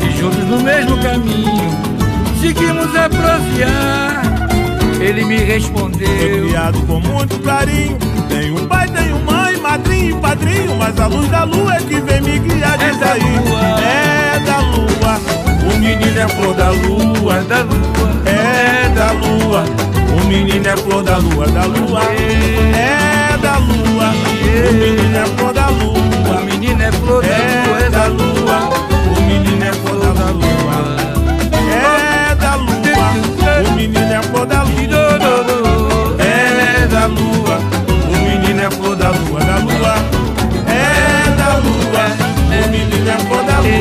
E 0.03 0.18
juntos 0.18 0.44
no 0.44 0.61
mesmo 0.61 0.97
caminho 1.03 1.70
Seguimos 2.40 2.94
a 2.94 3.09
prosear 3.09 4.22
Ele 5.01 5.24
me 5.24 5.36
Fui 5.38 5.44
respondeu 5.47 6.47
criado 6.47 6.78
com 6.86 7.01
muito 7.01 7.38
carinho. 7.42 7.97
Tenho 8.28 8.66
pai, 8.66 8.88
tenho 8.88 9.18
mãe, 9.24 9.57
madrinho 9.59 10.16
e 10.16 10.20
padrinho. 10.20 10.76
Mas 10.76 10.99
a 11.01 11.07
luz 11.07 11.28
da 11.28 11.44
lua 11.44 11.74
é 11.74 11.78
que 11.78 12.01
vem 12.01 12.20
me 12.22 12.38
guiar 12.38 12.80
É 12.80 12.90
diz 12.90 13.01
da 13.01 13.12
aí. 13.12 13.20
lua. 13.20 13.61
É 13.80 14.38
da 14.40 14.59
lua. 14.59 15.20
O 15.74 15.78
menino 15.78 16.18
é 16.18 16.28
flor 16.28 16.55
da 16.55 16.70
lua. 16.70 17.40
Da 17.42 17.62
lua. 17.62 18.07
É 18.26 18.88
da 18.97 19.12
lua, 19.12 19.64
o 20.20 20.26
menino 20.26 20.66
é 20.66 20.76
flor 20.76 21.03
da 21.03 21.18
lua, 21.18 21.47
da 21.47 21.64
lua. 21.64 22.03
É. 22.03 23.36
Da 23.36 23.59
lua, 23.59 24.11
o 24.68 24.72
menino 24.72 25.16
é 25.16 25.26
flor 25.36 25.53
da 25.53 25.65
lua. 25.65 25.65
Menino 26.87 26.89
é 26.89 26.93
flor 26.93 27.22
da 27.22 27.26
lua, 27.26 27.80
É 27.80 27.91
da 27.91 28.07
lua, 28.07 28.59
o 29.16 29.20
menino 29.22 29.64
é 29.64 29.72
flor 29.72 30.14
da 30.14 30.30
lua. 30.30 30.78
É 31.72 32.34
da 32.37 32.55
lua, 32.55 33.09
o 33.66 33.72
menino 33.74 34.12
é 34.12 34.22
flor 34.22 34.47
da 34.47 34.62
lua. 34.62 34.76
É 36.20 36.87
da 36.87 37.07
lua, 37.07 37.59
o 38.09 38.16
menino 38.28 38.61
é 38.62 38.70
flor 38.70 38.97
da 38.97 39.11
lua, 39.11 39.41
da 39.41 39.57
lua. 39.57 39.95
É 40.68 41.30
da 41.37 41.57
lua, 41.59 42.07
o 42.47 42.70
menino 42.70 43.11
é 43.11 43.18
flor 43.18 43.43
da 43.45 43.59
lua. 43.61 43.74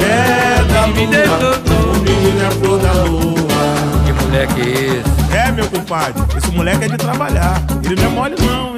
É 0.00 0.64
da 0.72 0.86
lua, 0.86 1.56
o 1.84 1.98
menino 1.98 2.42
é 2.46 2.50
flor 2.50 2.78
da 2.78 2.92
lua. 3.04 3.62
Que 4.06 4.12
moleque 4.24 4.60
é 4.60 4.64
esse? 5.00 5.36
É, 5.36 5.52
meu 5.52 5.68
compadre, 5.68 6.22
esse 6.36 6.50
moleque 6.50 6.84
é 6.84 6.88
de 6.88 6.96
trabalhar. 6.96 7.62
Ele 7.84 7.96
não 7.96 8.04
é 8.04 8.08
mole 8.08 8.36
não, 8.40 8.77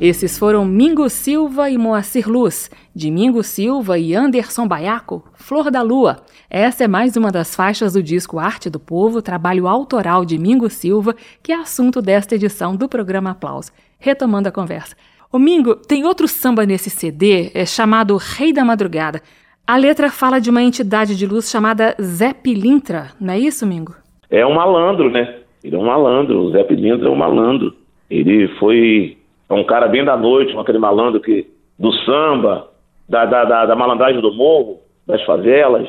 Esses 0.00 0.38
foram 0.38 0.64
Mingo 0.64 1.08
Silva 1.08 1.68
e 1.68 1.76
Moacir 1.76 2.30
Luz, 2.30 2.70
de 2.94 3.10
Mingo 3.10 3.42
Silva 3.42 3.98
e 3.98 4.14
Anderson 4.14 4.68
Baiaco, 4.68 5.24
Flor 5.34 5.72
da 5.72 5.82
Lua. 5.82 6.18
Essa 6.48 6.84
é 6.84 6.88
mais 6.88 7.16
uma 7.16 7.32
das 7.32 7.56
faixas 7.56 7.94
do 7.94 8.02
disco 8.02 8.38
Arte 8.38 8.70
do 8.70 8.78
Povo, 8.78 9.20
trabalho 9.20 9.66
autoral 9.66 10.24
de 10.24 10.38
Mingo 10.38 10.70
Silva, 10.70 11.16
que 11.42 11.50
é 11.50 11.56
assunto 11.56 12.00
desta 12.00 12.36
edição 12.36 12.76
do 12.76 12.88
programa 12.88 13.30
Aplauso. 13.30 13.72
Retomando 13.98 14.48
a 14.48 14.52
conversa. 14.52 14.94
Ô 15.32 15.38
Mingo, 15.38 15.74
tem 15.74 16.04
outro 16.04 16.28
samba 16.28 16.64
nesse 16.64 16.90
CD, 16.90 17.50
é 17.52 17.66
chamado 17.66 18.16
Rei 18.16 18.52
da 18.52 18.64
Madrugada. 18.64 19.20
A 19.66 19.76
letra 19.76 20.10
fala 20.10 20.40
de 20.40 20.48
uma 20.48 20.62
entidade 20.62 21.16
de 21.16 21.26
luz 21.26 21.50
chamada 21.50 21.96
Zé 22.00 22.32
Pilintra, 22.32 23.08
não 23.20 23.34
é 23.34 23.38
isso, 23.40 23.66
Mingo? 23.66 23.96
É 24.30 24.46
um 24.46 24.54
malandro, 24.54 25.10
né? 25.10 25.40
Ele 25.64 25.74
é 25.74 25.78
um 25.78 25.86
malandro, 25.86 26.38
o 26.38 26.52
Zé 26.52 26.62
Pilintra 26.62 27.08
é 27.08 27.10
um 27.10 27.16
malandro. 27.16 27.74
Ele 28.08 28.46
foi 28.60 29.17
é 29.48 29.54
um 29.54 29.64
cara 29.64 29.88
bem 29.88 30.04
da 30.04 30.16
noite, 30.16 30.54
um 30.54 30.60
aquele 30.60 30.78
malandro 30.78 31.20
que 31.20 31.46
do 31.78 31.92
samba, 32.04 32.68
da, 33.08 33.24
da, 33.24 33.44
da, 33.44 33.66
da 33.66 33.76
malandragem 33.76 34.20
do 34.20 34.32
morro, 34.34 34.80
das 35.06 35.22
favelas. 35.24 35.88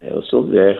É 0.00 0.12
o 0.14 0.22
seu 0.24 0.42
Zé. 0.48 0.78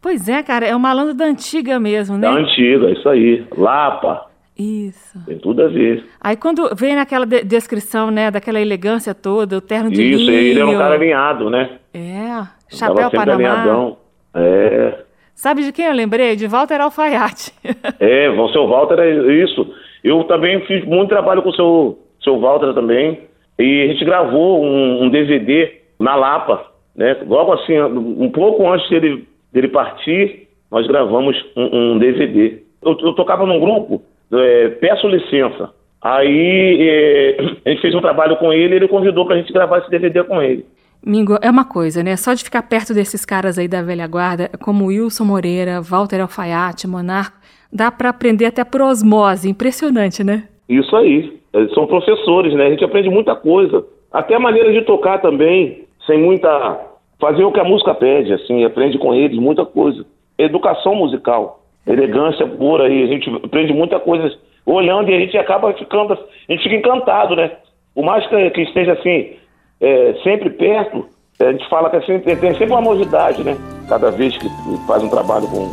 Pois 0.00 0.28
é, 0.28 0.42
cara, 0.42 0.66
é 0.66 0.74
um 0.76 0.78
malandro 0.78 1.14
da 1.14 1.24
antiga 1.24 1.78
mesmo, 1.80 2.16
né? 2.16 2.22
Da 2.28 2.32
antiga, 2.34 2.90
isso 2.90 3.08
aí. 3.08 3.44
Lapa, 3.56 4.26
Isso. 4.56 5.18
tem 5.26 5.38
tudo 5.38 5.62
a 5.62 5.68
ver. 5.68 6.04
Aí 6.20 6.36
quando 6.36 6.72
vem 6.76 6.94
naquela 6.94 7.24
de- 7.26 7.42
descrição, 7.44 8.10
né, 8.10 8.30
daquela 8.30 8.60
elegância 8.60 9.14
toda, 9.14 9.56
o 9.56 9.60
terno 9.60 9.90
de 9.90 10.02
Isso, 10.02 10.18
linho. 10.24 10.32
ele 10.32 10.60
era 10.60 10.68
um 10.68 10.78
cara 10.78 10.94
alinhado, 10.94 11.50
né? 11.50 11.78
É, 11.94 12.46
chapéu 12.68 13.10
Panamá. 13.10 13.32
alinhadão. 13.34 13.96
É, 14.34 14.98
Sabe 15.34 15.62
de 15.62 15.72
quem 15.72 15.86
eu 15.86 15.92
lembrei? 15.92 16.34
De 16.36 16.46
Walter 16.48 16.80
Alfaiate. 16.80 17.52
é, 18.00 18.28
o 18.28 18.48
seu 18.50 18.66
Walter 18.68 18.98
é 18.98 19.32
isso. 19.44 19.72
Eu 20.02 20.24
também 20.24 20.60
fiz 20.66 20.84
muito 20.84 21.08
trabalho 21.08 21.42
com 21.42 21.50
o 21.50 21.54
seu, 21.54 21.98
seu 22.22 22.38
Walter 22.38 22.72
também. 22.74 23.20
E 23.58 23.82
a 23.82 23.86
gente 23.92 24.04
gravou 24.04 24.62
um, 24.62 25.04
um 25.04 25.08
DVD 25.10 25.72
na 25.98 26.14
Lapa, 26.14 26.64
né? 26.94 27.16
Logo 27.26 27.52
assim, 27.52 27.78
um 27.80 28.30
pouco 28.30 28.68
antes 28.70 28.88
dele, 28.88 29.26
dele 29.52 29.68
partir, 29.68 30.48
nós 30.70 30.86
gravamos 30.86 31.36
um, 31.56 31.94
um 31.94 31.98
DVD. 31.98 32.62
Eu, 32.82 32.96
eu 33.00 33.12
tocava 33.14 33.44
num 33.44 33.58
grupo, 33.58 34.02
é, 34.32 34.68
Peço 34.80 35.08
Licença. 35.08 35.70
Aí 36.00 36.88
é, 36.88 37.40
a 37.66 37.70
gente 37.70 37.82
fez 37.82 37.94
um 37.94 38.00
trabalho 38.00 38.36
com 38.36 38.52
ele 38.52 38.74
e 38.74 38.76
ele 38.76 38.88
convidou 38.88 39.26
pra 39.26 39.36
gente 39.36 39.52
gravar 39.52 39.78
esse 39.78 39.90
DVD 39.90 40.22
com 40.22 40.40
ele. 40.40 40.64
Mingo, 41.04 41.38
é 41.40 41.48
uma 41.48 41.64
coisa, 41.64 42.02
né? 42.02 42.16
Só 42.16 42.34
de 42.34 42.42
ficar 42.42 42.62
perto 42.62 42.92
desses 42.92 43.24
caras 43.24 43.56
aí 43.56 43.68
da 43.68 43.82
velha 43.82 44.06
guarda, 44.06 44.50
como 44.60 44.86
Wilson 44.86 45.24
Moreira, 45.24 45.80
Walter 45.80 46.20
Alfaiate, 46.20 46.88
Monarco, 46.88 47.37
dá 47.72 47.90
pra 47.90 48.10
aprender 48.10 48.46
até 48.46 48.64
por 48.64 48.82
osmose. 48.82 49.48
Impressionante, 49.48 50.24
né? 50.24 50.44
Isso 50.68 50.94
aí. 50.96 51.38
Eles 51.52 51.72
são 51.72 51.86
professores, 51.86 52.52
né? 52.54 52.66
A 52.66 52.70
gente 52.70 52.84
aprende 52.84 53.08
muita 53.08 53.34
coisa. 53.34 53.84
Até 54.12 54.34
a 54.34 54.40
maneira 54.40 54.72
de 54.72 54.82
tocar 54.82 55.20
também, 55.20 55.84
sem 56.06 56.18
muita. 56.18 56.80
fazer 57.20 57.44
o 57.44 57.52
que 57.52 57.60
a 57.60 57.64
música 57.64 57.94
pede, 57.94 58.32
assim, 58.32 58.64
aprende 58.64 58.98
com 58.98 59.14
eles 59.14 59.38
muita 59.38 59.64
coisa. 59.64 60.04
Educação 60.38 60.94
musical, 60.94 61.62
elegância 61.86 62.46
pura 62.46 62.84
aí, 62.84 63.02
a 63.02 63.06
gente 63.06 63.28
aprende 63.44 63.72
muita 63.72 63.98
coisa 63.98 64.30
olhando 64.64 65.10
e 65.10 65.14
a 65.14 65.20
gente 65.20 65.36
acaba 65.36 65.72
ficando. 65.72 66.12
A 66.12 66.52
gente 66.52 66.62
fica 66.62 66.76
encantado, 66.76 67.34
né? 67.34 67.52
Por 67.94 68.04
mais 68.04 68.26
que 68.26 68.60
esteja 68.62 68.92
assim, 68.92 69.32
é, 69.80 70.14
sempre 70.22 70.50
perto, 70.50 71.06
a 71.40 71.52
gente 71.52 71.68
fala 71.68 71.90
que 71.90 71.96
é 71.96 72.02
sempre, 72.02 72.36
tem 72.36 72.52
sempre 72.52 72.72
uma 72.72 72.80
novidade, 72.80 73.42
né? 73.42 73.56
Cada 73.88 74.10
vez 74.10 74.36
que 74.36 74.48
faz 74.86 75.02
um 75.02 75.08
trabalho 75.08 75.46
com, 75.48 75.70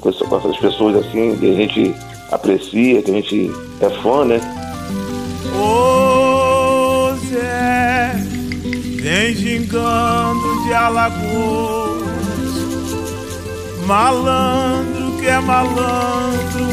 com 0.00 0.08
essa- 0.10 0.24
com 0.24 0.36
essas 0.36 0.56
pessoas 0.58 0.96
assim, 0.96 1.36
que 1.36 1.50
a 1.50 1.54
gente 1.54 1.94
aprecia, 2.30 3.02
que 3.02 3.10
a 3.10 3.14
gente 3.14 3.50
é 3.80 3.90
fã, 4.02 4.24
né? 4.24 4.40
Ô 5.58 7.10
Zé, 7.30 8.12
vem 9.00 9.34
gingando 9.34 10.62
de 10.64 10.74
Alagoas, 10.74 12.02
malandro 13.86 15.12
que 15.18 15.26
é 15.26 15.40
malandro, 15.40 16.66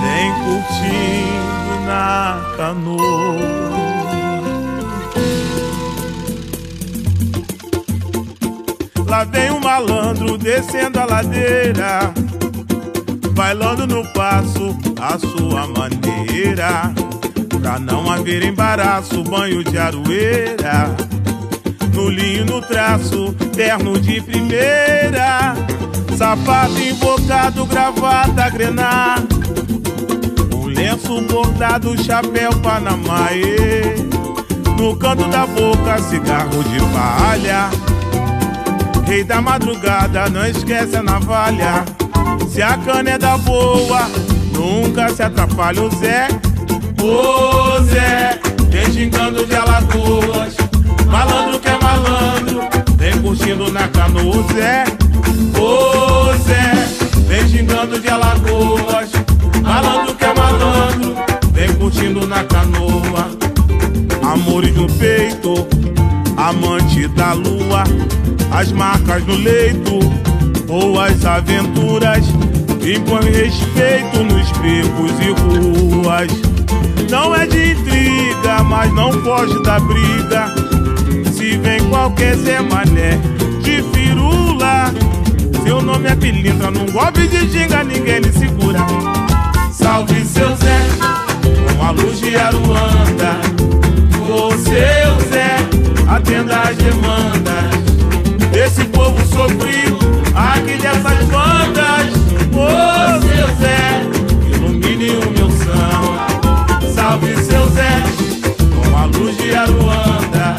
vem 0.00 0.32
curtindo 0.44 1.86
na 1.86 2.40
canoa. 2.56 3.62
Lá 9.08 9.24
vem 9.24 9.50
um 9.50 9.60
malandro 9.60 10.38
descendo 10.38 10.98
a 10.98 11.04
ladeira, 11.04 12.14
bailando 13.32 13.86
no 13.86 14.04
passo 14.12 14.76
a 15.00 15.18
sua 15.18 15.66
maneira. 15.66 16.92
Pra 17.60 17.78
não 17.78 18.10
haver 18.10 18.42
embaraço, 18.44 19.22
banho 19.22 19.62
de 19.62 19.78
aroeira. 19.78 20.94
No 21.94 22.08
linho, 22.08 22.44
no 22.44 22.60
traço, 22.60 23.34
terno 23.54 24.00
de 24.00 24.20
primeira. 24.20 25.54
Sapato 26.16 26.78
invocado, 26.78 27.66
gravata, 27.66 28.48
grená. 28.50 29.16
Um 30.54 30.66
lenço 30.66 31.20
bordado, 31.22 31.96
chapéu 32.02 32.52
panamaê. 32.62 33.96
No 34.78 34.96
canto 34.96 35.28
da 35.28 35.46
boca, 35.46 35.98
cigarro 35.98 36.64
de 36.64 36.80
palha. 36.92 37.70
Rei 39.06 39.22
da 39.22 39.40
madrugada, 39.40 40.28
não 40.30 40.46
esquece 40.46 40.96
a 40.96 41.02
navalha. 41.02 41.84
Se 42.52 42.60
a 42.60 42.76
cana 42.76 43.12
é 43.12 43.18
da 43.18 43.38
boa, 43.38 44.10
nunca 44.52 45.08
se 45.08 45.22
atrapalha 45.22 45.84
o 45.84 45.90
Zé. 45.96 46.28
Ô 47.02 47.82
Zé, 47.82 48.38
vem 48.68 48.92
xingando 48.92 49.46
de 49.46 49.56
alagoas. 49.56 50.54
Malandro 51.06 51.58
que 51.58 51.68
é 51.68 51.78
malandro, 51.82 52.60
vem 52.98 53.22
curtindo 53.22 53.72
na 53.72 53.88
canoa 53.88 54.44
Zé. 54.52 54.84
Ô 55.58 56.34
Zé, 56.44 56.72
vem 57.26 57.48
xingando 57.48 57.98
de 57.98 58.08
alagoas. 58.10 59.10
Malandro 59.62 60.14
que 60.14 60.24
é 60.26 60.34
malandro, 60.34 61.16
vem 61.54 61.72
curtindo 61.76 62.26
na 62.26 62.44
canoa. 62.44 63.30
Amores 64.30 64.76
no 64.76 64.86
peito, 64.98 65.66
amante 66.36 67.08
da 67.08 67.32
lua, 67.32 67.84
as 68.50 68.70
marcas 68.72 69.24
no 69.24 69.36
leito, 69.36 70.00
ou 70.68 71.00
as 71.00 71.24
aventuras, 71.24 72.24
impõe 72.80 73.30
respeito 73.30 74.22
nos 74.24 74.50
becos 74.52 75.12
e 75.20 75.30
ruas. 75.40 76.30
Não 77.10 77.34
é 77.34 77.46
de 77.46 77.72
intriga, 77.72 78.62
mas 78.64 78.92
não 78.94 79.12
foge 79.22 79.62
da 79.62 79.78
briga. 79.80 80.54
Se 81.32 81.58
vem 81.58 81.80
qualquer 81.88 82.36
Zé 82.36 82.60
Mané 82.60 83.18
de 83.62 83.82
firula, 83.92 84.92
seu 85.64 85.82
nome 85.82 86.08
é 86.08 86.14
pilintra, 86.14 86.70
num 86.70 86.86
golpe 86.86 87.26
de 87.26 87.48
ginga 87.48 87.84
ninguém 87.84 88.20
lhe 88.20 88.32
segura. 88.32 88.80
Salve 89.72 90.24
seu 90.24 90.56
Zé, 90.56 90.80
com 91.76 91.84
a 91.84 91.90
luz 91.90 92.20
de 92.20 92.36
Aruanda. 92.36 93.40
Ô 94.28 94.50
seu 94.52 95.28
Zé, 95.30 95.56
atenda 96.08 96.60
as 96.60 96.76
demandas 96.76 97.82
desse 98.52 98.84
povo 98.84 99.18
sofrido, 99.26 99.98
luz 109.18 109.36
de 109.36 109.54
Aruanda. 109.54 110.56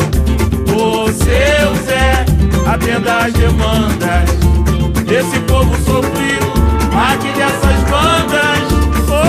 Ô 0.76 1.08
seu 1.08 1.76
Zé, 1.86 2.26
atenda 2.66 3.26
as 3.26 3.34
demandas 3.34 4.30
desse 5.06 5.40
povo 5.42 5.76
sofrido, 5.84 6.54
aqui 7.12 7.32
dessas 7.38 7.84
bandas. 7.90 8.64
Ô 9.08 9.22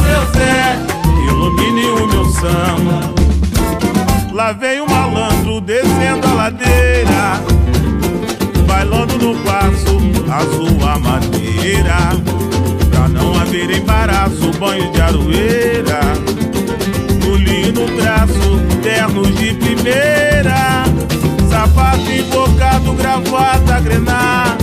seu 0.00 0.22
Zé, 0.34 0.78
ilumine 1.26 1.86
o 1.86 2.06
meu 2.06 2.24
samba. 2.26 3.12
Lá 4.32 4.52
vem 4.52 4.80
o 4.80 4.90
malandro 4.90 5.60
descendo 5.60 6.26
a 6.26 6.34
ladeira, 6.34 7.40
bailando 8.66 9.18
no 9.18 9.34
passo 9.40 9.98
a 10.30 10.40
sua 10.40 10.98
maneira. 10.98 11.96
Pra 12.90 13.08
não 13.08 13.34
haver 13.38 13.70
embaraço, 13.70 14.50
banho 14.58 14.90
de 14.90 15.00
aroeira, 15.00 16.00
ternos 19.12 19.36
de 19.36 19.52
primeira, 19.54 20.84
sapato 21.50 22.10
invocado, 22.10 22.92
gravata, 22.94 23.80
grenar, 23.80 24.56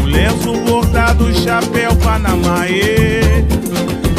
um 0.00 0.06
lenço 0.06 0.52
bordado, 0.64 1.32
chapéu 1.34 1.94
panamaê, 1.96 3.44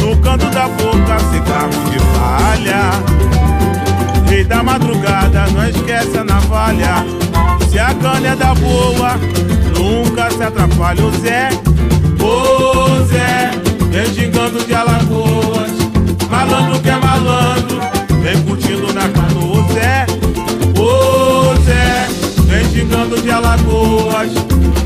no 0.00 0.16
canto 0.18 0.46
da 0.50 0.68
boca, 0.68 1.18
cigarro 1.30 1.90
de 1.90 1.98
palha. 2.16 2.90
Rei 4.28 4.44
da 4.44 4.62
madrugada, 4.62 5.46
não 5.48 5.68
esquece 5.68 6.16
a 6.16 6.24
navalha. 6.24 7.04
Se 7.68 7.78
a 7.78 7.92
cana 7.94 8.28
é 8.28 8.36
da 8.36 8.54
boa, 8.54 9.16
nunca 9.76 10.30
se 10.30 10.42
atrapalha 10.42 11.04
o 11.04 11.10
Zé. 11.20 11.48
Ô 12.20 13.04
Zé, 13.04 13.50
vem 13.90 14.14
xingando 14.14 14.64
de 14.64 14.74
alagoas. 14.74 15.72
Malandro 16.30 16.80
que 16.80 16.88
é 16.88 16.96
malandro, 16.96 17.80
vem 18.32 18.42
curtindo 18.44 18.92
na 18.92 19.08
canoa. 19.08 19.62
Zé, 19.72 20.06
ô 20.80 21.54
Zé, 21.64 22.08
vem 22.46 22.64
xingando 22.70 23.20
de 23.20 23.30
alagoas. 23.30 24.32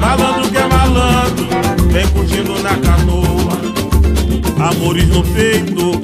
Malandro 0.00 0.50
que 0.50 0.58
é 0.58 0.66
malandro, 0.66 1.46
vem 1.92 2.06
curtindo 2.08 2.60
na 2.62 2.76
canoa. 2.76 3.56
Amores 4.70 5.08
no 5.08 5.22
peito, 5.22 6.02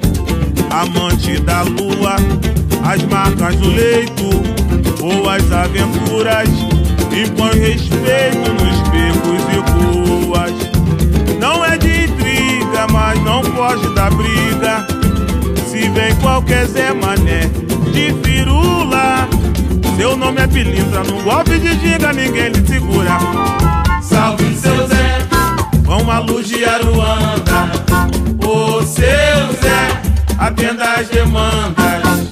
amante 0.71 1.41
da 1.41 1.63
lua 1.63 2.17
as 2.85 3.03
marcas 3.05 3.57
do 3.57 3.71
leito 3.71 4.31
ou 5.01 5.29
as 5.29 5.51
aventuras 5.53 6.49
impõe 7.13 7.59
respeito 7.59 8.53
nos 8.53 8.79
becos 8.91 9.43
e 9.53 10.27
ruas. 10.27 10.53
Não 11.41 11.65
é 11.65 11.77
de 11.77 12.05
intriga, 12.05 12.87
mas 12.93 13.23
não 13.23 13.43
foge 13.43 13.95
da 13.95 14.11
briga. 14.11 15.02
Se 15.83 15.89
vem 15.89 16.15
qualquer 16.21 16.65
Zé 16.69 16.95
Mané 16.95 17.51
de 17.93 18.15
firula, 18.23 19.29
seu 19.97 20.17
nome 20.17 20.41
é 20.41 20.47
pilintra, 20.47 21.03
no 21.03 21.21
golpe 21.25 21.59
de 21.59 21.77
giga 21.81 22.13
ninguém 22.13 22.51
lhe 22.51 22.65
segura. 22.65 23.19
Salve 24.01 24.57
seu 24.57 24.87
Zé, 24.87 25.19
com 25.85 26.09
a 26.09 26.21
luz 26.21 26.47
de 26.47 26.65
Aruanda. 26.65 27.73
Ô 28.47 28.81
seu 28.83 29.03
Zé, 29.61 30.01
atenda 30.39 30.85
as 30.85 31.09
demandas 31.09 32.31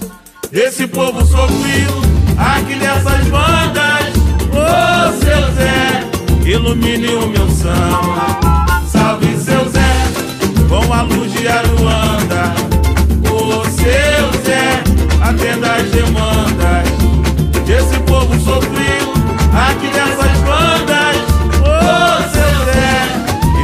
desse 0.53 0.87
povo 0.87 1.27
sofrido, 1.27 2.03
aqui 2.39 2.77
dessas 2.77 3.27
bandas. 3.27 4.15
Ô 4.53 5.11
seu 5.25 5.53
Zé, 5.57 6.49
ilumine 6.49 7.09
o 7.15 7.27
meu 7.27 7.51
samba. 7.51 8.81
Salve 8.87 9.37
seu 9.39 9.69
Zé, 9.71 10.07
com 10.69 10.95
a 10.95 11.03
luz 11.03 11.33
de 11.33 11.49
Aruanda. 11.49 12.70
Ô 13.71 13.73
seu 13.73 14.43
Zé, 14.43 14.83
atenda 15.23 15.75
as 15.75 15.91
demandas 15.91 16.89
desse 17.65 18.01
povo 18.01 18.35
sofrido, 18.41 19.13
aqui 19.55 19.87
dessas 19.87 20.39
bandas. 20.39 21.17
Ô 21.61 22.21
seu 22.33 22.65
Zé, 22.65 23.07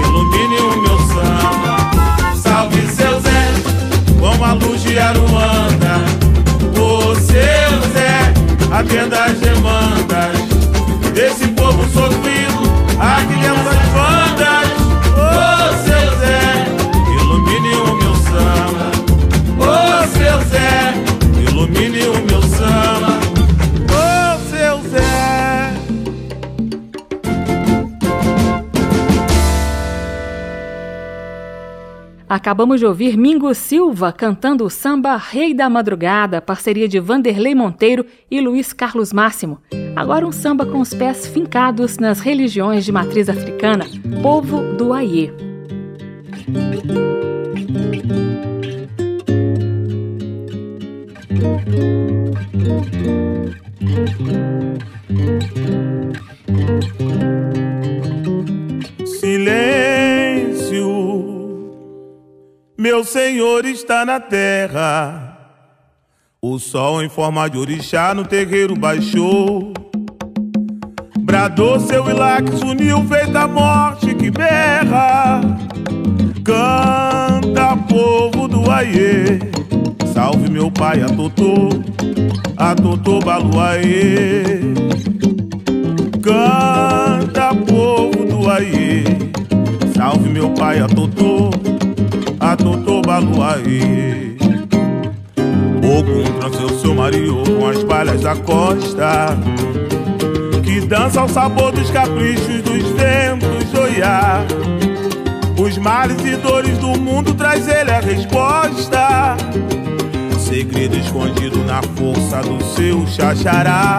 ilumine 0.04 0.58
o 0.58 0.82
meu 0.82 0.98
samba. 1.08 1.90
Salve 2.36 2.86
seu 2.86 3.20
Zé, 3.20 3.52
com 4.20 4.44
a 4.44 4.52
luz 4.52 4.80
de 4.82 4.96
Aruanda 4.96 5.96
seu 7.16 7.92
Zé, 7.92 8.32
atenda 8.70 9.24
as 9.24 9.38
demandas 9.40 10.05
Acabamos 32.36 32.80
de 32.80 32.84
ouvir 32.84 33.16
Mingo 33.16 33.54
Silva 33.54 34.12
cantando 34.12 34.62
o 34.62 34.68
samba 34.68 35.16
Rei 35.16 35.54
da 35.54 35.70
Madrugada, 35.70 36.42
parceria 36.42 36.86
de 36.86 37.00
Vanderlei 37.00 37.54
Monteiro 37.54 38.04
e 38.30 38.42
Luiz 38.42 38.74
Carlos 38.74 39.10
Máximo. 39.10 39.58
Agora 39.96 40.26
um 40.26 40.30
samba 40.30 40.66
com 40.66 40.80
os 40.80 40.92
pés 40.92 41.26
fincados 41.26 41.96
nas 41.96 42.20
religiões 42.20 42.84
de 42.84 42.92
matriz 42.92 43.30
africana, 43.30 43.86
povo 44.22 44.60
do 44.74 44.92
Aie. 44.92 45.32
Meu 62.78 63.02
Senhor 63.04 63.64
está 63.64 64.04
na 64.04 64.20
terra. 64.20 65.38
O 66.42 66.58
sol 66.58 67.02
em 67.02 67.08
forma 67.08 67.48
de 67.48 67.56
orixá 67.56 68.12
no 68.12 68.22
terreiro 68.22 68.76
baixou. 68.76 69.72
Bradou 71.18 71.80
seu 71.80 72.06
ilax, 72.10 72.60
uniu, 72.60 73.02
feita 73.06 73.40
a 73.40 73.48
morte 73.48 74.14
que 74.14 74.30
berra. 74.30 75.40
Canta, 76.44 77.74
povo 77.88 78.46
do 78.46 78.70
Aie. 78.70 79.38
Salve 80.12 80.50
meu 80.50 80.70
pai, 80.70 81.00
a 81.00 81.06
Totô, 81.06 81.70
a 82.58 82.74
Totô 82.74 83.20
Baluaê. 83.20 84.44
Canta, 86.22 87.54
povo 87.54 88.22
do 88.26 88.50
Aie. 88.50 89.02
Salve 89.96 90.28
meu 90.28 90.50
pai, 90.50 90.78
a 90.78 90.86
Totô 90.86 91.75
a 92.46 92.56
Totô 92.56 93.02
Baluaê. 93.02 94.36
Ogum 95.82 96.24
transeu 96.38 96.68
seu 96.78 96.94
marido 96.94 97.42
com 97.42 97.66
as 97.66 97.82
palhas 97.82 98.20
da 98.20 98.36
costa. 98.36 99.36
que 100.62 100.80
dança 100.82 101.22
ao 101.22 101.28
sabor 101.28 101.72
dos 101.72 101.90
caprichos 101.90 102.62
dos 102.62 102.82
ventos 102.90 103.74
olhar. 103.74 104.44
Os 105.58 105.76
males 105.78 106.24
e 106.24 106.36
dores 106.36 106.78
do 106.78 106.96
mundo 107.00 107.34
traz 107.34 107.66
ele 107.66 107.90
a 107.90 107.98
resposta. 107.98 109.36
Segredo 110.38 110.96
escondido 110.96 111.64
na 111.64 111.82
força 111.82 112.42
do 112.42 112.62
seu 112.62 113.04
chachará. 113.08 113.98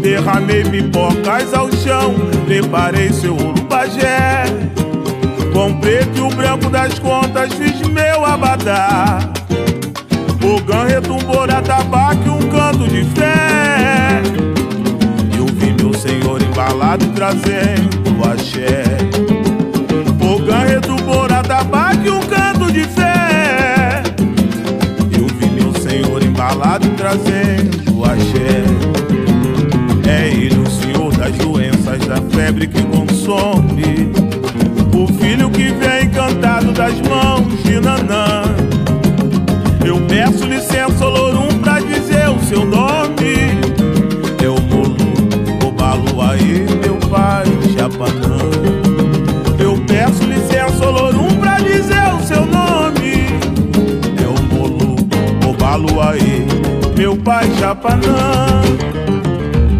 Derramei 0.00 0.62
pipocas 0.62 1.52
ao 1.52 1.72
chão, 1.72 2.14
preparei 2.46 3.12
seu 3.12 3.34
urubagé. 3.34 4.44
Preto 5.84 6.16
e 6.16 6.20
o 6.22 6.30
branco 6.30 6.70
das 6.70 6.98
contas 6.98 7.52
fiz 7.52 7.78
meu 7.86 8.24
abadá. 8.24 9.18
O 10.42 10.58
gan 10.62 10.86
retumbou 10.86 11.46
na 11.46 11.60
tabaco 11.60 12.30
um 12.30 12.48
canto 12.48 12.88
de 12.88 13.04
fé. 13.04 14.22
E 15.36 15.40
ouvi 15.40 15.74
meu 15.78 15.92
senhor 15.92 16.40
embalado 16.40 17.04
trazendo 17.08 18.24
axé. 18.24 18.82
O 20.22 20.38
gan 20.42 20.60
retumbou 20.60 21.28
na 21.28 21.42
tabaco 21.42 22.10
um 22.12 22.20
canto 22.28 22.72
de 22.72 22.84
fé. 22.84 24.02
E 25.12 25.20
ouvi 25.20 25.50
meu 25.50 25.74
senhor 25.82 26.22
embalado 26.22 26.88
trazendo 26.96 28.02
axé. 28.06 28.64
É 30.08 30.28
ele 30.28 30.60
o 30.60 30.70
senhor 30.70 31.14
das 31.14 31.36
doenças, 31.36 31.98
da 32.06 32.22
febre 32.34 32.68
que 32.68 32.82
consome. 32.84 34.33
Filho 35.44 35.50
que 35.50 35.72
vem 35.72 36.06
encantado 36.06 36.72
das 36.72 36.94
mãos 37.02 37.62
de 37.64 37.78
Nanã. 37.80 38.44
Eu 39.84 40.00
peço 40.06 40.46
licença, 40.46 41.04
Olorum, 41.04 41.58
pra 41.60 41.80
dizer 41.80 42.30
o 42.30 42.40
seu 42.44 42.64
nome. 42.64 43.60
Eu 44.42 44.54
molo, 44.62 44.96
o 45.66 45.72
Baluaí, 45.72 46.64
meu 46.82 46.96
pai, 47.10 47.44
Chapanã. 47.76 48.38
Eu 49.58 49.76
peço 49.86 50.24
licença, 50.24 50.86
Olorum, 50.86 51.36
pra 51.36 51.58
dizer 51.58 52.14
o 52.14 52.22
seu 52.22 52.46
nome. 52.46 53.26
Eu 54.22 54.34
molo, 54.56 54.96
o 55.46 55.52
Baluaí, 55.52 56.46
meu 56.96 57.16
pai, 57.18 57.50
Chapanã. 57.58 58.62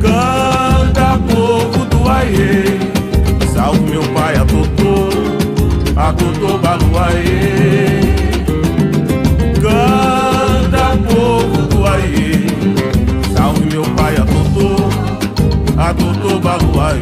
Canta, 0.02 1.18
povo 1.32 1.84
do 1.86 2.08
Aie, 2.10 2.73
a 6.04 6.12
Totô 6.12 6.58
Baluaê. 6.58 8.00
Canta, 9.54 10.98
povo 11.08 11.62
do 11.68 11.86
Aie, 11.86 12.46
salve 13.34 13.64
meu 13.72 13.82
pai, 13.96 14.14
a 14.16 14.26
Totô, 14.26 14.76
a 15.78 15.94
Totô 15.94 16.38
Baluaê. 16.40 17.00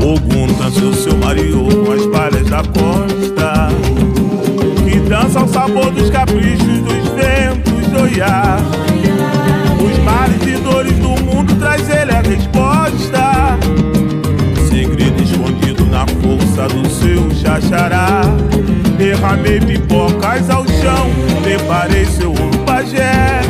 Ogum 0.00 0.46
dança 0.58 0.84
o 0.84 0.94
seu 0.94 1.16
marido 1.16 1.66
com 1.84 1.92
as 1.92 2.06
palhas 2.06 2.48
da 2.48 2.62
costa, 2.62 3.68
que 4.84 5.00
dança 5.00 5.40
ao 5.40 5.48
sabor 5.48 5.90
dos 5.90 6.08
caprichos 6.10 6.78
dos 6.82 7.08
ventos 7.16 7.90
de 7.90 7.96
Oiá. 7.96 8.58
Derramei 19.36 19.60
pipocas 19.60 20.48
ao 20.48 20.66
chão, 20.66 21.10
preparei 21.42 22.06
seu 22.06 22.32
urubagé. 22.32 23.42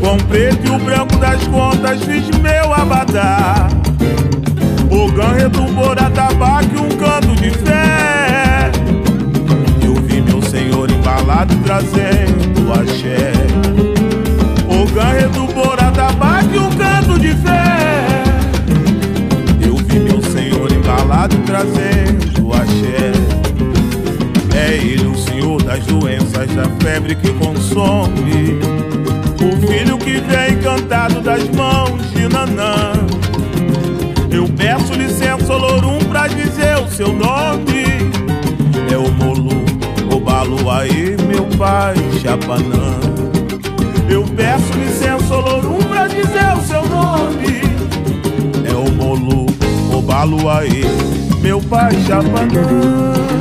Com 0.00 0.16
preto 0.16 0.66
e 0.66 0.70
o 0.70 0.78
branco 0.78 1.16
das 1.18 1.46
contas 1.48 2.02
fiz 2.04 2.26
meu 2.38 2.72
abadá. 2.72 3.68
O 4.90 5.08
retumbou 5.36 5.94
na 5.94 6.10
tabaco 6.10 6.68
e 6.74 6.78
um 6.78 6.88
canto 6.96 7.36
de 7.36 7.50
fé. 7.50 8.70
Eu 9.84 9.94
vi 9.94 10.22
meu 10.22 10.40
senhor 10.42 10.90
embalado 10.90 11.54
trazendo 11.64 12.72
axé. 12.72 13.32
O 14.68 14.86
ganho 14.90 15.28
do 15.30 15.46
tabaco 15.92 16.54
e 16.54 16.58
um 16.58 16.70
canto 16.70 17.18
de 17.18 17.34
fé. 17.36 18.06
Eu 19.60 19.76
vi 19.76 19.98
meu 19.98 20.22
senhor 20.22 20.72
embalado 20.72 21.36
trazendo 21.44 21.97
das 25.68 25.84
doenças, 25.84 26.46
da 26.54 26.64
febre 26.82 27.14
que 27.14 27.30
consome. 27.34 28.58
O 29.36 29.66
filho 29.66 29.98
que 29.98 30.18
vem 30.18 30.54
encantado 30.54 31.20
das 31.20 31.46
mãos 31.50 32.10
de 32.12 32.26
Nanã. 32.26 32.92
Eu 34.30 34.48
peço 34.48 34.94
licença, 34.94 35.52
Olorum, 35.52 35.98
pra 36.08 36.26
dizer 36.26 36.78
o 36.78 36.88
seu 36.88 37.12
nome. 37.12 37.84
É 38.90 38.96
o 38.96 39.12
Molu, 39.12 39.62
o 40.10 40.18
Baluaí, 40.18 41.14
meu 41.28 41.44
pai, 41.58 41.96
Chapanã. 42.22 42.98
Eu 44.08 44.24
peço 44.24 44.72
licença, 44.72 45.34
Olorum, 45.34 45.80
pra 45.80 46.06
dizer 46.06 46.50
o 46.56 46.62
seu 46.62 46.88
nome. 46.88 47.60
É 48.64 48.74
o 48.74 48.90
Molu, 48.90 49.44
o 49.92 50.00
Baluaí, 50.00 50.82
meu 51.42 51.60
pai 51.60 51.92
Chapanã. 52.06 53.37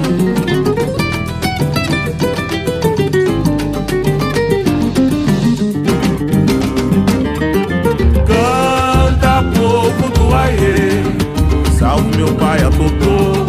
Meu 12.17 12.33
pai, 12.33 12.57
a 12.63 12.69
Totô, 12.71 13.45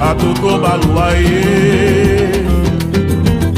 a 0.00 0.14
Totô 0.16 0.58
Baluaê. 0.58 2.32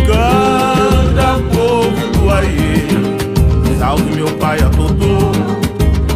Canta, 0.07 1.43
povo 1.55 2.07
do 2.13 2.31
Aie, 2.31 2.87
salve 3.79 4.15
meu 4.15 4.29
pai, 4.37 4.59
a 4.59 4.69
Totô, 4.69 5.33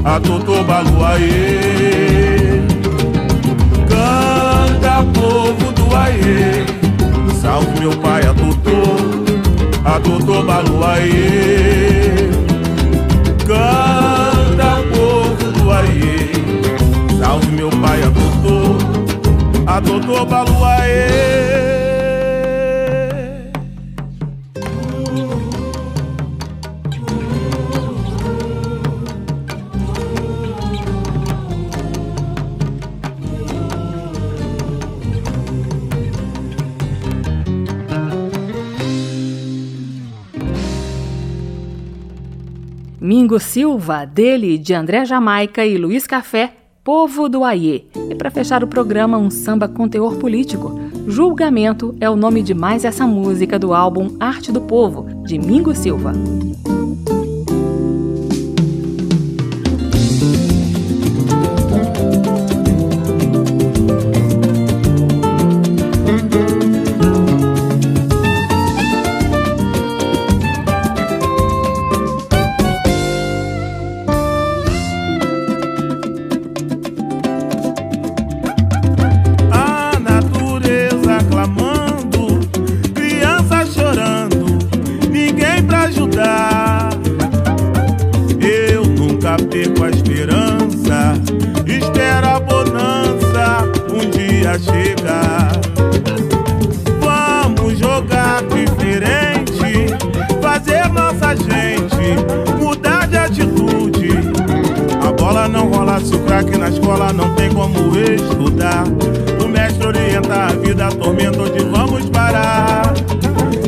a 0.04 0.20
Totô 0.20 0.62
Baluaê. 0.64 2.60
Canta, 3.88 5.02
povo 5.14 5.72
do 5.72 5.96
Aie, 5.96 6.66
salve 7.40 7.80
meu 7.80 7.92
pai, 7.92 8.20
a 8.26 8.34
Totô, 8.34 8.98
a 9.82 9.98
Totô 9.98 10.42
Baluaê. 10.42 11.89
Totô 19.84 20.24
Baluaê. 20.24 21.40
Mingo 43.00 43.40
Silva, 43.40 44.04
dele, 44.04 44.56
de 44.56 44.72
André 44.72 45.04
Jamaica 45.04 45.64
e 45.64 45.76
Luiz 45.76 46.06
Café, 46.06 46.52
Povo 46.84 47.28
do 47.28 47.42
Aie. 47.42 47.88
Para 48.20 48.30
fechar 48.30 48.62
o 48.62 48.66
programa, 48.66 49.16
um 49.16 49.30
samba 49.30 49.66
com 49.66 49.88
teor 49.88 50.16
político. 50.16 50.78
Julgamento 51.06 51.96
é 51.98 52.10
o 52.10 52.14
nome 52.14 52.42
de 52.42 52.52
mais 52.52 52.84
essa 52.84 53.06
música 53.06 53.58
do 53.58 53.72
álbum 53.72 54.14
Arte 54.20 54.52
do 54.52 54.60
Povo, 54.60 55.24
de 55.24 55.38
Mingo 55.38 55.74
Silva. 55.74 56.12
Orienta 110.80 110.86
a 110.86 110.88
vida, 110.88 110.88
tormenta 110.88 111.42
onde 111.42 111.64
vamos 111.64 112.08
parar. 112.10 112.94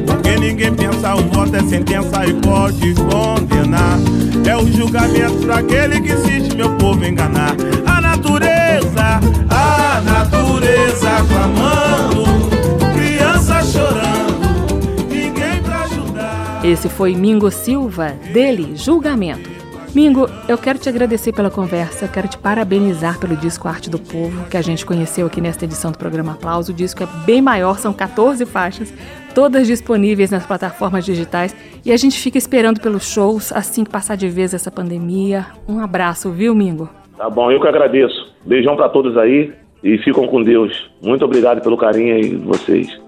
Porque 0.06 0.36
ninguém 0.38 0.74
pensa, 0.74 1.14
o 1.14 1.22
voto 1.28 1.54
é 1.54 1.62
sentença 1.62 2.26
e 2.26 2.34
pode 2.34 2.94
condenar. 2.94 3.98
É 4.46 4.56
o 4.56 4.66
julgamento 4.66 5.46
para 5.46 5.58
aquele 5.58 6.00
que 6.00 6.12
insiste, 6.12 6.56
meu 6.56 6.70
povo, 6.76 7.04
enganar. 7.04 7.54
A 7.86 8.00
natureza, 8.00 9.20
a 9.50 10.00
natureza 10.00 11.10
clamando, 11.28 12.24
criança 12.94 13.62
chorando, 13.62 15.08
ninguém 15.08 15.62
pra 15.62 15.82
ajudar. 15.82 16.60
Esse 16.64 16.88
foi 16.88 17.14
Mingo 17.14 17.50
Silva, 17.50 18.14
dele, 18.32 18.72
Julgamento. 18.74 19.51
Mingo, 19.95 20.26
eu 20.49 20.57
quero 20.57 20.78
te 20.78 20.88
agradecer 20.88 21.34
pela 21.34 21.51
conversa, 21.51 22.09
quero 22.09 22.26
te 22.26 22.38
parabenizar 22.38 23.20
pelo 23.20 23.36
disco 23.36 23.68
Arte 23.68 23.90
do 23.90 23.99
Povo, 23.99 24.49
que 24.49 24.57
a 24.57 24.62
gente 24.62 24.86
conheceu 24.86 25.26
aqui 25.26 25.38
nesta 25.38 25.66
edição 25.66 25.93
do 25.93 25.99
programa 25.99 26.32
Aplauso. 26.32 26.72
O 26.72 26.74
disco 26.74 27.03
é 27.03 27.07
bem 27.26 27.43
maior, 27.43 27.78
são 27.78 27.93
14 27.93 28.47
faixas, 28.47 28.90
todas 29.34 29.66
disponíveis 29.66 30.30
nas 30.30 30.47
plataformas 30.47 31.05
digitais. 31.05 31.55
E 31.84 31.93
a 31.93 31.97
gente 31.99 32.18
fica 32.18 32.38
esperando 32.38 32.80
pelos 32.80 33.12
shows 33.12 33.53
assim 33.53 33.84
que 33.84 33.90
passar 33.90 34.16
de 34.16 34.30
vez 34.30 34.55
essa 34.55 34.70
pandemia. 34.70 35.45
Um 35.68 35.78
abraço, 35.78 36.30
viu, 36.30 36.55
Mingo? 36.55 36.88
Tá 37.18 37.28
bom, 37.28 37.51
eu 37.51 37.61
que 37.61 37.68
agradeço. 37.68 38.32
Beijão 38.47 38.74
para 38.76 38.88
todos 38.88 39.14
aí 39.18 39.53
e 39.84 39.99
ficam 39.99 40.26
com 40.26 40.43
Deus. 40.43 40.90
Muito 41.03 41.22
obrigado 41.22 41.61
pelo 41.61 41.76
carinho 41.76 42.14
aí 42.14 42.30
de 42.30 42.36
vocês. 42.36 43.01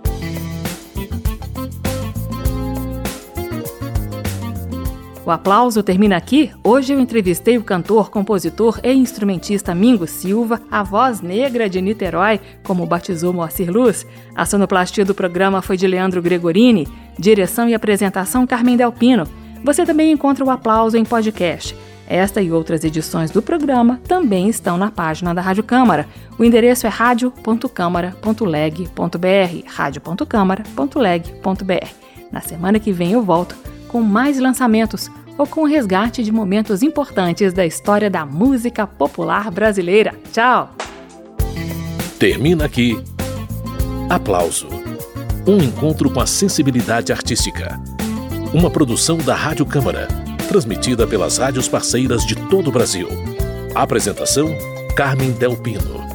O 5.26 5.30
aplauso 5.30 5.82
termina 5.82 6.16
aqui. 6.16 6.50
Hoje 6.62 6.92
eu 6.92 7.00
entrevistei 7.00 7.56
o 7.56 7.64
cantor, 7.64 8.10
compositor 8.10 8.78
e 8.84 8.92
instrumentista 8.92 9.74
Mingo 9.74 10.06
Silva, 10.06 10.60
a 10.70 10.82
voz 10.82 11.22
negra 11.22 11.66
de 11.68 11.80
Niterói, 11.80 12.38
como 12.62 12.84
batizou 12.84 13.32
Moacir 13.32 13.72
Luz. 13.72 14.06
A 14.34 14.44
sonoplastia 14.44 15.02
do 15.02 15.14
programa 15.14 15.62
foi 15.62 15.78
de 15.78 15.86
Leandro 15.86 16.20
Gregorini, 16.20 16.86
direção 17.18 17.66
e 17.68 17.74
apresentação 17.74 18.46
Carmen 18.46 18.76
Delpino. 18.76 19.26
Você 19.64 19.86
também 19.86 20.12
encontra 20.12 20.44
o 20.44 20.50
aplauso 20.50 20.98
em 20.98 21.06
podcast. 21.06 21.74
Esta 22.06 22.42
e 22.42 22.52
outras 22.52 22.84
edições 22.84 23.30
do 23.30 23.40
programa 23.40 23.98
também 24.06 24.50
estão 24.50 24.76
na 24.76 24.90
página 24.90 25.32
da 25.32 25.40
Rádio 25.40 25.64
Câmara. 25.64 26.06
O 26.38 26.44
endereço 26.44 26.86
é 26.86 26.90
radio.câmara.leg.br, 26.90 29.68
radio.câmara.leg.br. 29.68 31.88
Na 32.30 32.42
semana 32.42 32.78
que 32.78 32.92
vem 32.92 33.12
eu 33.12 33.22
volto 33.22 33.56
com 33.94 34.02
mais 34.02 34.40
lançamentos 34.40 35.08
ou 35.38 35.46
com 35.46 35.60
o 35.60 35.66
resgate 35.66 36.24
de 36.24 36.32
momentos 36.32 36.82
importantes 36.82 37.52
da 37.52 37.64
história 37.64 38.10
da 38.10 38.26
música 38.26 38.88
popular 38.88 39.52
brasileira. 39.52 40.16
Tchau! 40.32 40.74
Termina 42.18 42.64
aqui. 42.64 43.00
Aplauso. 44.10 44.66
Um 45.46 45.58
encontro 45.58 46.10
com 46.10 46.18
a 46.18 46.26
sensibilidade 46.26 47.12
artística. 47.12 47.80
Uma 48.52 48.68
produção 48.68 49.16
da 49.16 49.36
Rádio 49.36 49.64
Câmara, 49.64 50.08
transmitida 50.48 51.06
pelas 51.06 51.38
rádios 51.38 51.68
parceiras 51.68 52.26
de 52.26 52.34
todo 52.34 52.70
o 52.70 52.72
Brasil. 52.72 53.06
Apresentação: 53.76 54.48
Carmen 54.96 55.30
Del 55.30 55.56
Pino. 55.56 56.13